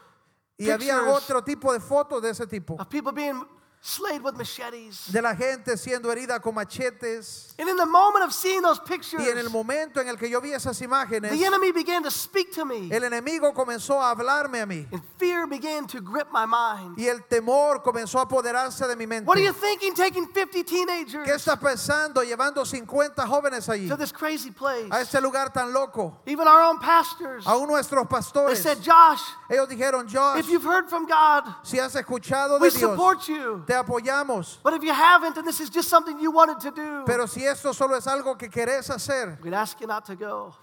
Y 0.57 0.69
había 0.69 1.01
otro 1.09 1.43
tipo 1.43 1.73
de 1.73 1.79
fotos 1.79 2.21
de 2.21 2.29
ese 2.29 2.47
tipo, 2.47 2.75
of 2.79 2.87
people 2.89 3.11
being 3.11 3.45
slayed 3.85 4.23
with 4.23 4.33
machetes. 4.35 5.11
de 5.11 5.21
la 5.21 5.35
gente 5.35 5.77
siendo 5.77 6.11
herida 6.11 6.41
con 6.41 6.55
machetes. 6.55 7.53
And 7.59 7.69
in 7.69 7.77
the 7.77 7.85
moment 7.85 8.25
of 8.25 8.33
seeing 8.33 8.61
those 8.61 8.79
pictures, 8.79 9.21
Y 9.23 9.29
en 9.29 9.37
el 9.37 9.49
momento 9.49 10.01
en 10.01 10.07
el 10.09 10.17
que 10.17 10.27
yo 10.29 10.41
vi 10.41 10.51
esas 10.53 10.81
imágenes, 10.81 11.29
the 11.31 11.45
enemy 11.45 11.71
began 11.71 12.01
to 12.03 12.09
speak 12.09 12.51
to 12.51 12.65
me, 12.65 12.89
el 12.91 13.03
enemigo 13.03 13.53
comenzó 13.53 14.01
a 14.01 14.09
hablarme 14.09 14.59
a 14.61 14.65
mí 14.65 14.87
and 14.91 15.01
fear 15.19 15.45
began 15.45 15.85
to 15.85 16.01
grip 16.01 16.27
my 16.33 16.45
mind. 16.45 16.97
y 16.97 17.07
el 17.07 17.23
temor 17.25 17.83
comenzó 17.83 18.19
a 18.19 18.23
apoderarse 18.23 18.87
de 18.87 18.95
mi 18.95 19.05
mente. 19.05 19.27
What 19.27 19.37
are 19.37 19.43
you 19.43 19.53
thinking 19.53 19.93
taking 19.93 20.25
50 20.33 20.51
¿Qué 20.51 20.63
teenagers 20.63 21.29
estás 21.29 21.59
pensando 21.59 22.23
llevando 22.23 22.65
50 22.65 23.25
jóvenes 23.27 23.69
allí 23.69 23.87
to 23.87 23.95
this 23.95 24.11
crazy 24.11 24.49
place? 24.51 24.89
a 24.91 25.01
este 25.01 25.21
lugar 25.21 25.53
tan 25.53 25.71
loco? 25.71 26.19
Even 26.25 26.47
our 26.47 26.61
own 26.61 26.79
pastors, 26.79 27.45
Aún 27.45 27.67
nuestros 27.67 28.03
they 28.03 28.09
pastores, 28.17 28.57
said, 28.57 28.79
Josh, 28.83 29.21
ellos 29.49 29.67
dijeron, 29.67 30.07
Josh, 30.07 30.39
if 30.39 30.49
you've 30.49 30.63
heard 30.63 30.89
from 30.89 31.05
God, 31.05 31.43
si 31.63 31.77
has 31.77 31.93
escuchado 31.95 32.59
we 32.59 32.69
de 32.69 32.77
Dios, 32.77 32.91
support 32.91 33.27
you. 33.27 33.63
te 33.67 33.73
apoyamos. 33.73 34.57
But 34.63 34.73
if 34.73 34.83
you 34.83 34.93
haven't, 34.93 35.37
and 35.37 35.47
this 35.47 35.59
is 35.59 35.69
just 35.69 35.89
something 35.89 36.19
you 36.19 36.31
wanted 36.31 36.59
to 36.61 36.71
do, 36.71 37.03
Pero 37.05 37.25
si 37.27 37.45
esto 37.45 37.71
solo 37.73 37.95
es 37.95 38.05
algo 38.07 38.37
que 38.37 38.49
querés 38.49 38.89
hacer, 38.89 39.37
we'd 39.43 39.53
ask 39.53 39.79
you 39.79 39.87
not 39.87 40.05
to 40.05 40.15
go. 40.15 40.53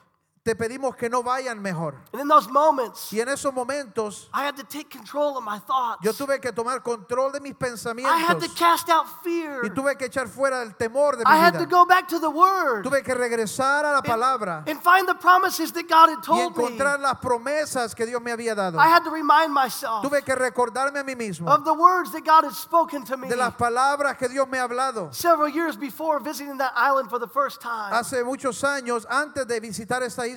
Te 0.45 0.57
pedimos 0.57 0.97
que 0.97 1.09
no 1.09 1.23
vayan 1.23 1.63
mejor. 1.63 1.95
And 2.13 2.21
in 2.21 2.27
those 2.27 2.49
moments, 2.51 3.13
Y 3.13 3.21
en 3.21 3.29
esos 3.29 3.55
momentos 3.55 4.29
I 4.35 4.43
had 4.45 4.57
to 4.57 4.65
take 4.65 4.91
control 4.91 5.37
of 5.39 5.45
my 5.45 5.61
thoughts. 5.61 6.01
yo 6.03 6.13
tuve 6.13 6.41
que 6.41 6.51
tomar 6.51 6.83
control 6.83 7.31
de 7.31 7.39
mis 7.41 7.53
I 7.53 7.55
had 7.55 7.61
to 7.61 8.49
pensamientos 8.49 8.55
cast 8.59 8.89
out 8.89 9.07
fear. 9.23 9.63
y 9.65 9.69
tuve 9.71 9.97
que 9.97 10.07
echar 10.09 10.27
fuera 10.29 10.63
el 10.63 10.75
temor 10.75 11.17
de 11.17 11.23
I 11.25 11.33
mi 11.33 11.39
had 11.39 11.53
to 11.53 11.59
vida. 11.61 11.71
go 11.71 11.85
back 11.85 12.09
to 12.09 12.19
the 12.19 12.29
Word 12.29 12.83
Tuve 12.83 13.05
que 13.05 13.15
regresar 13.15 13.85
a 13.85 13.93
la 13.93 14.03
palabra 14.03 14.65
and 14.67 14.83
find 14.83 15.07
the 15.07 15.15
promises 15.15 15.71
that 15.73 15.89
God 15.89 16.11
had 16.11 16.19
y 16.19 16.23
told 16.27 16.57
me. 16.57 16.65
encontrar 16.65 16.99
las 16.99 17.19
promesas 17.21 17.95
que 17.95 18.05
Dios 18.05 18.21
me 18.21 18.33
había 18.33 18.57
dado. 18.57 18.79
I 18.81 18.89
had 18.89 19.05
to 19.05 19.11
remind 19.11 19.53
myself 19.55 20.03
Tuve 20.03 20.25
que 20.25 20.35
recordarme 20.35 20.99
a 20.99 21.05
mí 21.05 21.15
mismo 21.15 21.49
of 21.49 21.65
the 21.65 21.73
words 21.75 22.11
that 22.11 22.25
God 22.25 22.43
had 22.45 22.55
spoken 22.55 23.05
to 23.05 23.17
me 23.17 23.29
de 23.29 23.37
las 23.37 23.55
palabras 23.55 24.17
que 24.19 24.29
Dios 24.29 24.49
me 24.49 24.59
ha 24.59 24.65
hablado 24.67 25.15
several 25.15 25.49
years 25.49 25.77
before 25.77 26.19
visiting 26.19 26.59
that 26.59 26.73
island 26.75 27.09
for 27.09 27.21
the 27.21 27.29
first 27.29 27.61
time. 27.61 27.93
hace 27.93 28.25
muchos 28.25 28.61
años 28.65 29.07
antes 29.09 29.47
de 29.47 29.61
visitar 29.61 30.03
esta 30.03 30.27
isla. 30.27 30.32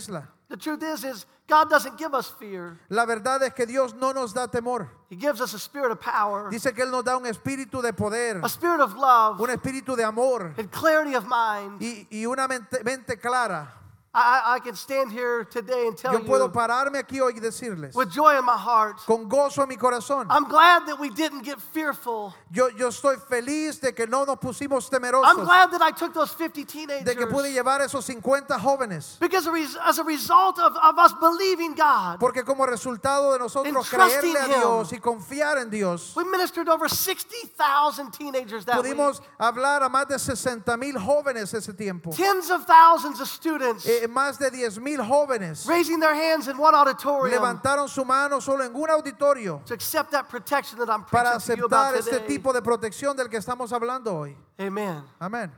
The 0.47 0.57
truth 0.57 0.83
is, 0.83 1.03
is 1.03 1.25
God 1.47 1.69
doesn't 1.69 1.97
give 1.97 2.13
us 2.13 2.29
fear. 2.29 2.79
La 2.89 3.05
verdad 3.05 3.41
es 3.43 3.53
que 3.53 3.65
Dios 3.65 3.93
no 3.95 4.11
nos 4.11 4.33
da 4.33 4.47
temor. 4.47 4.89
He 5.09 5.15
gives 5.15 5.41
us 5.41 5.53
a 5.53 5.59
spirit 5.59 5.91
of 5.91 5.99
power, 5.99 6.49
Dice 6.51 6.73
que 6.73 6.83
Él 6.83 6.91
nos 6.91 7.03
da 7.03 7.17
un 7.17 7.25
espíritu 7.25 7.81
de 7.81 7.93
poder, 7.93 8.41
a 8.43 8.49
spirit 8.49 8.79
of 8.79 8.95
love, 8.95 9.39
un 9.41 9.49
espíritu 9.49 9.95
de 9.95 10.03
amor 10.03 10.53
and 10.57 10.69
clarity 10.71 11.15
of 11.15 11.25
mind. 11.27 11.81
y, 11.81 12.07
y 12.11 12.25
una 12.25 12.47
mente, 12.47 12.83
mente 12.83 13.17
clara. 13.17 13.73
I, 14.17 14.55
I 14.55 14.59
can 14.59 14.75
stand 14.75 15.11
here 15.11 15.43
today 15.43 15.87
and 15.87 15.97
tell 15.97 16.13
Yo 16.13 16.19
puedo 16.19 16.45
you 16.45 16.51
pararme 16.53 16.99
aquí 16.99 17.19
hoy 17.19 17.33
y 17.35 17.39
decirles, 17.41 17.93
with 17.93 18.09
joy 18.09 18.37
in 18.39 18.45
my 18.45 18.55
heart, 18.57 18.97
con 19.05 19.27
gozo 19.27 19.61
en 19.63 19.67
mi 19.67 19.75
corazón, 19.75 20.27
I'm 20.29 20.47
glad 20.47 20.85
that 20.87 20.97
we 20.97 21.09
didn't 21.09 21.43
get 21.43 21.59
fearful. 21.59 22.33
yo, 22.49 22.69
yo 22.69 22.87
estoy 22.87 23.17
feliz 23.29 23.81
de 23.81 23.91
que 23.93 24.07
no 24.07 24.23
nos 24.23 24.37
pusimos 24.37 24.85
I'm 24.89 25.01
temerosos, 25.01 25.43
glad 25.43 25.71
that 25.71 25.81
I 25.81 25.91
took 25.91 26.13
those 26.13 26.31
50 26.31 26.63
teenagers. 26.63 27.03
de 27.03 27.13
que 27.15 27.27
pude 27.27 27.51
llevar 27.51 27.81
esos 27.81 28.05
50 28.05 28.57
jóvenes. 28.57 29.19
Because 29.19 29.47
as 29.83 29.99
a 29.99 30.03
result 30.03 30.59
of, 30.59 30.77
of 30.77 30.97
us 30.97 31.13
believing 31.19 31.75
God, 31.75 32.17
Porque 32.19 32.45
como 32.45 32.65
resultado 32.65 33.33
de 33.33 33.39
nosotros 33.39 33.89
creerle 33.89 34.39
a. 34.39 34.47
Dios 34.47 34.93
y 34.93 34.99
confiar 34.99 35.57
en 35.57 35.69
Dios, 35.69 36.15
we 36.15 36.23
ministered 36.23 36.69
over 36.69 36.87
60,000 36.87 38.11
teenagers 38.11 38.63
that 38.63 38.77
week. 38.81 38.95
pudimos 38.95 39.21
hablar 39.37 39.83
a 39.83 39.89
más 39.89 40.07
de 40.07 40.17
60 40.17 40.77
mil 40.77 40.95
jóvenes 40.97 41.53
ese 41.53 41.73
tiempo. 41.73 42.11
Tens 42.11 42.49
of 42.49 42.65
thousands 42.65 43.19
of 43.19 43.27
students 43.27 43.85
Eh, 43.85 44.04
más 44.07 44.37
de 44.37 44.49
10 44.49 44.79
mil 44.79 44.99
jóvenes 45.01 45.65
raising 45.67 45.99
their 45.99 46.13
hands 46.13 46.47
in 46.47 46.57
one 46.57 46.75
auditorium 46.75 47.31
levantaron 47.41 47.87
su 47.89 48.03
mano 48.05 48.39
solo 48.39 48.63
en 48.63 48.75
un 48.75 48.89
auditorio 48.89 49.61
to 49.65 49.73
accept 49.73 50.11
that 50.11 50.27
protection 50.29 50.77
that 50.79 50.89
I'm 50.89 51.03
para 51.05 51.31
preaching 51.31 51.55
to 51.55 51.57
you 51.61 51.65
about 51.65 51.95
aceptar 51.95 52.13
este 52.13 52.27
tipo 52.27 52.53
de 52.53 52.61
protección 52.61 53.15
del 53.15 53.27
que 53.29 53.37
estamos 53.37 53.71
hablando 53.71 54.13
hoy. 54.15 54.35
Amen. 54.59 55.03
Amén. 55.19 55.51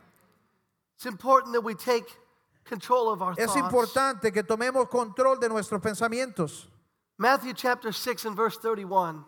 It's 0.95 1.05
important 1.05 1.53
that 1.53 1.61
we 1.61 1.75
take 1.75 2.05
control 2.65 3.11
of 3.11 3.21
our 3.21 3.33
Es 3.37 3.53
thoughts. 3.53 3.55
importante 3.55 4.33
que 4.33 4.43
tomemos 4.43 4.89
control 4.89 5.39
de 5.39 5.47
nuestros 5.47 5.81
pensamientos. 5.81 6.67
Matthew 7.17 7.53
chapter 7.53 7.91
6 7.91 8.25
and 8.25 8.35
verse 8.35 8.57
31. 8.57 9.23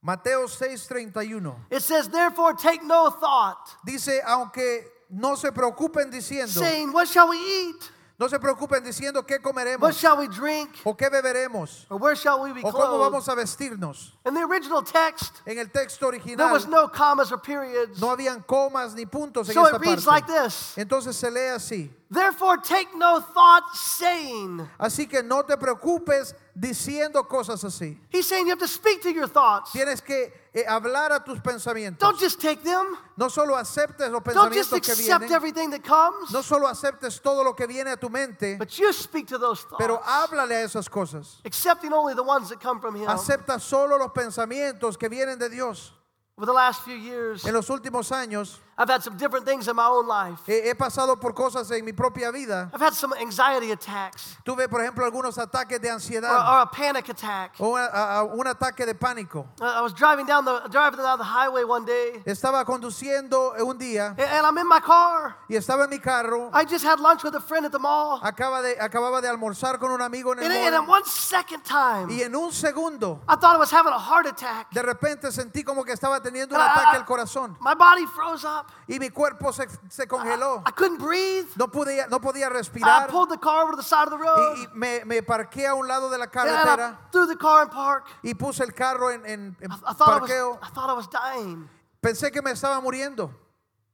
Mateo 0.00 0.46
6:31 0.46 1.54
It 1.70 1.82
says, 1.82 2.08
Therefore 2.08 2.54
take 2.54 2.82
no 2.84 3.10
thought, 3.10 3.76
dice, 3.84 4.20
aunque 4.26 4.84
no 5.10 5.34
se 5.34 5.50
preocupen 5.50 6.10
diciendo, 6.10 6.48
saying, 6.60 6.92
What 6.92 7.08
shall 7.08 7.28
we 7.28 7.36
eat? 7.38 7.90
No 8.18 8.28
se 8.28 8.38
preocupen 8.40 8.82
diciendo 8.82 9.24
qué 9.24 9.34
What 9.36 9.42
comeremos 9.42 9.96
shall 9.96 10.16
we 10.18 10.26
drink? 10.28 10.70
o 10.84 10.94
qué 10.96 11.08
beberemos 11.08 11.86
Or 11.88 11.98
where 12.00 12.16
shall 12.16 12.40
we 12.42 12.52
be 12.52 12.60
o 12.64 12.72
cómo 12.72 12.98
vamos 12.98 13.28
a 13.28 13.34
vestirnos. 13.34 14.12
In 14.26 14.34
the 14.34 14.42
original 14.44 14.82
text, 14.82 15.40
En 15.46 15.58
el 15.58 15.70
texto 15.70 16.10
there 16.10 16.18
original 16.18 16.50
was 16.52 16.66
no 16.66 16.88
commas 16.88 17.30
or 17.30 17.38
periods. 17.40 18.00
no 18.00 18.08
habían 18.10 18.44
comas 18.44 18.94
ni 18.94 19.06
puntos 19.06 19.48
en 19.48 19.56
esta 19.56 19.78
parte. 19.78 20.06
like 20.06 20.26
this 20.26 20.74
Entonces 20.76 21.14
se 21.16 21.30
lee 21.30 21.48
así. 21.54 21.90
Therefore 22.10 22.56
take 22.56 22.94
no 22.96 23.20
thought, 23.20 23.64
saying. 23.74 24.66
Así 24.80 25.06
que 25.06 25.22
no 25.22 25.42
te 25.42 25.56
preocupes 25.58 26.34
diciendo 26.58 27.28
cosas 27.28 27.62
así. 27.64 27.98
He's 28.08 28.26
saying 28.26 28.46
you 28.46 28.52
have 28.52 28.58
to 28.60 28.66
speak 28.66 29.02
to 29.02 29.12
your 29.12 29.26
thoughts. 29.28 29.72
Tienes 29.72 30.00
que 30.02 30.32
eh, 30.54 30.64
hablar 30.66 31.12
a 31.12 31.22
tus 31.22 31.38
pensamientos. 31.40 31.98
Don't 31.98 32.18
just 32.18 32.40
take 32.40 32.62
them. 32.64 32.96
No 33.18 33.28
solo 33.28 33.54
aceptes 33.56 34.10
los 34.10 34.22
Don't 34.22 34.54
just 34.54 34.70
pensamientos 34.70 34.86
que 34.86 34.92
accept 34.92 35.20
vienen. 35.24 35.32
everything 35.32 35.70
that 35.70 35.84
comes. 35.84 36.32
No 36.32 36.40
solo 36.40 36.66
aceptes 36.66 37.20
todo 37.20 37.44
lo 37.44 37.52
que 37.52 37.66
viene 37.66 37.90
a 37.92 37.96
tu 37.98 38.08
mente, 38.08 38.56
But 38.58 38.78
you 38.78 38.90
speak 38.94 39.26
to 39.28 39.36
those 39.36 39.66
pero 39.78 39.98
thoughts. 39.98 40.08
háblale 40.08 40.62
a 40.62 40.64
esas 40.64 40.88
cosas. 40.88 41.42
Accepting 41.44 41.92
only 41.92 42.14
the 42.14 42.22
ones 42.22 42.48
that 42.48 42.58
come 42.58 42.80
from 42.80 42.94
Him. 42.96 43.06
Acepta 43.06 43.60
solo 43.60 43.98
los 43.98 44.12
pensamientos 44.12 44.98
que 44.98 45.10
vienen 45.10 45.38
de 45.38 45.50
Dios. 45.50 45.92
Over 46.38 46.46
the 46.46 46.52
last 46.52 46.82
few 46.84 46.94
years, 46.94 47.44
En 47.44 47.52
los 47.52 47.68
últimos 47.68 48.12
años 48.12 48.60
I've 48.80 48.88
had 48.88 49.02
some 49.02 49.16
different 49.16 49.44
things 49.44 49.66
in 49.66 49.74
my 49.74 49.86
own 49.88 50.06
life. 50.06 50.38
he, 50.46 50.68
he 50.68 50.72
pasado 50.76 51.18
por 51.20 51.32
cosas 51.34 51.68
en 51.72 51.84
mi 51.84 51.90
propia 51.90 52.30
vida. 52.30 52.70
I've 52.72 52.80
had 52.80 52.94
some 52.94 53.12
anxiety 53.20 53.72
attacks 53.72 54.36
Tuve, 54.44 54.68
por 54.70 54.80
ejemplo, 54.80 55.04
algunos 55.04 55.36
ataques 55.36 55.80
de 55.80 55.88
or, 55.88 55.94
ansiedad 55.94 56.30
or 56.30 56.62
a 56.62 56.66
panic 56.70 57.08
attack. 57.08 57.56
o 57.58 57.74
a- 57.76 58.20
a- 58.20 58.22
un 58.24 58.46
ataque 58.46 58.86
de 58.86 58.94
pánico. 58.94 59.46
I 59.60 59.80
was 59.82 59.92
driving 59.92 60.26
down 60.26 60.44
the 60.44 60.60
driving 60.70 61.00
down 61.00 61.18
the 61.18 61.24
highway 61.24 61.64
one 61.64 61.84
day, 61.84 62.22
Estaba 62.24 62.64
conduciendo 62.64 63.54
un 63.58 63.76
día 63.76 64.10
and, 64.10 64.20
and 64.20 64.46
I'm 64.46 64.56
in 64.58 64.68
my 64.68 64.78
car. 64.78 65.34
y 65.50 65.56
estaba 65.56 65.82
en 65.84 65.90
mi 65.90 65.98
carro. 65.98 66.50
I 66.54 66.64
just 66.64 66.84
had 66.84 67.00
lunch 67.00 67.24
with 67.24 67.34
a 67.34 67.40
friend 67.40 67.66
at 67.66 67.72
the 67.72 67.80
mall, 67.80 68.20
Acaba 68.22 68.62
de, 68.62 68.76
acababa 68.76 69.20
de 69.20 69.26
almorzar 69.28 69.80
con 69.80 69.90
un 69.90 70.00
amigo 70.02 70.30
en 70.34 70.38
el 70.38 70.44
and, 70.44 70.54
and 70.54 70.74
mall. 70.76 70.82
in 70.84 70.88
one 70.88 71.04
second 71.04 71.64
time, 71.64 72.08
Y 72.12 72.22
en 72.22 72.32
un 72.36 72.52
segundo, 72.52 73.20
I 73.28 73.34
thought 73.34 73.56
I 73.56 73.58
was 73.58 73.72
having 73.72 73.92
a 73.92 73.98
heart 73.98 74.26
attack. 74.26 74.70
de 74.72 74.82
repente 74.82 75.32
sentí 75.32 75.64
como 75.64 75.82
que 75.82 75.92
estaba 75.92 76.20
teniendo 76.30 76.54
un 76.54 76.60
And 76.60 76.70
I- 76.70 76.72
ataque 76.80 76.96
I- 76.96 77.00
al 77.00 77.04
corazón. 77.06 77.56
My 77.60 77.74
body 77.74 78.06
froze 78.06 78.44
up. 78.46 78.66
Y 78.86 78.98
mi 78.98 79.10
cuerpo 79.10 79.52
se, 79.52 79.66
se 79.88 80.06
congeló. 80.06 80.62
I 80.66 80.72
couldn't 80.72 80.98
breathe. 81.00 81.46
No 81.56 81.68
podía, 81.68 82.06
no 82.08 82.20
podía 82.20 82.46
I 82.46 82.50
respirar. 82.50 83.08
pulled 83.08 83.30
the 83.30 83.38
car 83.38 83.64
over 83.64 83.76
the 83.76 83.82
side 83.82 84.04
of 84.06 84.10
the 84.10 84.18
road. 84.18 84.56
Y, 84.58 84.62
y 84.64 84.68
me, 84.74 85.04
me 85.04 85.22
parqué 85.22 85.66
a 85.66 85.74
un 85.74 85.86
lado 85.88 86.08
de 86.10 86.18
la 86.18 86.26
I 86.26 86.28
carretera 86.28 86.98
threw 87.10 87.26
the 87.26 87.36
car 87.36 87.64
in 87.64 87.70
park. 87.70 88.06
y 88.22 88.34
puse 88.34 88.62
el 88.62 88.72
carro 88.74 89.10
en, 89.10 89.24
en- 89.26 89.56
en 89.60 89.70
I, 89.70 89.74
I 89.74 89.78
I 89.78 89.92
was, 89.92 89.96
parqueo. 89.96 90.58
I 90.62 90.70
thought 90.70 90.90
I 90.90 90.94
was 90.94 91.08
dying. 91.08 91.68
Pensé 92.00 92.30
que 92.30 92.40
me 92.42 92.50
estaba 92.52 92.80
muriendo. 92.80 93.30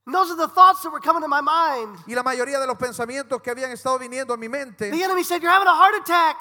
And 0.07 0.13
those 0.13 0.29
are 0.29 0.35
the 0.37 0.47
thoughts 0.47 0.83
that 0.83 0.91
were 0.91 0.99
coming 0.99 1.21
to 1.23 1.27
my 1.27 1.41
mind. 1.41 1.97
Y 2.07 2.13
la 2.13 2.21
mayoría 2.21 2.59
de 2.59 2.67
los 2.67 2.77
pensamientos 2.77 3.41
que 3.41 3.49
habían 3.51 3.71
estado 3.71 3.97
viniendo 3.97 4.35
a 4.35 4.37
mi 4.37 4.45
The 4.47 4.51
mente, 4.51 5.03
enemy 5.03 5.23
said, 5.23 5.41
You're 5.41 5.49
having 5.51 5.67
a 5.67 5.73
heart 5.75 5.95
attack. 5.95 6.37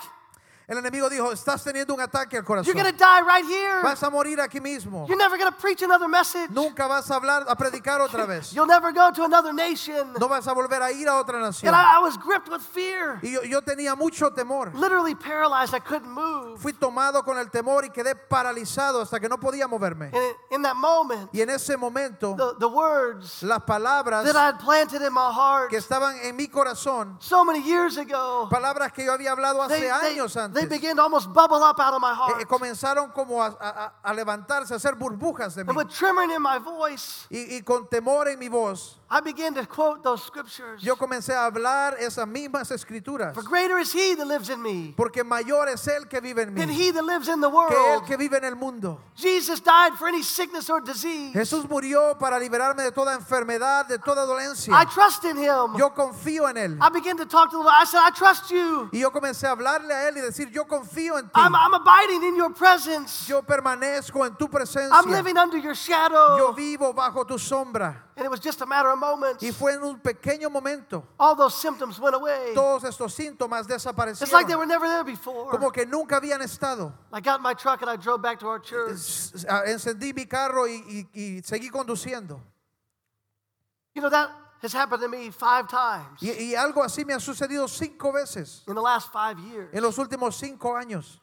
El 0.66 0.78
enemigo 0.78 1.08
dijo, 1.10 1.30
estás 1.32 1.62
teniendo 1.62 1.92
un 1.94 2.00
ataque 2.00 2.38
al 2.38 2.42
You're 2.44 2.46
corazón. 2.46 2.72
going 2.74 2.86
to 2.86 2.96
die 2.98 3.20
right 3.22 3.44
here. 3.44 3.82
Vas 3.82 4.02
a 4.02 4.10
morir 4.10 4.40
aquí 4.40 4.60
mismo. 4.60 5.06
You're 5.06 5.16
never 5.18 5.36
to 5.38 5.52
preach 5.52 5.82
another 5.82 6.08
message. 6.08 6.50
Nunca 6.50 6.86
vas 6.86 7.10
a 7.10 7.14
hablar, 7.16 7.44
a 7.48 7.56
predicar 7.56 8.00
otra 8.00 8.24
vez. 8.28 8.52
You'll 8.52 8.66
never 8.66 8.92
go 8.92 9.10
to 9.12 9.24
another 9.24 9.52
nation. 9.52 10.12
No 10.18 10.28
vas 10.28 10.46
a 10.46 10.54
volver 10.54 10.80
a 10.82 10.90
ir 10.90 11.06
a 11.08 11.16
otra 11.22 11.38
nación. 11.38 11.68
And 11.68 11.76
I, 11.76 11.96
I 11.96 11.98
was 12.00 12.16
gripped 12.16 12.48
with 12.48 12.62
fear, 12.62 13.18
Y 13.22 13.30
yo, 13.32 13.42
yo 13.42 13.60
tenía 13.60 13.94
mucho 13.96 14.30
temor. 14.30 14.72
literally 14.74 15.14
paralyzed. 15.14 15.74
I 15.74 15.80
couldn't 15.80 16.10
move. 16.10 16.58
Fui 16.60 16.72
tomado 16.72 17.22
con 17.24 17.36
el 17.38 17.50
temor 17.50 17.84
y 17.84 17.90
quedé 17.90 18.14
paralizado 18.14 19.02
hasta 19.02 19.20
que 19.20 19.28
no 19.28 19.38
podía 19.38 19.68
moverme. 19.68 20.06
And 20.14 20.34
in, 20.50 20.62
that 20.62 20.76
moment, 20.76 21.28
Y 21.34 21.40
en 21.42 21.50
ese 21.50 21.76
momento, 21.76 22.34
the, 22.36 22.54
the 22.58 22.68
words 22.68 23.42
las 23.42 23.60
palabras 23.64 24.24
that 24.24 24.36
I 24.36 24.46
had 24.46 24.58
planted 24.58 25.02
in 25.02 25.12
my 25.12 25.30
heart 25.32 25.68
que 25.70 25.78
estaban 25.78 26.16
en 26.22 26.36
mi 26.36 26.48
corazón, 26.48 27.16
so 27.20 27.44
many 27.44 27.60
years 27.62 27.96
ago, 27.98 28.48
palabras 28.50 28.92
que 28.92 29.04
yo 29.04 29.12
había 29.12 29.32
hablado 29.32 29.62
hace 29.62 29.80
they, 29.80 29.88
años 29.90 30.32
they 30.34 30.42
antes, 30.42 30.53
began 30.68 30.96
to 30.96 31.02
almost 31.02 31.32
bubble 31.32 31.62
up 31.62 31.78
out 31.80 31.94
of 31.94 32.00
my 32.00 32.10
eh, 32.10 32.12
eh, 32.12 32.16
heart. 32.16 32.48
comenzaron 32.48 33.10
como 33.12 33.42
a, 33.42 33.48
a- 33.60 33.92
a 34.02 34.14
levantarse, 34.14 34.72
a 34.72 34.76
hacer 34.76 34.94
burbujas 34.94 35.54
de 35.54 35.64
mí. 35.64 35.68
And 35.70 35.76
with 35.76 35.88
trembling 35.90 36.30
in 36.30 36.40
my 36.42 36.58
voice, 36.58 37.26
Y, 37.30 37.56
y 37.56 37.62
con 37.62 37.88
temor 37.88 38.28
en 38.28 38.38
mi 38.38 38.48
voz, 38.48 38.98
I 39.10 39.20
began 39.20 39.54
to 39.54 39.66
quote 39.66 40.02
those 40.02 40.22
scriptures. 40.24 40.82
yo 40.82 40.96
comencé 40.96 41.34
a 41.34 41.44
hablar 41.46 41.96
esas 42.00 42.26
mismas 42.26 42.70
escrituras. 42.70 43.34
For 43.34 43.42
greater 43.42 43.78
is 43.78 43.92
he 43.92 44.14
that 44.14 44.26
lives 44.26 44.48
in 44.50 44.62
me 44.62 44.94
Porque 44.96 45.22
mayor 45.24 45.68
es 45.68 45.86
el 45.88 46.06
que 46.06 46.20
vive 46.20 46.42
en 46.42 46.54
than 46.54 46.68
mí 46.68 46.74
he 46.74 46.90
that 46.90 47.04
lives 47.04 47.28
in 47.28 47.40
the 47.40 47.48
que 47.48 47.76
el 47.76 47.82
world. 47.90 48.06
que 48.06 48.16
vive 48.16 48.36
en 48.38 48.44
el 48.44 48.56
mundo. 48.56 49.00
Jesus 49.14 49.60
died 49.60 49.92
for 49.98 50.08
any 50.08 50.22
sickness 50.22 50.68
or 50.70 50.80
disease. 50.80 51.32
Jesús 51.32 51.68
murió 51.68 52.18
para 52.18 52.38
liberarme 52.38 52.82
de 52.82 52.90
toda 52.92 53.14
enfermedad, 53.14 53.86
de 53.86 53.98
toda 53.98 54.26
dolencia. 54.26 54.72
I 54.72 54.84
trust 54.86 55.24
in 55.24 55.36
him. 55.36 55.76
Yo 55.76 55.90
confío 55.90 56.48
en 56.48 56.56
Él. 56.56 56.78
I 56.80 56.88
began 56.90 57.16
to 57.16 57.26
talk 57.26 57.50
to 57.50 57.58
the 57.58 57.62
Lord. 57.62 57.74
I 57.78 57.84
said, 57.84 58.00
I 58.00 58.10
trust 58.10 58.50
you. 58.50 58.88
Y 58.92 59.00
yo 59.00 59.10
comencé 59.10 59.46
a 59.46 59.52
hablarle 59.54 59.92
a 59.92 60.08
Él 60.08 60.16
y 60.16 60.20
decir, 60.20 60.50
yo 60.50 60.64
confío 60.64 61.18
en 61.18 61.26
ti. 61.26 61.32
I'm, 61.34 61.54
I'm 61.54 61.74
abiding 61.74 62.22
in 62.24 62.36
your 62.36 62.52
presence. 62.52 63.28
Yo 63.28 63.42
permanezco 63.42 64.26
en 64.26 64.34
tu 64.36 64.48
presencia. 64.48 64.90
I'm 64.92 65.10
living 65.10 65.36
under 65.36 65.58
your 65.58 65.74
Yo 65.74 65.94
shadow. 65.94 66.52
vivo 66.54 66.92
bajo 66.92 67.24
tu 67.26 67.38
sombra. 67.38 68.02
And 68.16 68.24
it 68.24 68.30
was 68.30 68.38
just 68.38 68.60
a 68.60 68.66
matter 68.66 68.88
of 68.90 68.98
moments. 68.98 69.42
Y 69.42 69.50
fue 69.50 69.72
en 69.74 69.82
un 69.82 69.98
pequeño 70.00 70.48
momento. 70.50 71.04
All 71.18 71.34
those 71.34 71.54
symptoms 71.54 71.98
went 71.98 72.14
away. 72.14 72.52
Todos 72.54 72.84
estos 72.84 73.12
síntomas 73.12 73.68
It's 73.68 74.32
like 74.32 74.46
they 74.46 74.54
were 74.54 74.64
desaparecieron. 74.64 74.68
never 74.68 74.86
there 74.86 75.02
before. 75.04 75.50
Como 75.50 75.70
que 75.70 75.84
nunca 75.84 76.20
habían 76.20 76.40
estado. 76.42 76.92
I 77.12 77.20
got 77.20 77.42
my 77.42 77.54
truck 77.54 77.82
and 77.82 77.90
I 77.90 77.96
drove 77.96 78.22
back 78.22 78.38
to 78.40 78.46
our 78.46 78.60
church. 78.60 78.98
Encendí 79.66 80.14
mi 80.14 80.26
carro 80.26 80.66
y, 80.68 80.80
y- 80.86 81.08
y 81.12 81.42
seguí 81.42 81.70
conduciendo. 81.70 82.40
You 83.94 84.02
know, 84.02 84.10
that 84.10 84.30
has 84.62 84.72
happened 84.72 85.02
to 85.02 85.08
me 85.08 85.30
five 85.30 85.68
times 85.68 86.20
Y, 86.22 86.30
y 86.30 86.54
algo 86.54 86.82
así 86.82 87.04
me 87.04 87.14
ha 87.14 87.20
sucedido 87.20 87.68
cinco 87.68 88.12
veces 88.12 88.62
in 88.66 88.74
the 88.74 88.80
last 88.80 89.12
five 89.12 89.38
years. 89.40 89.70
en 89.72 89.82
los 89.82 89.98
últimos 89.98 90.34
cinco 90.36 90.74
años. 90.76 91.20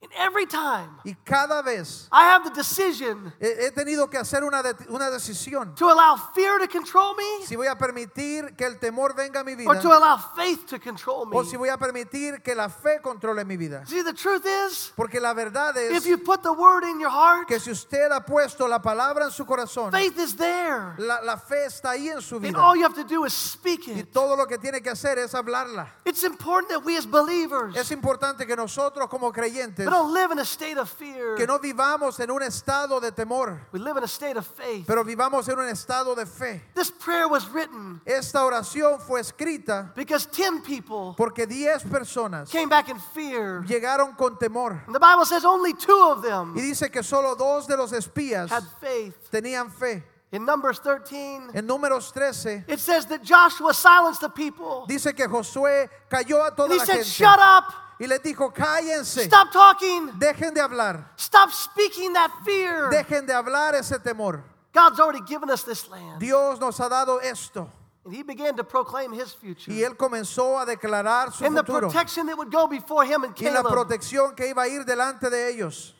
And 0.00 0.12
every 0.16 0.46
time 0.46 0.90
Y 1.04 1.16
cada 1.24 1.60
vez 1.60 2.08
I 2.12 2.26
have 2.30 2.44
the 2.44 2.50
decision 2.54 3.32
he, 3.40 3.48
he 3.66 3.70
tenido 3.72 4.08
que 4.08 4.16
hacer 4.16 4.44
una, 4.44 4.62
de- 4.62 4.76
una 4.90 5.10
decisión. 5.10 5.74
to 5.74 5.90
allow 5.90 6.14
fear 6.36 6.60
to 6.60 6.68
control 6.68 7.16
me 7.16 7.44
Si 7.46 7.56
voy 7.56 7.66
a 7.66 7.74
permitir 7.76 8.54
que 8.56 8.64
el 8.64 8.78
temor 8.78 9.16
venga 9.16 9.40
a 9.40 9.44
mi 9.44 9.54
or 9.66 9.74
to 9.80 9.88
allow 9.92 10.16
faith 10.36 10.66
to 10.68 10.78
control 10.78 11.26
me. 11.26 11.36
o 11.36 11.42
si 11.42 11.56
voy 11.56 11.68
a 11.68 11.76
permitir 11.76 12.40
que 12.44 12.54
la 12.54 12.68
fe 12.68 13.00
controle 13.02 13.44
mi 13.44 13.56
vida. 13.56 13.84
See, 13.88 14.02
the 14.04 14.12
truth 14.12 14.46
is, 14.46 14.92
Porque 14.94 15.18
la 15.18 15.34
verdad 15.34 15.76
es 15.76 15.96
if 15.96 16.06
you 16.06 16.16
put 16.18 16.44
the 16.44 16.52
word 16.52 16.84
in 16.84 17.00
your 17.00 17.10
heart, 17.10 17.48
que 17.48 17.58
si 17.58 17.72
usted 17.72 18.12
ha 18.12 18.20
puesto 18.24 18.68
la 18.68 18.80
palabra 18.80 19.24
en 19.24 19.30
su 19.32 19.44
corazón, 19.44 19.90
faith 19.90 20.16
is 20.16 20.36
there. 20.36 20.94
la, 20.98 21.22
la 21.24 21.36
fe 21.38 21.64
está 21.66 21.90
ahí 21.90 22.08
en 22.08 22.22
su 22.22 22.36
And 22.36 22.54
all 22.56 22.76
you 22.76 22.84
have 22.84 22.94
to 22.94 23.02
do 23.04 23.24
is 23.24 23.32
speak 23.34 23.88
Y 23.88 23.98
it. 23.98 24.12
todo 24.12 24.36
lo 24.36 24.46
que 24.46 24.58
tiene 24.58 24.80
que 24.80 24.90
hacer 24.90 25.18
es 25.18 25.34
hablarla. 25.34 25.88
It's 26.04 26.22
important 26.22 26.68
that 26.70 26.84
we 26.84 26.96
as 26.96 27.04
believers 27.04 27.74
Es 27.76 27.90
importante 27.90 28.46
que 28.46 28.54
nosotros 28.54 29.08
como 29.08 29.32
creyentes, 29.32 29.87
we 29.88 29.94
don't 29.96 30.12
live 30.12 30.30
in 30.30 30.38
a 30.38 30.44
state 30.44 30.76
of 30.78 30.88
fear. 30.88 31.36
que 31.36 31.46
no 31.46 31.58
vivamos 31.58 32.18
en 32.20 32.30
un 32.30 32.42
estado 32.42 33.00
de 33.00 33.10
temor, 33.10 33.58
We 33.72 33.78
live 33.80 33.96
in 33.96 34.02
a 34.04 34.08
state 34.08 34.36
of 34.36 34.46
faith. 34.46 34.86
pero 34.86 35.02
vivamos 35.04 35.48
en 35.48 35.58
un 35.58 35.68
estado 35.68 36.14
de 36.14 36.26
fe. 36.26 36.62
This 36.74 36.90
prayer 36.90 37.28
was 37.28 37.48
written 37.48 38.00
Esta 38.06 38.38
oración 38.44 39.00
fue 39.00 39.20
escrita 39.20 39.92
because 39.94 40.26
10 40.26 40.60
people 40.62 41.14
porque 41.16 41.46
10 41.46 41.84
personas 41.84 42.50
came 42.50 42.68
back 42.68 42.88
in 42.88 42.98
fear. 42.98 43.62
llegaron 43.66 44.16
con 44.16 44.36
temor. 44.38 44.82
And 44.86 44.94
the 44.94 45.00
Bible 45.00 45.24
says 45.24 45.44
only 45.44 45.72
two 45.74 46.08
of 46.10 46.22
them 46.22 46.54
Y 46.56 46.60
dice 46.60 46.90
que 46.90 47.02
solo 47.02 47.34
dos 47.34 47.66
de 47.66 47.76
los 47.76 47.92
espías 47.92 48.50
had 48.50 48.64
faith. 48.80 49.14
tenían 49.30 49.70
fe. 49.70 50.02
In 50.30 50.44
Numbers 50.44 50.78
13, 50.80 51.52
en 51.54 51.66
números 51.66 52.12
13, 52.12 52.64
it 52.68 52.78
says 52.80 53.06
that 53.06 53.22
Joshua 53.24 53.72
silenced 53.72 54.20
the 54.20 54.28
people. 54.28 54.84
dice 54.86 55.14
que 55.16 55.26
Josué 55.26 55.88
cayó 56.10 56.42
a 56.44 56.48
And 56.48 56.56
toda 56.56 56.74
he 56.74 56.78
la 56.78 56.84
said, 56.84 56.96
gente 56.96 57.06
Shut 57.08 57.38
up, 57.40 57.64
y 58.00 58.06
les 58.06 58.22
dijo, 58.22 58.52
cállense, 58.52 59.24
stop 59.24 59.50
talking, 59.52 60.12
dejen 60.18 60.54
de 60.54 60.60
hablar, 60.60 61.12
stop 61.16 61.50
speaking 61.50 62.12
that 62.12 62.30
fear. 62.44 62.90
dejen 62.90 63.26
de 63.26 63.32
hablar 63.32 63.74
ese 63.74 63.98
temor. 63.98 64.42
God's 64.72 65.00
already 65.00 65.24
given 65.26 65.50
us 65.50 65.64
this 65.64 65.88
land. 65.88 66.20
Dios 66.20 66.60
nos 66.60 66.78
ha 66.78 66.88
dado 66.88 67.18
esto. 67.20 67.70
And 68.04 68.14
he 68.14 68.22
began 68.22 68.56
to 68.56 68.64
proclaim 68.64 69.12
his 69.12 69.32
future. 69.34 69.70
Y 69.72 69.82
él 69.82 69.96
comenzó 69.96 70.58
a 70.58 70.64
declarar 70.64 71.32
su 71.32 71.44
And 71.44 71.56
the 71.56 71.64
futuro 71.64 71.88
protection 71.90 72.26
that 72.26 72.36
would 72.38 72.50
go 72.50 72.66
before 72.66 73.04
him 73.04 73.24
and 73.24 73.34
y 73.36 73.50
la 73.50 73.62
Caleb. 73.62 73.72
protección 73.72 74.34
que 74.36 74.48
iba 74.48 74.62
a 74.62 74.68
ir 74.68 74.84
delante 74.84 75.28
de 75.28 75.50
ellos. 75.50 75.94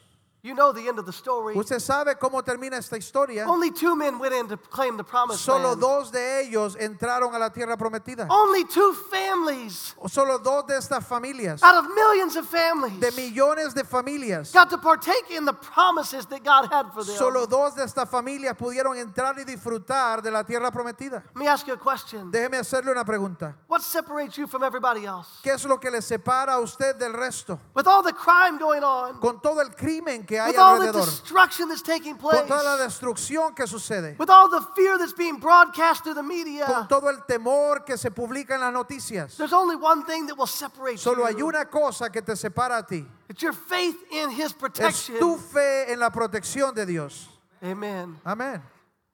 You 0.48 0.54
know 0.54 0.72
the 0.72 0.88
end 0.88 0.98
of 0.98 1.04
the 1.04 1.12
story. 1.12 1.54
Usted 1.54 1.78
sabe 1.78 2.16
cómo 2.18 2.42
termina 2.42 2.78
esta 2.78 2.96
historia. 2.96 3.44
Only 3.46 3.70
two 3.70 3.94
men 3.94 4.18
went 4.18 4.32
in 4.32 4.48
to 4.48 4.56
claim 4.56 4.96
the 4.96 5.04
promised 5.04 5.42
Solo 5.42 5.72
land. 5.72 5.80
dos 5.82 6.10
de 6.10 6.40
ellos 6.40 6.74
entraron 6.76 7.34
a 7.34 7.38
la 7.38 7.50
tierra 7.50 7.76
prometida. 7.76 8.26
Only 8.30 8.64
two 8.64 8.94
families 9.10 9.94
Solo 10.08 10.38
dos 10.38 10.66
de 10.66 10.78
estas 10.78 11.04
familias, 11.06 11.62
out 11.62 11.84
of 11.84 11.94
millions 11.94 12.34
of 12.36 12.46
families 12.48 12.98
de 12.98 13.12
millones 13.12 13.74
de 13.74 13.84
familias, 13.84 14.50
got 14.54 14.70
to 14.70 14.78
partake 14.78 15.30
in 15.30 15.44
the 15.44 15.52
promises 15.52 16.24
that 16.24 16.42
God 16.42 16.70
had 16.72 16.94
for 16.94 17.04
them. 17.04 17.14
solo 17.14 17.44
dos 17.44 17.74
de 17.74 17.82
estas 17.82 18.08
familias 18.08 18.56
pudieron 18.56 18.96
entrar 18.96 19.38
y 19.38 19.44
disfrutar 19.44 20.22
de 20.22 20.30
la 20.30 20.44
tierra 20.44 20.70
prometida. 20.70 21.24
Let 21.34 21.36
me 21.36 21.46
ask 21.46 21.66
you 21.66 21.74
a 21.74 21.78
question. 21.78 22.30
Déjeme 22.30 22.56
hacerle 22.56 22.90
una 22.90 23.04
pregunta. 23.04 23.54
What 23.66 23.82
separates 23.82 24.38
you 24.38 24.46
from 24.46 24.62
everybody 24.62 25.04
else? 25.04 25.28
¿Qué 25.42 25.52
es 25.52 25.66
lo 25.66 25.78
que 25.78 25.90
le 25.90 26.00
separa 26.00 26.54
a 26.54 26.60
usted 26.60 26.96
del 26.96 27.12
resto? 27.12 27.60
With 27.74 27.86
all 27.86 28.02
the 28.02 28.14
crime 28.14 28.56
going 28.56 28.82
on, 28.82 29.20
Con 29.20 29.42
todo 29.42 29.60
el 29.60 29.74
crimen 29.74 30.24
que 30.24 30.37
hay 30.38 30.48
with 30.50 30.58
all 30.58 30.78
the 30.80 30.86
alrededor, 30.86 31.04
destruction 31.04 31.68
that's 31.68 31.82
taking 31.82 32.16
place, 32.16 32.38
con 32.38 32.48
toda 32.48 32.62
la 32.62 32.76
destrucción 32.76 33.54
que 33.54 33.66
sucede, 33.66 34.16
with 34.18 34.30
all 34.30 34.48
the 34.48 34.60
fear 34.76 34.98
that's 34.98 35.12
being 35.12 35.38
broadcast 35.38 36.04
through 36.04 36.14
the 36.14 36.22
media, 36.22 36.64
con 36.66 36.86
todo 36.88 37.08
el 37.08 37.18
temor 37.28 37.84
que 37.84 37.96
se 37.96 38.10
publica 38.10 38.54
en 38.54 38.60
las 38.60 38.72
noticias. 38.72 39.36
there's 39.36 39.52
only 39.52 39.76
one 39.76 40.04
thing 40.04 40.26
that 40.26 40.36
will 40.36 40.46
separate 40.46 40.98
Solo 40.98 41.24
hay 41.24 41.32
you. 41.36 41.46
una 41.48 41.64
cosa 41.66 42.10
que 42.10 42.22
te 42.22 42.32
separa 42.32 42.78
a 42.78 42.82
ti. 42.86 43.04
It's 43.28 43.42
your 43.42 43.52
faith 43.52 43.96
in 44.12 44.30
His 44.30 44.46
Es 44.46 44.52
protection. 44.54 45.18
tu 45.18 45.36
fe 45.36 45.92
en 45.92 45.98
la 46.00 46.10
protección 46.10 46.74
de 46.74 46.86
Dios. 46.86 47.28
Amen. 47.62 48.16
Amén. 48.24 48.62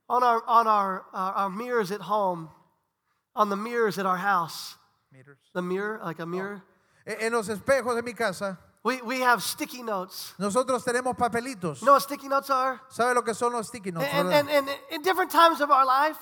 On 0.08 0.22
our 0.22 0.42
on 0.46 0.66
our 0.66 1.04
uh, 1.14 1.32
our 1.36 1.50
mirrors 1.50 1.90
at 1.90 2.00
home, 2.02 2.48
on 3.34 3.48
the 3.48 3.56
mirrors 3.56 3.98
at 3.98 4.04
our 4.06 4.18
house, 4.18 4.76
the 5.54 5.62
mirror 5.62 5.98
like 6.04 6.18
a 6.20 6.26
mirror, 6.26 6.62
En 7.06 7.32
los 7.32 7.48
espejos 7.48 7.94
de 7.96 8.02
mi 8.02 8.12
casa, 8.12 8.58
we 8.84 9.00
we 9.02 9.20
have 9.20 9.42
sticky 9.42 9.82
notes. 9.82 10.34
nosotros 10.38 10.84
tenemos 10.84 11.16
papelitos. 11.16 11.80
You 11.80 11.86
know 11.86 11.94
what 11.94 12.02
sticky 12.02 12.28
notes 12.28 12.50
are? 12.50 12.80
¿Sabe 12.90 13.14
lo 13.14 13.22
que 13.22 13.34
son 13.34 13.52
los 13.52 13.68
sticky 13.68 13.92
notes? 13.92 14.08
And, 14.12 14.32
and, 14.32 14.48
and 14.50 14.68
in 14.90 15.02
different 15.02 15.30
times 15.30 15.60
of 15.60 15.70
our 15.70 15.86
life, 15.86 16.18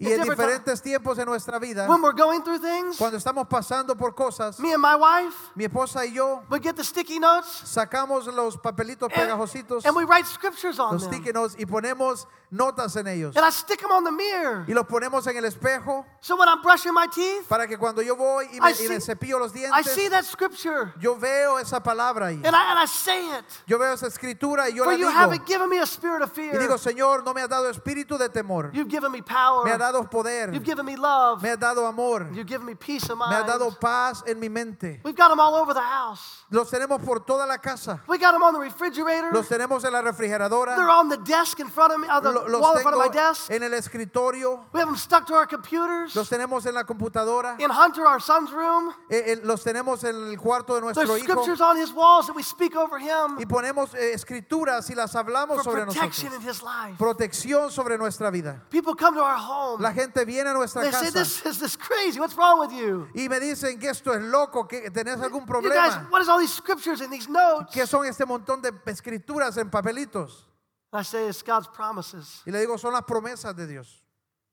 y 0.00 0.12
en 0.12 0.22
diferentes 0.22 0.80
tiempos 0.82 1.16
de 1.18 1.24
nuestra 1.26 1.58
vida, 1.58 1.86
when 1.88 2.00
we're 2.02 2.12
going 2.16 2.40
through 2.42 2.58
things, 2.60 2.96
cuando 2.96 3.18
estamos 3.18 3.46
pasando 3.48 3.94
por 3.96 4.14
cosas, 4.14 4.58
me 4.58 4.72
and 4.72 4.80
my 4.82 4.94
wife, 4.96 5.34
mi 5.54 5.64
esposa 5.66 6.04
y 6.06 6.12
yo 6.14 6.42
we 6.50 6.58
get 6.58 6.74
the 6.74 6.82
sticky 6.84 7.18
notes 7.20 7.46
sacamos 7.66 8.26
los 8.26 8.56
papelitos 8.56 9.12
pegajositos, 9.12 9.84
and 9.84 9.94
we 9.94 10.04
write 10.04 10.26
scriptures 10.26 10.78
on 10.78 10.94
los 10.94 11.02
them. 11.02 11.12
sticky 11.12 11.32
notes, 11.32 11.54
y 11.58 11.66
ponemos 11.66 12.26
notas 12.50 12.96
en 12.96 13.06
ellos. 13.06 13.36
And 13.36 13.44
I 13.44 13.50
stick 13.50 13.80
them 13.80 13.92
on 13.92 14.02
the 14.04 14.10
mirror. 14.10 14.64
Y 14.66 14.72
los 14.72 14.86
ponemos 14.86 15.26
en 15.28 15.36
el 15.36 15.44
espejo 15.44 16.04
So 16.20 16.36
when 16.36 16.48
I'm 16.48 16.62
brushing 16.62 16.92
my 16.94 17.06
teeth, 17.14 17.46
para 17.48 17.66
que 17.68 17.76
cuando 17.78 18.02
yo 18.02 18.16
voy 18.16 18.46
y 18.52 18.56
I 18.56 18.60
me, 18.60 18.70
y 18.70 18.88
me 18.88 19.00
see- 19.00 19.00
cepillo 19.00 19.38
los 19.38 19.52
I 19.54 19.82
see 19.84 20.08
dientes, 20.08 20.10
that 20.10 20.24
scripture 20.24 20.92
yo 20.98 21.14
veo 21.16 21.58
esa 21.58 21.80
palabra 21.82 22.26
ahí. 22.28 22.40
and 22.44 22.56
I, 22.56 22.70
and 22.70 22.78
I 22.78 22.86
say 22.86 23.20
it. 23.38 23.44
Yo 23.66 23.78
veo 23.78 23.92
esa 23.92 24.06
escritura 24.06 24.68
y 24.70 24.74
yo 24.76 24.84
For 24.84 24.92
la 24.94 24.98
you 24.98 25.06
digo. 25.06 25.12
haven't 25.16 25.46
given 25.46 25.68
me 25.68 25.78
a 25.78 25.84
spirit 25.86 26.22
of 26.22 26.30
Y 26.32 26.50
fear. 26.50 26.58
digo, 26.58 26.76
Señor, 26.78 27.22
no 27.24 27.32
me 27.34 27.42
has 27.42 27.48
dado 27.48 27.68
espíritu 27.70 28.18
de 28.18 28.28
temor. 28.28 28.70
You've 28.72 28.88
given 28.90 29.12
me 29.12 29.22
power. 29.22 29.64
Me 29.64 29.70
has 29.72 29.78
dado 29.78 29.89
poder. 30.10 30.52
You've 30.52 30.64
given 30.64 30.84
me 30.86 30.96
love. 30.96 31.42
Me 31.42 31.48
has 31.50 31.58
dado 31.58 31.84
amor. 31.86 32.28
You've 32.32 32.46
given 32.46 32.66
me 32.66 32.74
peace 32.74 33.08
of 33.10 33.18
Me 33.18 33.24
has 33.26 33.44
mind. 33.44 33.46
dado 33.48 33.70
paz 33.80 34.22
en 34.26 34.38
mi 34.38 34.48
mente. 34.48 35.00
We've 35.04 35.16
got 35.16 35.28
them 35.28 35.40
all 35.40 35.54
over 35.54 35.74
the 35.74 35.80
house. 35.82 36.44
Los 36.50 36.70
tenemos 36.70 37.04
por 37.04 37.20
toda 37.20 37.46
la 37.46 37.58
casa. 37.58 38.00
We 38.08 38.18
got 38.18 38.32
them 38.32 38.42
on 38.42 38.54
the 38.54 38.60
refrigerator. 38.60 39.30
Los 39.32 39.48
tenemos 39.48 39.84
en 39.84 39.92
la 39.92 40.00
They're 40.02 40.12
refrigeradora. 40.12 40.76
on 40.88 41.08
the 41.08 41.18
desk 41.18 41.60
in 41.60 41.68
front 41.68 41.92
of 41.92 42.00
me, 42.00 42.08
on 42.08 42.22
the 42.22 42.30
Lo- 42.32 42.46
Los 42.48 42.60
wall 42.60 42.76
in 42.76 42.82
front 42.82 42.96
of 42.96 43.02
my 43.02 43.08
desk. 43.08 43.50
en 43.50 43.62
el 43.62 43.72
escritorio. 43.72 44.66
We 44.72 44.80
have 44.80 44.88
them 44.88 44.96
stuck 44.96 45.26
to 45.26 45.34
our 45.34 45.46
computers. 45.46 46.14
Los 46.16 46.28
tenemos 46.28 46.66
en 46.66 46.74
la 46.74 46.84
computadora. 46.84 47.56
In 47.60 47.70
Hunter, 47.70 48.06
our 48.06 48.20
son's 48.20 48.50
room, 48.52 48.92
Eh, 49.10 49.32
eh, 49.32 49.40
Los 49.44 49.62
tenemos 49.64 50.02
en 50.04 50.30
el 50.30 50.38
cuarto 50.38 50.74
de 50.74 50.80
nuestro 50.80 51.04
there's 51.06 51.22
hijo. 51.22 51.32
scriptures 51.32 51.60
on 51.60 51.76
his 51.76 51.92
walls 51.92 52.26
that 52.26 52.34
we 52.36 52.42
speak 52.42 52.76
over 52.76 52.98
him 52.98 53.38
Y 53.38 53.46
ponemos 53.46 53.94
eh, 53.94 54.12
escrituras 54.14 54.88
y 54.90 54.94
las 54.94 55.14
hablamos 55.14 55.56
for 55.56 55.64
sobre 55.64 55.84
protection 55.84 56.30
nosotros. 56.32 56.34
in 56.34 56.48
his 56.48 56.62
life. 56.62 56.98
Protección 56.98 57.70
sobre 57.70 57.96
nuestra 57.98 58.30
vida. 58.30 58.62
People 58.70 58.94
come 58.94 59.14
to 59.16 59.22
our 59.22 59.36
home. 59.38 59.79
La 59.80 59.92
gente 59.92 60.24
viene 60.24 60.50
a 60.50 60.52
nuestra 60.52 60.82
They 60.82 60.92
say, 60.92 61.06
casa 61.06 61.18
this 61.18 61.44
is 61.46 61.58
this 61.58 61.76
crazy. 61.76 62.20
What's 62.20 62.36
wrong 62.36 62.60
with 62.60 62.70
you? 62.72 63.08
y 63.14 63.28
me 63.28 63.40
dicen 63.40 63.78
que 63.80 63.88
esto 63.90 64.12
es 64.12 64.22
loco, 64.22 64.66
que 64.68 64.90
tenés 64.90 65.20
algún 65.20 65.46
You 65.46 65.62
guys, 65.62 65.94
problema. 65.94 66.08
what 66.10 66.20
is 66.22 66.28
all 66.28 66.38
these 66.38 66.52
scriptures 66.54 67.00
and 67.00 67.10
these 67.10 67.28
notes? 67.28 67.72
¿Qué 67.74 67.86
son 67.86 68.04
este 68.06 68.24
montón 68.26 68.60
de 68.62 68.70
escrituras 68.86 69.56
en 69.56 69.70
papelitos? 69.70 70.46
I 70.92 71.02
say 71.02 71.28
it's 71.28 71.42
God's 71.42 71.68
promises. 71.68 72.42
Y 72.46 72.50
le 72.50 72.60
digo, 72.60 72.76
son 72.78 72.92
las 72.92 73.02
promesas 73.04 73.54
de 73.56 73.66
Dios. 73.66 74.02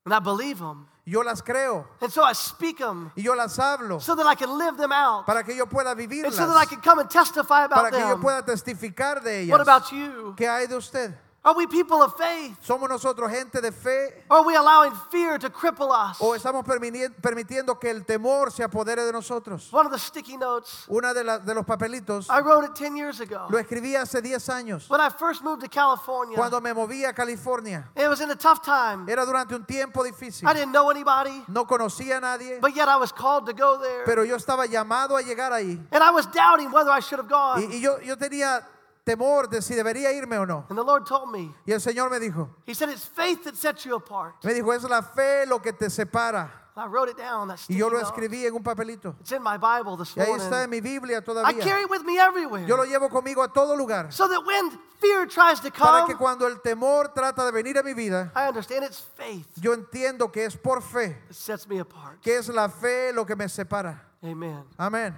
And 0.06 0.14
I 0.14 0.20
believe 0.20 0.60
them. 0.60 0.88
Yo 1.06 1.22
las 1.22 1.42
creo 1.42 1.86
And 2.02 2.12
so 2.12 2.22
I 2.24 2.34
speak 2.34 2.80
them 2.80 3.12
y 3.16 3.24
yo 3.24 3.34
las 3.34 3.58
hablo 3.60 4.00
so 4.02 4.14
that 4.16 4.26
I 4.26 4.36
can 4.36 4.58
live 4.58 4.76
them 4.78 4.92
out. 4.92 5.26
para 5.26 5.42
que 5.44 5.56
yo 5.56 5.66
pueda 5.68 5.92
And 5.92 6.00
vivirlas, 6.00 6.34
so 6.36 6.46
that 6.48 6.58
I 6.58 6.66
can 6.66 6.82
come 6.82 7.00
and 7.00 7.10
testify 7.10 7.68
para 7.68 7.80
about 7.88 7.92
que 7.94 8.00
yo 8.00 8.10
them. 8.10 8.22
pueda 8.22 8.44
testificar 8.46 9.22
de 9.24 9.48
What 9.50 9.62
ellas. 9.62 9.68
about 9.68 9.92
you? 9.92 10.34
¿Qué 10.38 10.48
hay 10.50 10.68
de 10.68 10.76
usted? 10.78 11.14
Are 11.48 11.54
we 11.56 11.66
people 11.66 12.02
of 12.04 12.14
faith? 12.18 12.58
¿Somos 12.62 12.90
nosotros 12.90 13.32
gente 13.32 13.62
de 13.62 13.72
fe 13.72 14.26
are 14.30 14.44
we 14.44 14.54
allowing 14.58 14.92
fear 15.10 15.40
to 15.40 15.50
cripple 15.50 15.92
us? 15.92 16.18
o 16.20 16.36
estamos 16.36 16.66
permitiendo 16.66 17.80
que 17.80 17.90
el 17.90 18.04
temor 18.06 18.52
se 18.52 18.64
apodere 18.66 19.06
de 19.06 19.14
nosotros? 19.14 19.72
One 19.72 19.86
of 19.86 19.94
the 19.94 19.98
sticky 19.98 20.36
notes, 20.36 20.84
Una 20.90 21.14
de, 21.14 21.24
la- 21.24 21.40
de 21.40 21.54
los 21.56 21.64
papelitos 21.66 22.28
I 22.30 22.42
wrote 22.42 22.66
it 22.66 22.74
10 22.76 22.98
years 22.98 23.22
ago. 23.22 23.48
lo 23.50 23.58
escribí 23.60 23.96
hace 23.96 24.22
10 24.22 24.50
años 24.50 24.90
When 24.90 25.00
I 25.00 25.08
first 25.10 25.42
moved 25.42 25.62
to 25.62 25.70
California, 25.70 26.36
cuando 26.36 26.60
me 26.60 26.74
moví 26.74 27.06
a 27.08 27.14
California. 27.14 27.88
it 27.96 28.10
was 28.10 28.20
in 28.20 28.30
a 28.30 28.36
tough 28.36 28.62
time. 28.62 29.08
Era 29.10 29.26
durante 29.26 29.56
un 29.56 29.64
tiempo 29.66 30.04
difícil. 30.04 30.50
I 30.50 30.54
didn't 30.54 30.74
know 30.74 30.90
anybody, 30.92 31.46
No 31.48 31.66
conocía 31.66 32.18
a 32.18 32.20
nadie, 32.20 32.60
but 32.60 32.76
yet 32.76 32.90
I 32.90 32.98
was 32.98 33.14
called 33.14 33.46
to 33.46 33.54
go 33.54 33.78
there. 33.82 34.04
pero 34.04 34.26
yo 34.26 34.36
estaba 34.36 34.66
llamado 34.66 35.16
a 35.16 35.22
llegar 35.22 35.54
ahí. 35.54 35.80
And 35.94 36.04
I 36.04 36.12
was 36.12 36.26
doubting 36.28 36.74
whether 36.74 36.92
I 36.92 37.00
should 37.00 37.20
have 37.20 37.30
gone. 37.30 37.62
Y, 37.62 37.78
y 37.78 37.80
yo, 37.80 38.00
yo 38.02 38.18
tenía 38.18 38.62
temor 39.08 39.48
de 39.50 39.62
si 39.62 39.74
debería 39.74 40.12
irme 40.12 40.38
o 40.38 40.46
no. 40.46 40.66
And 40.70 40.78
the 40.78 40.84
Lord 40.84 41.06
told 41.06 41.32
me, 41.32 41.54
Y 41.66 41.72
el 41.72 41.80
Señor 41.80 42.10
me 42.10 42.20
dijo, 42.20 42.50
He 42.66 42.74
said, 42.74 42.90
It's 42.90 43.06
faith 43.06 43.44
that 43.46 43.56
sets 43.56 43.86
you 43.86 43.96
apart. 43.96 44.36
me 44.44 44.54
dijo, 44.54 44.74
es 44.74 44.84
la 44.84 45.02
fe 45.02 45.46
lo 45.46 45.60
que 45.60 45.72
te 45.72 45.90
separa. 45.90 46.50
I 46.76 46.86
wrote 46.86 47.10
it 47.10 47.18
down. 47.18 47.48
That 47.48 47.60
Y 47.70 47.76
yo 47.78 47.90
lo 47.90 48.00
escribí 48.00 48.46
en 48.46 48.54
un 48.54 48.62
papelito. 48.62 49.16
It's 49.22 49.32
in 49.32 49.42
my 49.42 49.58
Bible 49.58 49.98
this 49.98 50.16
Y 50.16 50.22
ahí 50.22 50.32
está 50.34 50.64
en 50.64 50.70
mi 50.70 50.80
Biblia 50.80 51.18
I 51.18 51.22
todavía. 51.22 51.64
carry 51.64 51.84
it 51.84 51.90
with 51.90 52.04
me 52.04 52.20
everywhere. 52.20 52.68
Yo 52.68 52.76
lo 52.76 52.84
llevo 52.84 53.10
conmigo 53.10 53.42
a 53.42 53.48
todo 53.52 53.76
lugar. 53.76 54.12
So 54.12 54.28
that 54.28 54.46
when 54.46 54.78
fear 55.00 55.26
tries 55.26 55.60
to 55.62 55.72
Para 55.72 56.06
que 56.06 56.14
come, 56.14 56.20
cuando 56.20 56.46
el 56.46 56.60
temor 56.62 57.14
trata 57.16 57.46
de 57.46 57.52
venir 57.52 57.80
a 57.80 57.84
mi 57.84 57.94
vida, 57.96 58.32
I 58.36 58.48
understand 58.48 58.84
it's 58.84 59.00
faith 59.16 59.48
yo 59.56 59.74
entiendo 59.74 60.32
que 60.32 60.46
es 60.46 60.56
por 60.56 60.82
fe, 60.82 61.18
that 61.28 61.34
sets 61.36 61.68
me 61.68 61.80
apart. 61.80 62.22
que 62.22 62.38
es 62.38 62.48
la 62.50 62.68
fe 62.70 63.12
lo 63.12 63.26
que 63.26 63.36
me 63.36 63.48
separa. 63.50 64.00
Amen. 64.22 64.64
Amén. 64.78 65.16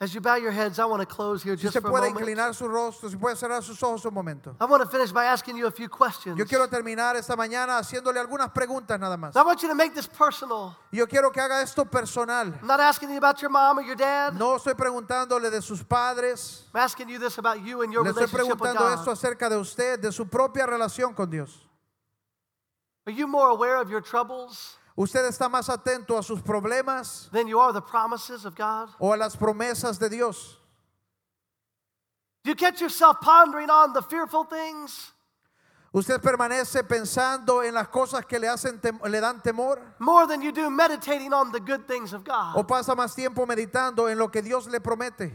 As 0.00 0.14
you 0.14 0.20
bow 0.20 0.36
your 0.36 0.52
heads, 0.52 0.78
I 0.78 0.84
want 0.84 1.00
to 1.00 1.06
close 1.06 1.42
here 1.42 1.56
Si 1.56 1.62
just 1.62 1.72
se 1.74 1.80
for 1.80 1.88
a 1.88 1.90
puede 1.90 2.02
moment. 2.12 2.20
inclinar 2.20 2.54
su 2.54 2.68
rostro, 2.68 3.08
si 3.10 3.16
puede 3.16 3.34
cerrar 3.34 3.64
sus 3.64 3.82
ojos 3.82 4.04
un 4.04 4.14
momento. 4.14 4.54
I 4.60 4.64
want 4.66 4.80
to 4.80 4.88
finish 4.88 5.10
by 5.10 5.24
asking 5.24 5.56
you 5.56 5.66
a 5.66 5.72
few 5.72 5.88
questions. 5.88 6.38
Yo 6.38 6.44
quiero 6.44 6.68
terminar 6.68 7.16
esta 7.16 7.34
mañana 7.34 7.78
haciéndole 7.78 8.20
algunas 8.20 8.52
preguntas 8.52 8.96
nada 9.00 9.16
más. 9.16 9.34
I 9.34 9.42
want 9.42 9.60
you 9.60 9.68
to 9.68 9.74
make 9.74 9.94
this 9.96 10.06
personal. 10.06 10.76
Yo 10.92 11.04
quiero 11.08 11.32
que 11.32 11.40
haga 11.42 11.62
esto 11.62 11.84
personal. 11.84 12.54
I'm 12.60 12.66
not 12.68 12.78
asking 12.78 13.10
you 13.10 13.16
about 13.18 13.42
your 13.42 13.50
mom 13.50 13.78
or 13.78 13.82
your 13.82 13.96
dad. 13.96 14.34
No 14.34 14.54
estoy 14.56 14.74
preguntándole 14.74 15.50
de 15.50 15.60
sus 15.60 15.82
padres. 15.82 16.62
I'm 16.72 16.80
asking 16.80 17.08
you 17.08 17.18
this 17.18 17.38
about 17.38 17.60
you 17.66 17.82
and 17.82 17.92
your 17.92 18.04
Le 18.04 18.10
estoy 18.12 18.28
relationship 18.30 18.50
with 18.60 18.68
preguntando 18.70 18.94
esto 18.94 19.04
God. 19.06 19.16
acerca 19.18 19.48
de 19.50 19.56
usted, 19.58 19.98
de 19.98 20.12
su 20.12 20.26
propia 20.26 20.64
relación 20.64 21.12
con 21.12 21.28
Dios. 21.28 21.66
Are 23.04 23.12
you 23.12 23.26
more 23.26 23.48
aware 23.50 23.78
of 23.80 23.90
your 23.90 24.00
troubles 24.00 24.76
¿Usted 24.98 25.26
está 25.26 25.48
más 25.48 25.68
atento 25.68 26.18
a 26.18 26.22
sus 26.24 26.42
problemas 26.42 27.28
than 27.30 27.46
you 27.46 27.60
are 27.60 27.72
the 27.72 27.80
promises 27.80 28.44
of 28.44 28.56
God? 28.56 28.88
o 28.98 29.12
a 29.12 29.16
las 29.16 29.36
promesas 29.36 29.96
de 30.00 30.08
Dios? 30.08 30.58
Do 32.42 32.50
you 32.50 32.56
catch 32.56 32.80
yourself 32.80 33.20
pondering 33.20 33.70
on 33.70 33.92
the 33.92 34.02
fearful 34.02 34.44
things 34.44 35.12
¿Usted 35.94 36.20
permanece 36.20 36.82
pensando 36.82 37.62
en 37.62 37.74
las 37.74 37.88
cosas 37.88 38.26
que 38.26 38.38
le, 38.40 38.48
hacen 38.48 38.80
le 39.08 39.20
dan 39.20 39.40
temor? 39.40 39.78
more 40.00 40.26
than 40.26 40.42
you 40.42 40.50
do 40.50 40.68
meditating 40.68 41.32
on 41.32 41.52
the 41.52 41.60
good 41.60 41.86
things 41.86 42.12
of 42.12 42.22
¿O 42.28 42.62
God? 42.62 42.66
pasa 42.66 42.96
más 42.96 43.14
tiempo 43.14 43.46
meditando 43.46 44.08
en 44.10 44.18
lo 44.18 44.28
que 44.28 44.42
Dios 44.42 44.66
le 44.66 44.80
promete? 44.80 45.32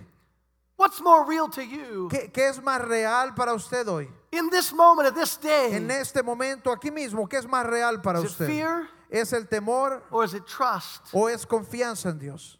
What's 0.75 0.99
more 0.99 1.25
real 1.25 1.47
to 1.51 1.63
you 1.63 2.09
¿Qué, 2.11 2.31
qué 2.33 2.49
es 2.49 2.59
más 2.61 2.81
real 2.81 3.33
para 3.33 3.53
usted 3.53 3.87
hoy? 3.87 4.09
in 4.33 4.49
this 4.49 4.73
moment 4.73 5.07
of 5.07 5.15
this 5.15 5.37
day? 5.37 5.73
En 5.73 5.89
este 5.89 6.21
momento, 6.21 6.69
aquí 6.69 6.91
mismo, 6.91 7.29
¿qué 7.29 7.37
es 7.37 7.47
más 7.47 7.65
real 7.65 8.01
para 8.01 8.19
usted? 8.19 8.45
fear 8.45 8.89
¿Es 9.13 9.31
el 9.31 9.45
temor 9.47 10.01
or 10.09 10.23
is 10.23 10.33
it 10.33 10.47
trust? 10.47 11.13
o 11.13 11.27
es 11.27 11.45
confianza 11.45 12.09
en 12.09 12.17
Dios? 12.17 12.57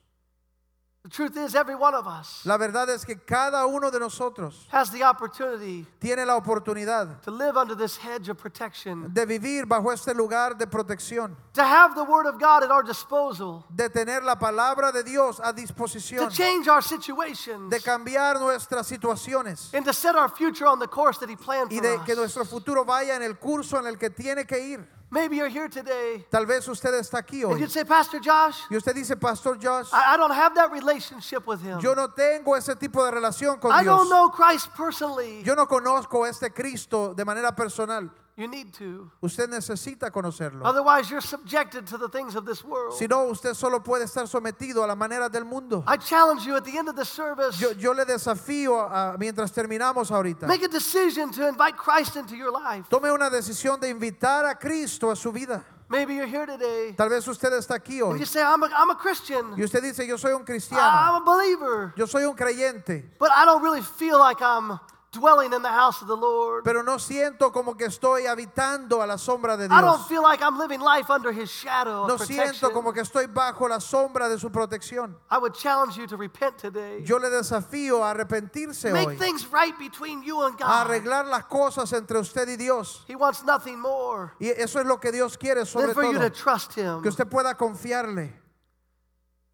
The 1.06 1.10
truth 1.10 1.36
is, 1.36 1.54
every 1.54 1.76
one 1.76 1.94
of 1.94 2.08
us 2.08 2.46
La 2.46 2.58
verdad 2.58 2.90
es 2.90 3.04
que 3.04 3.16
cada 3.16 3.66
uno 3.68 3.92
de 3.92 4.00
nosotros 4.00 4.68
has 4.72 4.90
the 4.90 5.04
opportunity 5.04 5.86
tiene 6.00 6.26
la 6.26 6.40
oportunidad 6.40 7.22
to 7.24 7.32
live 7.32 7.58
under 7.58 7.76
this 7.76 7.98
hedge 7.98 8.30
of 8.30 8.38
protection, 8.38 9.12
de 9.14 9.26
vivir 9.26 9.66
bajo 9.66 9.92
este 9.92 10.16
lugar 10.16 10.58
de 10.58 10.66
protección, 10.66 11.36
to 11.54 11.62
have 11.62 11.94
the 11.96 12.04
Word 12.06 12.26
of 12.26 12.40
God 12.40 12.64
at 12.64 12.72
our 12.72 12.84
disposal, 12.84 13.66
de 13.76 13.90
tener 13.90 14.22
la 14.24 14.36
palabra 14.36 14.94
de 14.94 15.04
Dios 15.04 15.42
a 15.44 15.52
to 15.52 15.62
disposición, 15.62 16.32
change 16.32 16.70
our 16.70 16.82
situations, 16.82 17.70
de 17.70 17.80
cambiar 17.80 18.40
nuestras 18.40 18.88
situaciones 18.88 19.74
and 19.74 19.84
to 19.84 19.92
set 19.92 20.16
our 20.16 20.30
future 20.30 20.68
on 20.68 20.80
the 20.80 20.88
course 20.88 21.18
that 21.18 21.30
He 21.30 21.36
planned 21.36 21.70
y 21.70 21.80
for 21.80 21.82
de 21.84 21.96
us. 21.96 22.06
que 22.06 22.16
nuestro 22.16 22.46
futuro 22.46 22.86
vaya 22.86 23.16
en 23.18 23.24
el 23.24 23.34
curso 23.34 23.78
en 23.78 23.88
el 23.88 23.98
que 23.98 24.10
tiene 24.10 24.46
que 24.46 24.58
ir. 24.58 24.88
Maybe 25.14 25.38
you're 25.38 25.48
here 25.48 25.70
today 25.70 26.26
Tal 26.32 26.46
vez 26.46 26.68
usted 26.68 26.94
está 26.96 27.20
aquí 27.20 27.44
and 27.44 27.60
you'd 27.60 27.72
say, 27.72 27.84
Pastor 27.84 28.20
Josh, 28.20 28.58
y 28.70 28.76
usted 28.78 28.96
dice, 28.96 29.16
Pastor 29.16 29.56
Josh, 29.56 29.90
I, 29.94 30.16
I 30.16 30.18
don't 30.18 30.34
have 30.34 30.56
that 30.56 30.72
relationship 30.72 31.46
with 31.46 31.62
Him. 31.62 31.80
yo 31.80 31.94
no 31.94 32.08
tengo 32.08 32.56
ese 32.56 32.76
tipo 32.76 33.06
de 33.06 33.12
relación 33.12 33.60
con 33.60 33.72
I 33.72 33.84
don't 33.84 34.10
know 34.10 34.30
Christ 34.30 34.70
personally. 34.76 35.44
Yo 35.44 35.54
no 35.54 35.68
conozco 35.68 36.26
a 36.26 36.30
este 36.30 36.52
Cristo 36.52 37.14
de 37.14 37.24
manera 37.24 37.56
personal. 37.56 38.10
You 38.36 38.48
need 38.48 38.74
to. 38.80 39.12
Usted 39.22 39.48
necesita 39.50 40.10
conocerlo. 40.10 40.66
Otherwise, 40.66 41.08
you're 41.12 41.22
subjected 41.22 41.86
to 41.86 42.00
the 42.00 42.10
things 42.10 42.36
of 42.36 42.46
this 42.48 42.64
world. 42.64 42.96
Si 42.98 43.06
no, 43.06 43.26
usted 43.30 43.54
solo 43.54 43.80
puede 43.82 44.06
estar 44.06 44.28
sometido 44.28 44.84
a 44.84 44.88
la 44.88 44.96
manera 44.96 45.30
del 45.30 45.46
mundo. 45.46 45.84
I 45.86 45.98
challenge 45.98 46.44
you 46.44 46.56
at 46.56 46.66
the 46.66 46.76
end 46.76 46.90
of 46.90 46.96
the 46.96 47.06
service, 47.06 47.60
Yo, 47.62 47.74
yo 47.74 47.92
le 47.94 48.06
desafío 48.06 48.90
a- 48.92 49.16
mientras 49.20 49.52
terminamos 49.52 50.10
ahorita. 50.10 50.48
make 50.48 50.64
a 50.64 50.68
decision 50.68 51.32
to 51.32 51.48
invite 51.48 51.78
Christ 51.78 52.16
into 52.16 52.36
your 52.36 52.52
life. 52.52 52.90
Tome 52.90 53.12
una 53.12 53.30
decisión 53.30 53.80
de 53.80 53.90
invitar 53.90 54.46
a 54.50 54.56
Cristo 54.56 55.12
a 55.12 55.16
su 55.16 55.32
vida. 55.32 55.64
Maybe 55.90 56.16
you're 56.16 56.26
here 56.26 56.48
today 56.48 56.94
Tal 56.98 57.10
vez 57.10 57.28
usted 57.28 57.54
está 57.54 57.76
aquí 57.76 58.00
and 58.02 58.14
hoy 58.14 58.18
you 58.20 58.26
say, 58.26 58.42
I'm 58.42 58.64
a, 58.64 58.70
I'm 58.76 58.90
a 58.90 58.96
Christian, 58.96 59.54
y 59.56 59.62
usted 59.64 59.84
dice, 59.84 60.08
yo 60.08 60.18
soy 60.18 60.32
un 60.32 60.44
cristiano, 60.44 60.82
I'm 60.82 61.22
a 61.22 61.24
believer, 61.24 61.94
yo 61.96 62.08
soy 62.08 62.24
un 62.24 62.36
creyente, 62.36 63.12
but 63.20 63.30
I 63.30 63.46
don't 63.46 63.62
really 63.62 63.82
feel 63.84 64.18
like 64.18 64.42
I'm 64.42 64.80
dwelling 65.14 65.54
in 65.54 65.62
the 65.62 65.70
house 65.70 66.02
of 66.02 66.08
the 66.10 66.16
Lord. 66.18 66.64
pero 66.66 66.84
no 66.84 66.98
siento 66.98 67.52
como 67.54 67.76
que 67.78 67.86
estoy 67.86 68.26
habitando 68.26 69.02
a 69.02 69.08
la 69.08 69.18
sombra 69.18 69.56
de 69.56 69.66
I 69.66 69.80
don't 69.80 69.98
Dios. 70.00 70.08
feel 70.08 70.22
like 70.24 70.42
I'm 70.44 70.58
living 70.58 70.82
life 70.82 71.10
under 71.10 71.32
His 71.32 71.50
shadow 71.50 72.06
No 72.08 72.16
of 72.16 72.20
protection. 72.20 72.54
siento 72.54 72.74
como 72.74 72.92
que 72.92 73.02
estoy 73.02 73.28
bajo 73.28 73.68
la 73.70 73.80
sombra 73.80 74.28
de 74.28 74.38
su 74.40 74.50
protección. 74.50 75.16
I 75.32 75.38
would 75.38 75.54
challenge 75.54 75.96
you 75.98 76.08
to 76.08 76.18
repent 76.18 76.58
today. 76.58 77.04
Yo 77.06 77.18
le 77.20 77.30
desafío 77.30 78.04
a 78.04 78.12
arrepentirse 78.12 78.92
Make 78.92 79.08
hoy, 79.08 79.16
things 79.18 79.48
right 79.52 79.78
between 79.78 80.24
you 80.24 80.42
and 80.44 80.56
a 80.56 80.58
God. 80.64 80.88
arreglar 80.88 81.26
las 81.28 81.46
cosas 81.46 81.94
entre 81.94 82.18
usted 82.20 82.48
y 82.50 82.56
Dios. 82.58 83.04
He 83.08 83.16
wants 83.16 83.44
nothing 83.44 83.80
more 83.80 84.34
Y 84.40 84.48
eso 84.50 84.80
es 84.80 84.86
lo 84.86 84.98
que 85.00 85.12
Dios 85.12 85.38
quiere 85.38 85.62
than 85.62 85.66
sobre 85.68 85.94
for 85.94 86.04
you 86.04 86.14
to 86.14 86.30
todo, 86.30 86.30
trust 86.32 86.74
Him. 86.76 87.02
que 87.02 87.10
usted 87.10 87.28
pueda 87.30 87.56
confiarle. 87.56 88.42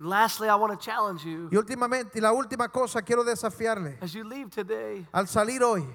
Lastly, 0.01 0.47
I 0.47 0.55
want 0.55 0.71
to 0.79 0.85
challenge 0.85 1.25
you 1.25 1.49
Y 1.51 1.57
últimamente, 1.57 2.19
y 2.19 2.21
la 2.21 2.31
última 2.31 2.69
cosa 2.69 3.01
quiero 3.01 3.23
desafiarle. 3.23 3.97
as 4.01 4.13
you 4.13 4.23
leave 4.23 4.49
today, 4.49 5.05
Al 5.13 5.27
salir 5.27 5.61
hoy, 5.61 5.85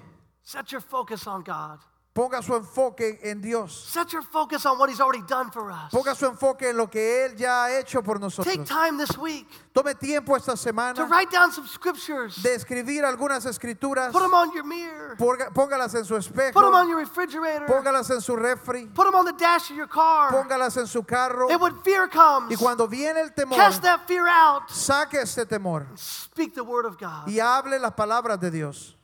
set 0.43 0.71
your 0.71 0.81
focus 0.81 1.25
on 1.27 1.43
God. 1.43 1.79
Ponga 2.15 2.41
su 2.41 2.55
enfoque 2.55 3.19
en 3.23 3.41
Dios. 3.41 3.73
Set 3.91 4.13
your 4.13 4.23
focus 4.23 4.65
on 4.65 4.79
what 4.79 4.89
He's 4.89 5.01
already 5.01 5.21
done 5.27 5.51
for 5.51 5.69
us. 5.69 5.91
Ponga 5.91 6.15
su 6.15 6.25
enfoque 6.25 6.69
en 6.69 6.77
lo 6.77 6.87
que 6.89 7.25
Él 7.25 7.35
ya 7.35 7.65
ha 7.65 7.77
hecho 7.77 8.01
por 8.01 8.15
Take 8.15 8.21
nosotros. 8.23 8.67
time 8.69 8.97
this 8.97 9.17
week 9.17 9.45
Tome 9.73 9.93
tiempo 9.95 10.37
esta 10.37 10.53
to 10.53 10.57
semana 10.57 11.05
write 11.09 11.29
down 11.29 11.51
some 11.51 11.67
scriptures. 11.67 12.41
de 12.41 12.55
escribir 12.55 13.03
algunas 13.03 13.45
escrituras. 13.45 14.13
Put 14.13 14.21
them 14.21 14.33
on 14.33 14.53
your 14.53 14.63
mirror. 14.63 15.17
Ponga- 15.17 15.51
Póngalas 15.53 15.93
en 15.95 16.05
su 16.05 16.15
Put 16.15 16.23
them 16.33 16.45
espejo. 16.53 16.73
on 16.73 16.87
your 16.87 16.99
refrigerator. 16.99 17.67
Póngalas 17.67 18.09
en 18.09 18.21
su 18.21 18.37
refri. 18.37 18.87
Put 18.95 19.03
them 19.07 19.15
on 19.15 19.25
the 19.25 19.33
dash 19.33 19.69
of 19.71 19.75
your 19.75 19.87
car. 19.89 20.31
Póngalas 20.31 20.77
en 20.77 20.87
su 20.87 21.03
carro. 21.03 21.49
And 21.51 21.59
when 21.59 21.75
fear 21.83 22.07
comes, 22.07 22.49
Y 22.49 22.55
cuando 22.55 22.87
viene 22.87 23.19
el 23.19 23.31
temor, 23.33 23.57
cast 23.57 23.81
that 23.81 24.07
fear 24.07 24.25
out. 24.29 24.69
saque 24.69 25.15
este 25.21 25.45
temor 25.45 25.85
Speak 25.97 26.53
the 26.55 26.63
word 26.63 26.85
of 26.85 26.97
God. 26.97 27.27
y 27.27 27.39
hable 27.41 27.77
las 27.77 27.91
palabras 27.93 28.39
de 28.39 28.51
Dios. 28.51 28.94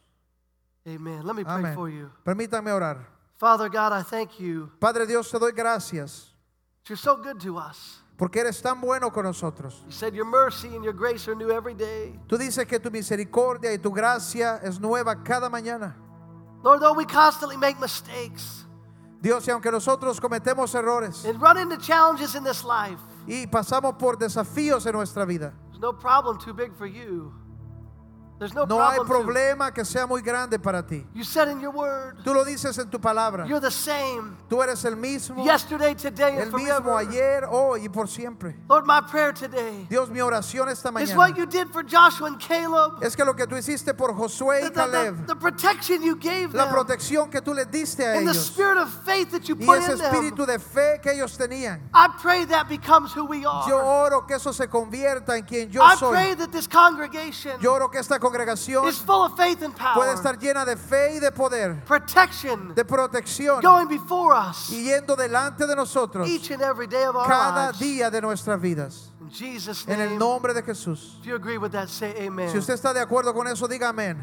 Amen. 0.88 1.26
Let 1.26 1.36
me 1.36 1.44
pray 1.44 1.54
Amén. 1.54 1.76
for 1.76 1.90
you. 1.90 2.10
Permítanme 2.26 2.72
orar. 2.72 2.98
Father 3.38 3.70
God, 3.70 3.92
I 3.94 4.04
thank 4.04 4.40
you. 4.40 4.72
Padre 4.80 5.06
Dios, 5.06 5.30
te 5.30 5.38
doy 5.40 5.52
gracias 5.52 6.28
You're 6.88 6.98
so 6.98 7.16
good 7.16 7.40
to 7.42 7.58
us. 7.58 8.00
porque 8.18 8.40
eres 8.40 8.62
tan 8.62 8.80
bueno 8.82 9.12
con 9.12 9.24
nosotros. 9.26 9.82
You 9.86 9.92
said 9.92 10.14
your 10.14 10.26
mercy 10.26 10.76
and 10.76 10.84
your 10.84 10.94
grace 10.94 11.28
are 11.28 11.36
new 11.36 11.52
every 11.52 11.74
day. 11.74 12.20
Tú 12.28 12.38
dices 12.38 12.68
que 12.68 12.80
tu 12.80 12.92
misericordia 12.92 13.74
y 13.74 13.78
tu 13.78 13.92
gracia 13.92 14.60
es 14.64 14.80
nueva 14.80 15.24
cada 15.24 15.50
mañana. 15.50 15.96
Lord, 16.64 16.82
though 16.82 16.94
we 16.94 17.06
constantly 17.06 17.58
make 17.58 17.80
mistakes 17.80 18.66
Dios, 19.22 19.48
y 19.48 19.52
aunque 19.52 19.72
nosotros 19.72 20.20
cometemos 20.20 20.74
errores 20.74 21.26
and 21.26 21.40
run 21.40 21.58
into 21.58 21.78
challenges 21.78 22.36
in 22.36 22.44
this 22.44 22.64
life, 22.64 23.00
y 23.28 23.46
pasamos 23.46 23.96
por 23.98 24.18
desafíos 24.18 24.86
en 24.88 24.94
nuestra 24.94 25.26
vida, 25.26 25.54
there's 25.70 25.80
no 25.80 25.94
problem 25.94 26.40
too 26.40 26.54
big 26.54 26.76
for 26.76 26.88
you. 26.88 27.32
There's 28.42 28.56
no, 28.56 28.66
no 28.66 28.80
hay 28.82 28.98
problema 29.02 29.72
que 29.72 29.86
sea 29.86 30.08
muy 30.08 30.24
grande 30.24 30.58
para 30.58 30.82
ti. 30.82 31.06
you 31.14 31.24
said 31.24 31.48
in 31.50 31.60
your 31.62 31.70
word, 31.70 32.24
Tú 32.24 32.34
lo 32.34 32.44
dices 32.44 32.76
en 32.80 32.89
tu 32.89 32.98
palabra. 32.98 33.46
you're 33.48 33.60
the 33.60 33.70
same 33.70 34.36
Tú 34.50 34.64
eres 34.64 34.84
el 34.84 34.96
mismo, 34.96 35.46
yesterday, 35.46 35.94
today, 35.94 36.38
and 36.39 36.42
el 36.42 36.52
mismo 36.52 36.82
forever. 36.82 37.08
ayer, 37.08 37.46
hoy 37.48 37.82
y 37.86 37.88
por 37.89 38.08
siempre. 38.08 38.56
Lord, 38.68 38.88
my 38.88 39.00
prayer 39.00 39.32
today 39.32 39.86
Dios, 39.88 40.10
mi 40.10 40.22
oración 40.22 40.70
esta 40.70 40.89
is 41.00 41.14
what 41.16 41.30
mañana 41.30 41.38
you 41.38 41.46
did 41.46 41.68
for 41.70 41.84
Joshua 41.84 42.30
and 42.30 42.39
Caleb. 42.39 43.04
es 43.04 43.16
que 43.16 43.24
lo 43.24 43.36
que 43.36 43.46
tú 43.46 43.56
hiciste 43.56 43.94
por 43.96 44.12
Josué 44.16 44.62
The, 44.62 44.66
y 44.66 44.70
the- 44.70 44.74
the- 44.74 44.76
Caleb, 44.92 45.28
the 45.28 45.36
protection 45.36 46.02
you 46.02 46.16
gave 46.16 46.52
la 46.56 46.68
protección 46.68 47.30
que 47.30 47.42
tú 47.42 47.54
les 47.54 47.68
diste 47.70 48.04
a 48.04 48.14
and 48.18 48.26
the 48.28 48.32
ellos 48.32 48.38
spirit 48.48 48.78
of 48.80 48.89
faith 49.06 49.30
that 49.30 49.48
you 49.48 49.56
y 49.60 49.64
put 49.68 49.78
ese 49.78 49.92
in 49.92 49.98
them. 50.00 50.16
espíritu 50.16 50.48
de 50.48 50.58
fe 50.58 51.00
que 51.00 51.12
ellos 51.12 51.38
tenían. 51.38 51.80
I 51.94 52.08
pray 52.20 52.46
that 52.46 52.68
becomes 52.68 53.14
who 53.14 53.24
we 53.24 53.46
are. 53.46 53.70
Yo 53.70 53.78
oro 53.78 54.22
que 54.26 54.38
eso 54.38 54.52
se 54.52 54.66
convierta 54.68 55.38
en 55.38 55.44
quien 55.46 55.70
yo 55.70 55.84
I 55.84 55.96
soy. 55.96 56.10
pray 56.12 56.34
that 56.34 56.52
this 56.52 56.66
congregation 56.68 57.62
Yo 57.62 57.72
oro 57.76 57.88
que 57.92 58.00
esta 58.00 58.18
congregación 58.18 58.31
is 58.88 59.00
full 59.00 59.24
of 59.26 59.36
faith 59.36 59.62
and 59.62 59.76
power, 59.76 59.96
puede 59.96 60.14
estar 60.14 60.38
llena 60.38 60.66
de 60.66 60.76
fe 60.76 61.16
y 61.16 61.20
de 61.20 61.32
poder, 61.32 61.84
protection 61.86 62.74
de 62.76 62.84
protección 62.86 63.62
going 63.62 63.88
before 63.88 64.34
us 64.34 64.70
y 64.70 64.84
yendo 64.84 65.16
delante 65.16 65.66
de 65.68 65.76
nosotros 65.76 66.28
each 66.28 66.52
and 66.52 66.62
every 66.62 66.88
day 66.88 67.04
of 67.04 67.16
our 67.16 67.28
cada 67.28 67.68
lives. 67.68 67.80
día 67.80 68.10
de 68.12 68.22
nuestras 68.22 68.60
vidas. 68.60 69.10
In 69.22 69.30
Jesus' 69.30 69.88
En 69.88 70.00
el 70.02 70.18
nombre 70.18 70.54
de 70.54 70.62
Jesús. 70.62 71.18
if 71.20 71.26
you 71.26 71.36
agree 71.36 71.58
with 71.58 71.72
that, 71.72 71.90
say 71.90 72.14
amen. 72.26 72.50
Si 72.50 72.58
usted 72.58 72.74
está 72.74 72.94
de 72.94 73.00
acuerdo 73.00 73.34
con 73.34 73.48
eso, 73.48 73.68
diga 73.68 73.90
amén. 73.90 74.18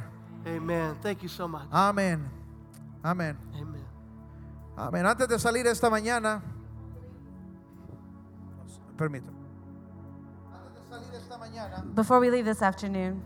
Amen. 0.46 0.96
Thank 1.02 1.22
you 1.22 1.28
so 1.28 1.46
much. 1.48 1.66
Amén. 1.70 2.28
Amén. 3.02 3.36
Amen. 3.54 3.84
Amén. 4.76 5.06
Antes 5.06 5.28
de 5.28 5.38
salir 5.38 5.66
esta 5.66 5.90
mañana, 5.90 6.42
permítame. 8.96 9.36
Antes 10.52 10.88
de 10.88 10.88
salir 10.88 11.14
esta 11.14 11.38
mañana, 11.38 11.84
Before 11.94 12.20
we 12.20 12.30
leave 12.30 12.44
this 12.44 12.62
afternoon, 12.62 13.22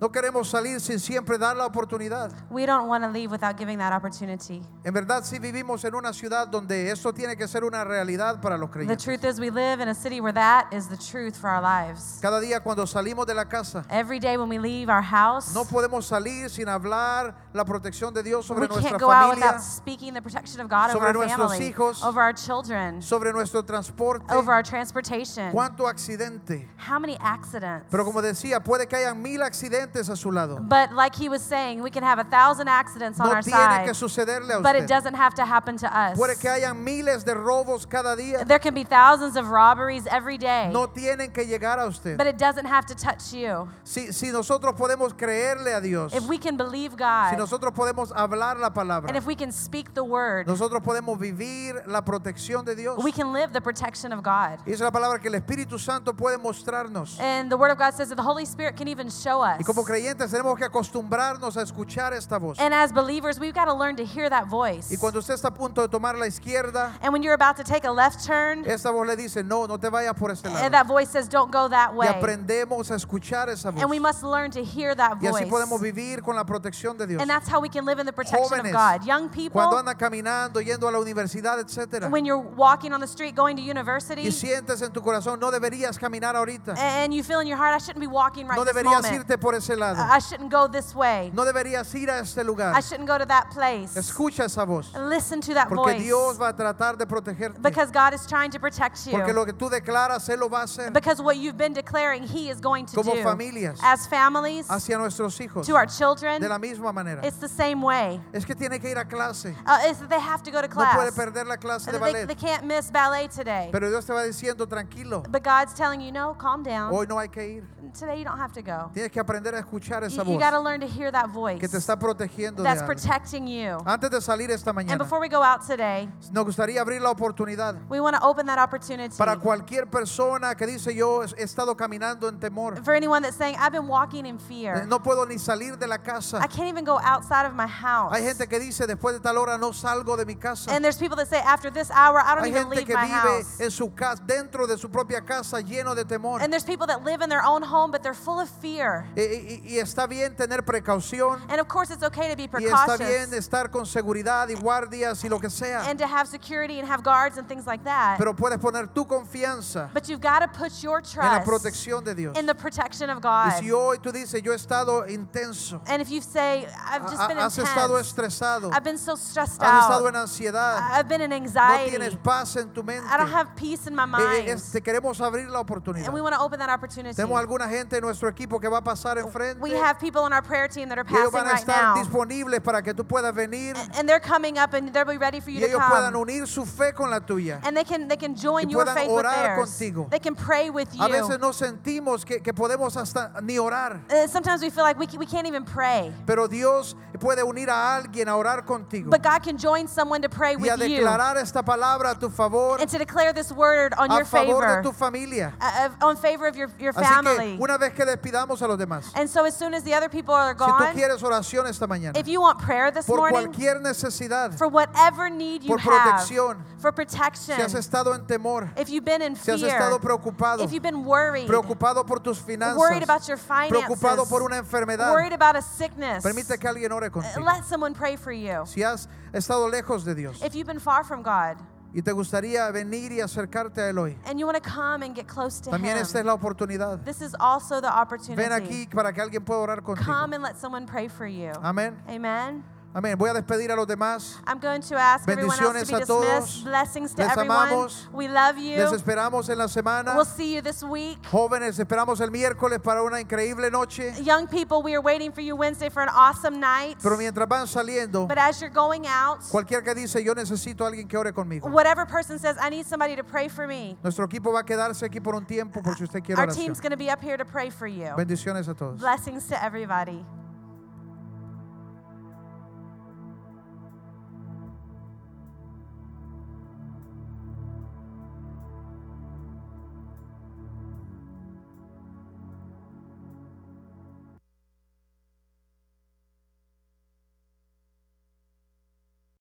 no 0.00 0.10
queremos 0.12 0.48
salir 0.50 0.78
sin 0.80 0.98
siempre 1.00 1.38
dar 1.38 1.56
la 1.56 1.64
oportunidad. 1.66 2.30
we 2.50 2.66
don't 2.66 2.86
want 2.86 3.02
to 3.02 3.08
leave 3.10 3.30
without 3.30 3.56
giving 3.56 3.78
that 3.78 3.92
opportunity. 3.92 4.60
En 4.84 4.92
verdad, 4.92 5.24
si 5.24 5.38
vivimos 5.38 5.84
en 5.84 5.94
una 5.94 6.12
ciudad 6.12 6.46
donde 6.48 6.90
eso 6.90 7.12
tiene 7.14 7.34
que 7.36 7.48
ser 7.48 7.64
una 7.64 7.82
realidad 7.82 8.40
para 8.42 8.58
los 8.58 8.68
The 8.70 8.72
creyentes. 8.74 9.02
truth 9.02 9.24
is, 9.24 9.40
we 9.40 9.50
live 9.50 9.80
in 9.80 9.88
a 9.88 9.94
city 9.94 10.20
where 10.20 10.34
that 10.34 10.66
is 10.72 10.86
the 10.88 10.96
truth 10.98 11.34
for 11.36 11.48
our 11.48 11.62
lives. 11.62 12.18
Cada 12.20 12.40
día 12.40 12.60
cuando 12.60 12.84
salimos 12.86 13.26
de 13.26 13.34
la 13.34 13.46
casa, 13.46 13.84
Every 13.88 14.18
day 14.18 14.36
when 14.36 14.48
we 14.50 14.58
leave 14.58 14.90
our 14.90 15.02
house, 15.02 15.54
no 15.54 15.64
podemos 15.64 16.04
salir 16.04 16.50
sin 16.50 16.66
hablar 16.68 17.34
la 17.54 17.64
protección 17.64 18.12
de 18.12 18.22
Dios 18.22 18.44
sobre 18.44 18.62
we 18.62 18.68
nuestra 18.68 18.90
can't 18.90 19.00
go 19.00 19.10
out 19.10 19.30
familia, 19.30 19.46
without 19.52 19.62
speaking 19.62 20.12
the 20.12 20.20
protection 20.20 20.60
of 20.60 20.68
God 20.68 20.94
over 20.94 21.06
our 21.06 21.14
nuestros 21.14 21.52
family, 21.52 21.72
hijos, 21.72 22.02
over 22.04 22.20
our 22.20 22.34
children, 22.34 23.00
sobre 23.00 23.32
nuestro 23.32 23.62
transporte. 23.62 24.30
over 24.30 24.52
our 24.52 24.62
transportation. 24.62 25.50
Cuánto 25.52 25.88
accidente. 25.88 26.68
How 26.76 26.98
many 26.98 27.16
accidents? 27.20 27.86
Pero 27.90 28.04
como 28.04 28.20
decía, 28.20 28.62
puede 28.62 28.86
que 28.86 28.96
hayan 28.96 29.22
mil 29.22 29.40
accidentes 29.42 29.85
a 29.94 30.16
su 30.16 30.30
lado. 30.30 30.58
But 30.60 30.92
like 30.92 31.14
he 31.14 31.28
was 31.28 31.42
saying, 31.42 31.82
we 31.82 31.90
can 31.90 32.02
have 32.02 32.18
a 32.18 32.24
thousand 32.24 32.68
accidents 32.68 33.18
on 33.20 33.26
No 33.28 33.34
our 33.34 33.42
tiene 33.42 33.84
que 33.84 33.94
side, 33.94 34.08
sucederle 34.08 34.58
a 34.58 34.60
but 34.60 34.74
it 34.76 34.82
usted. 34.82 34.88
doesn't 34.88 35.14
have 35.14 35.34
to 35.34 35.44
happen 35.44 35.76
to 35.78 35.86
us. 35.86 36.16
Puede 36.16 36.38
que 36.40 36.48
hayan 36.50 36.82
miles 36.82 37.24
de 37.24 37.34
robos 37.34 37.86
cada 37.88 38.16
día. 38.16 38.46
There 38.46 38.58
can 38.58 38.74
be 38.74 38.84
thousands 38.84 39.36
of 39.36 39.48
robberies 39.48 40.06
every 40.10 40.38
day, 40.38 40.70
No 40.72 40.86
tienen 40.88 41.32
que 41.32 41.44
llegar 41.44 41.78
a 41.78 41.86
usted. 41.86 42.16
but 42.18 42.26
it 42.26 42.38
doesn't 42.38 42.66
have 42.66 42.86
to 42.86 42.94
touch 42.94 43.32
you. 43.32 43.68
Si, 43.84 44.12
si 44.12 44.30
nosotros 44.30 44.74
podemos 44.74 45.12
creerle 45.14 45.74
a 45.76 45.80
Dios, 45.80 46.14
If 46.14 46.26
we 46.26 46.38
can 46.38 46.56
believe 46.56 46.92
si 46.92 46.96
God, 46.98 47.38
nosotros 47.38 47.72
podemos 47.74 48.12
hablar 48.12 48.58
la 48.58 48.70
palabra, 48.70 49.08
and 49.08 49.16
if 49.16 49.26
we 49.26 49.34
can 49.34 49.52
speak 49.52 49.94
the 49.94 50.04
word, 50.04 50.46
nosotros 50.46 50.82
podemos 50.82 51.18
vivir 51.18 51.82
la 51.86 52.02
protección 52.02 52.64
de 52.64 52.74
Dios. 52.74 53.02
we 53.02 53.12
can 53.12 53.32
live 53.32 53.52
the 53.52 53.60
protection 53.60 54.12
of 54.12 54.22
God. 54.22 54.58
Y 54.66 54.72
es 54.72 54.80
la 54.80 54.90
palabra 54.90 55.18
que 55.20 55.28
el 55.28 55.34
Espíritu 55.34 55.78
Santo 55.78 56.12
puede 56.12 56.38
mostrarnos. 56.38 57.18
And 57.20 57.50
the 57.50 57.56
word 57.56 57.70
of 57.70 57.78
God 57.78 57.94
says 57.94 58.08
that 58.08 58.16
the 58.16 58.22
Holy 58.22 58.44
Spirit 58.44 58.76
can 58.76 58.88
even 58.88 59.08
show 59.10 59.40
us 59.42 59.58
Y 59.58 59.64
como 59.76 59.84
como 59.84 59.84
creyentes 59.84 60.30
tenemos 60.30 60.56
que 60.56 60.64
acostumbrarnos 60.64 61.56
a 61.56 61.62
escuchar 61.62 62.14
esta 62.14 62.38
voz. 62.38 62.58
And 62.58 62.72
as 62.72 62.92
believers, 62.92 63.38
we've 63.38 63.52
got 63.54 63.66
to 63.66 63.74
learn 63.74 63.94
to 63.96 64.04
hear 64.04 64.30
that 64.30 64.46
voice. 64.48 64.90
Y 64.90 64.96
cuando 64.96 65.18
usted 65.18 65.34
está 65.34 65.48
a 65.48 65.54
punto 65.54 65.82
de 65.82 65.88
tomar 65.88 66.16
la 66.16 66.26
izquierda, 66.26 66.92
And 67.02 67.12
when 67.12 67.22
you're 67.22 67.34
about 67.34 67.56
to 67.58 67.62
take 67.64 67.84
a 67.86 67.92
left 67.92 68.24
turn, 68.24 68.64
esta 68.66 68.90
voz 68.90 69.06
le 69.06 69.16
dice, 69.16 69.42
no, 69.44 69.66
no 69.66 69.76
te 69.78 69.88
vayas 69.90 70.16
por 70.16 70.30
este 70.30 70.46
and 70.46 70.54
lado. 70.54 70.70
that 70.70 70.86
voice 70.86 71.10
says, 71.10 71.28
don't 71.28 71.50
go 71.52 71.68
that 71.68 71.92
Y 71.92 71.98
way. 71.98 72.08
aprendemos 72.08 72.90
a 72.90 72.94
escuchar 72.94 73.48
esa 73.50 73.70
voz. 73.70 73.82
And 73.82 73.90
we 73.90 73.98
must 73.98 74.22
learn 74.22 74.50
to 74.52 74.64
hear 74.64 74.94
that 74.94 75.18
Y 75.20 75.26
así 75.28 75.44
podemos 75.46 75.78
voice. 75.78 75.92
vivir 75.92 76.22
con 76.22 76.36
la 76.36 76.44
protección 76.44 76.96
de 76.96 77.06
Dios. 77.06 77.20
And 77.20 77.28
that's 77.30 77.46
how 77.48 77.60
we 77.60 77.68
can 77.68 77.84
live 77.84 77.98
in 78.00 78.06
the 78.06 78.12
protection 78.14 78.42
of 78.60 78.64
Jóvenes, 78.66 78.72
God. 78.72 79.04
Young 79.06 79.28
people, 79.28 79.60
Cuando 79.60 79.76
anda 79.76 79.94
caminando, 79.94 80.60
yendo 80.62 80.88
a 80.88 80.90
la 80.90 80.98
universidad, 80.98 81.58
etcétera, 81.60 82.08
when 82.08 82.24
you're 82.24 82.38
walking 82.38 82.94
on 82.94 83.00
the 83.00 83.06
street 83.06 83.34
going 83.36 83.56
to 83.56 83.62
y 83.62 83.68
university, 83.70 84.30
sientes 84.32 84.80
en 84.82 84.90
tu 84.92 85.02
corazón, 85.02 85.38
no 85.38 85.50
deberías 85.50 85.98
caminar 85.98 86.34
ahorita. 86.34 86.74
and 86.78 87.12
you 87.14 87.22
feel 87.22 87.40
in 87.40 87.46
your 87.46 87.58
heart, 87.58 87.74
I 87.74 87.78
shouldn't 87.78 88.00
be 88.00 88.06
walking 88.06 88.46
right 88.48 88.56
No 88.56 88.64
this 88.64 88.72
deberías 88.74 89.02
moment. 89.02 89.26
irte 89.26 89.38
por 89.38 89.54
ese 89.54 89.65
lado. 89.74 89.98
I 90.00 90.18
shouldn't 90.20 90.50
go 90.50 90.68
this 90.68 90.94
way. 90.94 91.30
No 91.34 91.44
deberías 91.44 91.92
ir 91.94 92.10
a 92.10 92.18
este 92.20 92.44
lugar. 92.44 92.74
I 92.76 92.80
shouldn't 92.80 93.08
go 93.08 93.18
to 93.18 93.26
that 93.26 93.50
place. 93.50 93.96
Escucha 93.96 94.44
esa 94.44 94.64
voz. 94.64 94.92
Listen 94.94 95.40
to 95.40 95.54
that 95.54 95.68
Porque 95.68 95.94
voice. 95.94 96.02
Dios 96.02 96.38
va 96.38 96.48
a 96.48 96.52
tratar 96.52 96.96
de 96.96 97.06
protegerte. 97.06 97.60
Because 97.62 97.90
God 97.90 98.14
is 98.14 98.26
trying 98.26 98.50
to 98.50 98.60
protect 98.60 99.06
you. 99.06 99.12
Porque 99.12 99.32
lo 99.32 99.44
que 99.44 99.52
tú 99.52 99.68
declaras, 99.70 100.28
Él 100.28 100.38
lo 100.40 100.48
va 100.48 100.60
a 100.60 100.64
hacer 100.64 100.92
Because 100.92 101.20
what 101.20 101.38
you've 101.38 101.56
been 101.56 101.72
declaring, 101.72 102.22
He 102.22 102.50
is 102.50 102.60
going 102.60 102.86
to 102.86 102.94
Como 102.94 103.14
do. 103.14 103.22
familias. 103.22 103.80
As 103.82 104.06
families, 104.06 104.68
hacia 104.68 104.98
nuestros 104.98 105.38
hijos 105.40 105.66
to 105.66 105.74
our 105.74 105.86
children, 105.86 106.40
de 106.40 106.48
la 106.48 106.58
misma 106.58 106.92
manera. 106.92 107.24
it's 107.24 107.38
the 107.38 107.48
same 107.48 107.82
way. 107.82 108.20
Es 108.32 108.44
que 108.44 108.54
tiene 108.54 108.78
que 108.78 108.90
ir 108.90 108.98
a 108.98 109.04
clase. 109.04 109.54
Uh, 109.66 109.78
it's 109.84 109.98
that 110.00 110.10
they 110.10 110.20
have 110.20 110.42
to 110.42 110.50
go 110.50 110.60
to 110.60 110.68
class. 110.68 110.94
No 110.94 111.02
puede 111.02 111.12
perder 111.12 111.46
la 111.46 111.56
clase 111.56 111.86
de 111.86 111.92
they, 111.92 111.98
ballet. 111.98 112.26
they 112.26 112.34
can't 112.34 112.64
miss 112.64 112.90
ballet 112.90 113.28
today. 113.28 113.70
Pero 113.72 113.88
Dios 113.88 114.04
te 114.04 114.12
va 114.12 114.22
diciendo, 114.22 114.66
tranquilo, 114.68 115.22
But 115.30 115.42
God's 115.42 115.74
telling 115.74 116.00
you, 116.00 116.12
no, 116.12 116.34
calm 116.34 116.62
down. 116.62 116.92
hoy 116.92 117.06
no 117.08 117.18
hay 117.18 117.28
que 117.28 117.42
ir. 117.42 117.64
Today 117.98 118.18
you 118.18 118.24
don't 118.24 118.38
have 118.38 118.52
to 118.52 118.62
go. 118.62 118.90
Tienes 118.92 119.10
que 119.10 119.20
aprender 119.20 119.54
a 119.56 119.60
escuchar 119.60 120.04
esa 120.04 120.22
You, 120.22 120.32
you 120.32 120.38
voz 120.38 120.40
got 120.40 120.50
to 120.52 120.60
learn 120.60 120.80
to 120.80 120.86
hear 120.86 121.10
that 121.12 121.28
voice 121.30 121.58
que 121.58 121.68
te 121.68 121.76
está 121.78 121.98
protegiendo 121.98 122.62
de 122.62 122.62
that's 122.64 122.82
algo. 122.82 122.86
protecting 122.94 123.46
you. 123.46 123.78
Antes 123.84 124.10
de 124.10 124.20
salir 124.20 124.50
esta 124.50 124.70
And 124.70 124.78
mañana, 124.78 124.98
before 124.98 125.20
we 125.20 125.28
go 125.28 125.42
out 125.42 125.66
today, 125.66 126.08
nos 126.32 126.44
gustaría 126.44 126.80
abrir 126.80 127.00
la 127.00 127.10
oportunidad 127.10 127.76
we 127.88 128.00
want 128.00 128.16
to 128.16 128.22
open 128.22 128.46
that 128.46 128.58
opportunity 128.58 129.16
para 129.16 129.36
cualquier 129.36 129.86
persona 129.86 130.54
que 130.54 130.66
dice 130.66 130.94
yo 130.94 131.22
he 131.22 131.42
estado 131.42 131.76
caminando 131.76 132.28
en 132.28 132.38
temor. 132.38 132.76
for 132.84 132.94
anyone 132.94 133.22
that's 133.22 133.36
saying, 133.36 133.56
I've 133.58 133.72
been 133.72 133.88
walking 133.88 134.26
in 134.26 134.36
Eh, 134.36 134.48
fear. 134.48 134.86
No 134.86 134.98
puedo 135.00 135.26
ni 135.26 135.36
salir 135.38 135.78
de 135.78 135.86
la 135.86 135.98
casa. 135.98 136.38
I 136.42 136.46
can't 136.46 136.68
even 136.68 136.84
go 136.84 136.98
outside 137.02 137.46
of 137.46 137.54
my 137.54 137.66
house. 137.66 138.12
Hay 138.14 138.22
gente 138.22 138.46
que 138.46 138.58
dice 138.60 138.86
después 138.86 139.14
de 139.14 139.20
tal 139.20 139.38
hora 139.38 139.56
no 139.58 139.72
salgo 139.72 140.16
de 140.16 140.24
mi 140.24 140.34
casa. 140.34 140.70
And 140.70 140.84
there's 140.84 140.98
people 140.98 141.16
that 141.16 141.28
say, 141.28 141.38
after 141.40 141.70
this 141.70 141.90
hour, 141.90 142.20
I 142.20 142.34
don't 142.34 142.44
Hay 142.44 142.50
even 142.50 142.64
gente 142.64 142.76
leave 142.76 142.86
que 142.86 142.94
my 142.94 143.06
vive 143.06 143.42
house. 143.44 143.60
en 143.60 143.70
su 143.70 143.90
casa, 143.94 144.22
dentro 144.26 144.66
de 144.66 144.76
su 144.78 144.88
propia 144.90 145.20
casa, 145.22 145.60
lleno 145.60 145.94
de 145.94 146.04
temor. 146.04 146.40
And 146.42 146.52
there's 146.52 146.64
people 146.64 146.86
that 146.88 147.02
live 147.04 147.22
in 147.22 147.28
their 147.30 147.42
own 147.44 147.62
home, 147.62 147.90
but 147.90 148.02
they're 148.02 148.14
full 148.14 148.38
of 148.40 148.48
fear. 148.48 149.06
Y, 149.16 149.22
y- 149.46 149.62
y 149.74 149.78
está 149.78 150.06
bien 150.06 150.34
tener 150.36 150.62
precaución. 150.64 151.40
And 151.48 151.60
of 151.60 151.68
course, 151.68 151.90
it's 151.92 152.02
okay 152.02 152.28
to 152.30 152.36
be 152.36 152.44
Y 152.44 152.64
está 152.64 152.96
bien 152.98 153.28
precautious 153.28 153.32
estar 153.32 153.70
con 153.70 153.86
seguridad 153.86 154.48
y 154.48 154.54
guardias 154.54 155.22
y 155.24 155.28
lo 155.28 155.38
que 155.38 155.50
sea. 155.50 155.88
and 155.88 155.98
to 155.98 156.06
have 156.06 156.26
security 156.28 156.78
and 156.80 156.88
have 156.88 157.02
guards 157.02 157.38
and 157.38 157.46
things 157.48 157.66
like 157.66 157.82
that. 157.84 158.16
Pero 158.18 158.34
puedes 158.34 158.58
poner 158.58 158.88
tu 158.92 159.04
confianza 159.06 159.90
But 159.92 160.08
you've 160.08 160.20
got 160.20 160.40
to 160.40 160.48
put 160.48 160.72
your 160.82 160.98
en 160.98 161.04
la 161.18 161.42
trust 161.42 161.46
protección 161.46 162.04
de 162.04 162.14
Dios. 162.14 162.36
in 162.38 162.46
the 162.46 162.54
protection 162.54 163.10
of 163.10 163.18
Y 163.18 163.20
God. 163.22 163.58
si 163.60 163.70
hoy 163.70 163.98
tú 163.98 164.12
dices, 164.12 164.42
yo 164.42 164.52
he 164.52 164.56
estado 164.56 165.06
intenso, 165.08 165.80
And 165.86 166.00
if 166.02 166.08
you 166.10 166.20
say, 166.20 166.66
I've 166.86 167.02
just 167.10 167.28
been 167.28 167.38
has 167.38 167.56
estado 167.58 167.98
intense, 167.98 168.08
estresado, 168.08 168.70
I've 168.72 168.84
been 168.84 168.98
so 168.98 169.16
stressed 169.16 169.60
has 169.62 169.82
estado 169.84 170.06
out, 170.06 170.14
en 170.14 170.16
ansiedad, 170.20 170.90
I've 170.92 171.08
been 171.08 171.20
in 171.22 171.30
no 171.30 171.36
anxiety, 171.36 171.90
tienes 171.90 172.16
paz 172.16 172.56
en 172.56 172.70
tu 172.72 172.82
mente, 172.82 173.06
I 173.08 173.16
don't 173.16 173.32
have 173.32 173.54
peace 173.56 173.86
in 173.86 173.94
my 173.94 174.04
eh, 174.04 174.06
mind, 174.06 174.48
eh, 174.48 174.52
es- 174.52 174.70
te 174.72 174.80
queremos 174.80 175.20
abrir 175.20 175.48
la 175.48 175.60
oportunidad. 175.60 176.06
and 176.06 176.14
we 176.14 176.20
want 176.20 176.34
to 176.34 176.40
open 176.40 176.58
that 176.58 176.70
opportunity. 176.70 177.14
Tenemos 177.14 177.38
alguna 177.38 177.68
gente 177.68 177.96
en 177.96 178.02
nuestro 178.02 178.28
equipo 178.28 178.58
que 178.60 178.68
va 178.68 178.78
a 178.78 178.84
pasar 178.84 179.18
We 179.60 179.72
have 179.72 179.98
people 180.00 180.22
on 180.22 180.32
our 180.32 180.42
prayer 180.42 180.68
team 180.68 180.88
that 180.88 180.98
are 180.98 181.04
ellos 181.06 181.30
passing 181.30 181.32
van 181.32 181.46
a 181.46 181.50
right 181.52 181.60
estar 181.62 181.94
now. 181.96 182.02
disponibles 182.02 182.60
para 182.62 182.82
que 182.82 182.94
tú 182.94 183.04
puedas 183.06 183.34
venir 183.34 183.74
And 183.98 184.08
they're 184.08 184.20
coming 184.20 184.58
up 184.58 184.72
and 184.74 184.92
they'll 184.92 185.04
be 185.04 185.18
ready 185.18 185.40
for 185.40 185.50
you 185.50 185.58
y 185.60 185.66
to 185.66 185.66
ellos 185.76 185.82
puedan 185.82 186.12
come. 186.12 186.22
unir 186.22 186.46
su 186.46 186.64
fe 186.64 186.92
con 186.92 187.10
la 187.10 187.20
tuya. 187.20 187.60
And 187.64 187.76
they 187.76 187.84
can 187.84 188.08
they 188.08 188.16
can 188.16 188.34
join 188.34 188.68
Y 188.68 188.72
your 188.72 188.86
faith 188.86 189.08
with 189.08 189.24
orar 189.24 189.34
theirs. 189.56 189.68
contigo. 189.68 190.10
They 190.10 190.18
can 190.18 190.34
pray 190.34 190.70
with 190.70 190.94
you. 190.94 191.02
A 191.04 191.08
veces 191.08 191.38
no 191.40 191.50
sentimos 191.52 192.24
que, 192.24 192.40
que 192.40 192.52
podemos 192.52 192.96
hasta 192.96 193.32
ni 193.42 193.58
orar, 193.58 194.00
Uh, 194.10 194.26
Sometimes 194.26 194.62
we 194.62 194.70
feel 194.70 194.84
like 194.84 194.98
we, 194.98 195.06
we 195.18 195.26
can't 195.26 195.46
even 195.46 195.64
pray. 195.64 196.12
pero 196.26 196.46
Dios 196.48 196.94
puede 197.20 197.42
unir 197.42 197.68
a 197.70 197.96
alguien 198.02 198.28
a 198.28 198.36
orar 198.36 198.64
contigo 198.64 199.10
But 199.10 199.22
God 199.22 199.42
can 199.42 199.56
join 199.58 199.88
someone 199.88 200.22
to 200.22 200.28
pray 200.28 200.56
y 200.56 200.68
a 200.68 200.76
with 200.76 200.88
you 200.88 200.98
declarar 201.00 201.36
esta 201.36 201.62
palabra 201.62 202.12
a 202.12 202.14
tu 202.18 202.28
favor, 202.28 202.78
and 202.80 202.88
to 202.90 202.98
declare 202.98 203.32
this 203.32 203.52
word 203.52 203.92
on 203.98 204.10
a 204.10 204.16
your 204.16 204.24
favor 204.24 204.60
favor, 204.62 204.82
de 204.82 204.88
tu 204.88 204.92
familia. 204.92 205.52
uh, 205.60 205.88
on 206.02 206.16
favor 206.16 206.46
of 206.46 206.56
your, 206.56 206.70
your 206.78 206.92
Así 206.92 207.04
family. 207.04 207.56
que 207.56 207.62
una 207.62 207.78
vez 207.78 207.92
que 207.94 208.04
despidamos 208.04 208.62
a 208.62 208.66
los 208.68 208.78
demás, 208.78 209.10
And 209.14 209.25
so 209.28 209.44
as 209.44 209.56
soon 209.56 209.74
as 209.74 209.82
the 209.82 209.94
other 209.94 210.08
people 210.08 210.34
are 210.34 210.52
si 210.52 210.64
tú 210.64 210.66
gone, 210.66 210.94
quieres 210.94 211.22
oración 211.22 211.66
esta 211.66 211.86
mañana, 211.86 212.16
if 212.16 212.28
you 212.28 212.40
want 212.40 212.58
prayer 212.58 212.90
this 212.90 213.06
por 213.06 213.18
morning, 213.18 213.48
cualquier 213.48 213.80
necesidad, 213.80 214.56
for 214.56 214.68
whatever 214.68 215.30
need 215.30 215.62
you 215.62 215.68
por 215.68 215.78
have, 215.78 215.92
protección, 215.92 216.56
for 216.78 216.90
si 216.90 216.94
protection, 216.94 217.60
has 217.60 217.74
estado 217.74 218.14
en 218.14 218.26
temor, 218.26 218.70
if 218.76 218.88
you've 218.88 219.04
been 219.04 219.22
in 219.22 219.36
si 219.36 219.50
has 219.50 219.60
fear, 219.60 219.70
estado 219.70 219.98
preocupado, 219.98 220.62
if 220.62 220.72
you've 220.72 220.82
been 220.82 221.04
worried, 221.04 221.46
preocupado 221.48 222.06
por 222.06 222.18
tus 222.18 222.44
worried 222.46 223.02
about 223.02 223.26
your 223.28 223.38
preocupado 223.38 224.24
finances, 224.24 224.28
por 224.28 224.42
una 224.42 224.56
enfermedad, 224.56 225.12
worried 225.12 225.32
about 225.32 225.56
a 225.56 225.62
sickness, 225.62 226.22
permite 226.22 226.58
que 226.58 226.68
alguien 226.68 226.92
ore 226.92 227.08
uh, 227.08 227.10
contigo. 227.10 227.44
let 227.44 227.64
someone 227.64 227.94
pray 227.94 228.16
for 228.16 228.32
you. 228.32 228.64
Si 228.66 228.82
has 228.82 229.08
estado 229.32 229.70
lejos 229.70 230.04
de 230.04 230.14
Dios 230.14 230.42
If 230.42 230.54
you've 230.54 230.66
been 230.66 230.80
far 230.80 231.04
from 231.04 231.22
God 231.22 231.56
y 231.96 232.02
te 232.02 232.12
gustaría 232.12 232.70
venir 232.70 233.10
y 233.10 233.22
acercarte 233.22 233.80
a 233.80 233.88
Él 233.88 233.96
hoy, 233.96 234.18
and 234.26 234.38
you 234.38 234.46
want 234.46 234.62
to 234.62 234.70
come 234.70 235.02
and 235.02 235.16
get 235.16 235.26
close 235.26 235.62
to 235.62 235.70
también 235.70 235.96
Him, 235.96 236.02
esta 236.02 236.18
es 236.18 236.26
la 236.26 236.34
oportunidad. 236.34 237.02
this 237.06 237.22
is 237.22 237.34
also 237.40 237.80
the 237.80 237.88
opportunity. 237.88 238.36
Ven 238.36 238.52
aquí 238.52 238.86
para 238.94 239.14
que 239.14 239.22
alguien 239.22 239.42
pueda 239.42 239.60
orar 239.60 239.82
contigo. 239.82 240.04
Come 240.04 240.34
and 240.34 240.42
let 240.42 240.58
someone 240.58 240.84
pray 240.84 241.08
for 241.08 241.26
you. 241.26 241.52
Amén. 241.62 241.96
Amen. 242.06 242.62
Amén. 242.96 243.14
Voy 243.18 243.28
a 243.28 243.34
despedir 243.34 243.70
a 243.70 243.76
los 243.76 243.86
demás. 243.86 244.40
I'm 244.46 244.58
going 244.58 244.80
to 244.80 244.96
ask 244.96 245.28
everyone 245.28 245.50
else 245.50 245.58
to 245.58 245.64
Bendiciones 245.64 245.88
be 245.90 246.02
a 246.02 246.06
todos. 246.06 246.62
Blessings 246.62 247.12
to 247.12 247.24
Les 247.24 247.30
everyone. 247.30 247.68
amamos. 247.68 248.10
We 248.10 248.26
love 248.26 248.56
you. 248.56 248.78
Les 248.78 248.90
esperamos 248.90 249.50
en 249.50 249.58
la 249.58 249.66
semana. 249.66 250.14
We'll 250.14 250.24
see 250.24 250.54
you 250.54 250.62
this 250.62 250.82
week. 250.82 251.22
Jóvenes, 251.24 251.78
esperamos 251.78 252.22
el 252.22 252.30
miércoles 252.30 252.80
para 252.82 253.02
una 253.02 253.20
increíble 253.20 253.70
noche. 253.70 254.14
Young 254.22 254.46
people, 254.46 254.80
we 254.82 254.94
are 254.94 255.02
waiting 255.02 255.30
for 255.30 255.42
you 255.42 255.54
Wednesday 255.54 255.90
for 255.90 256.02
an 256.02 256.08
awesome 256.08 256.58
night. 256.58 256.96
Pero 257.02 257.18
mientras 257.18 257.46
van 257.46 257.66
saliendo, 257.66 258.26
But 258.26 258.38
as 258.38 258.62
you're 258.62 258.70
going 258.72 259.06
out, 259.06 259.40
cualquier 259.50 259.82
que 259.82 259.94
dice 259.94 260.24
yo 260.24 260.32
necesito 260.32 260.86
a 260.86 260.88
alguien 260.88 261.06
que 261.06 261.18
ore 261.18 261.32
conmigo. 261.32 261.68
whatever 261.68 262.06
person 262.06 262.38
says, 262.38 262.56
I 262.58 262.70
need 262.70 262.86
somebody 262.86 263.14
to 263.14 263.24
pray 263.24 263.48
for 263.48 263.66
me, 263.66 263.98
Nuestro 264.02 264.24
equipo 264.26 264.54
va 264.54 264.60
a 264.60 264.64
quedarse 264.64 265.04
aquí 265.04 265.22
por 265.22 265.34
un 265.34 265.44
tiempo 265.44 265.82
por 265.82 265.96
si 265.96 266.04
usted 266.04 266.22
quiere 266.24 266.40
our 266.40 266.48
oración. 266.48 266.64
team's 266.64 266.80
going 266.80 266.92
to 266.92 266.96
be 266.96 267.10
up 267.10 267.22
here 267.22 267.36
to 267.36 267.44
pray 267.44 267.68
for 267.68 267.86
you. 267.86 268.06
Bendiciones 268.16 268.66
a 268.70 268.74
todos. 268.74 268.98
Blessings 268.98 269.46
to 269.48 269.62
everybody. 269.62 270.24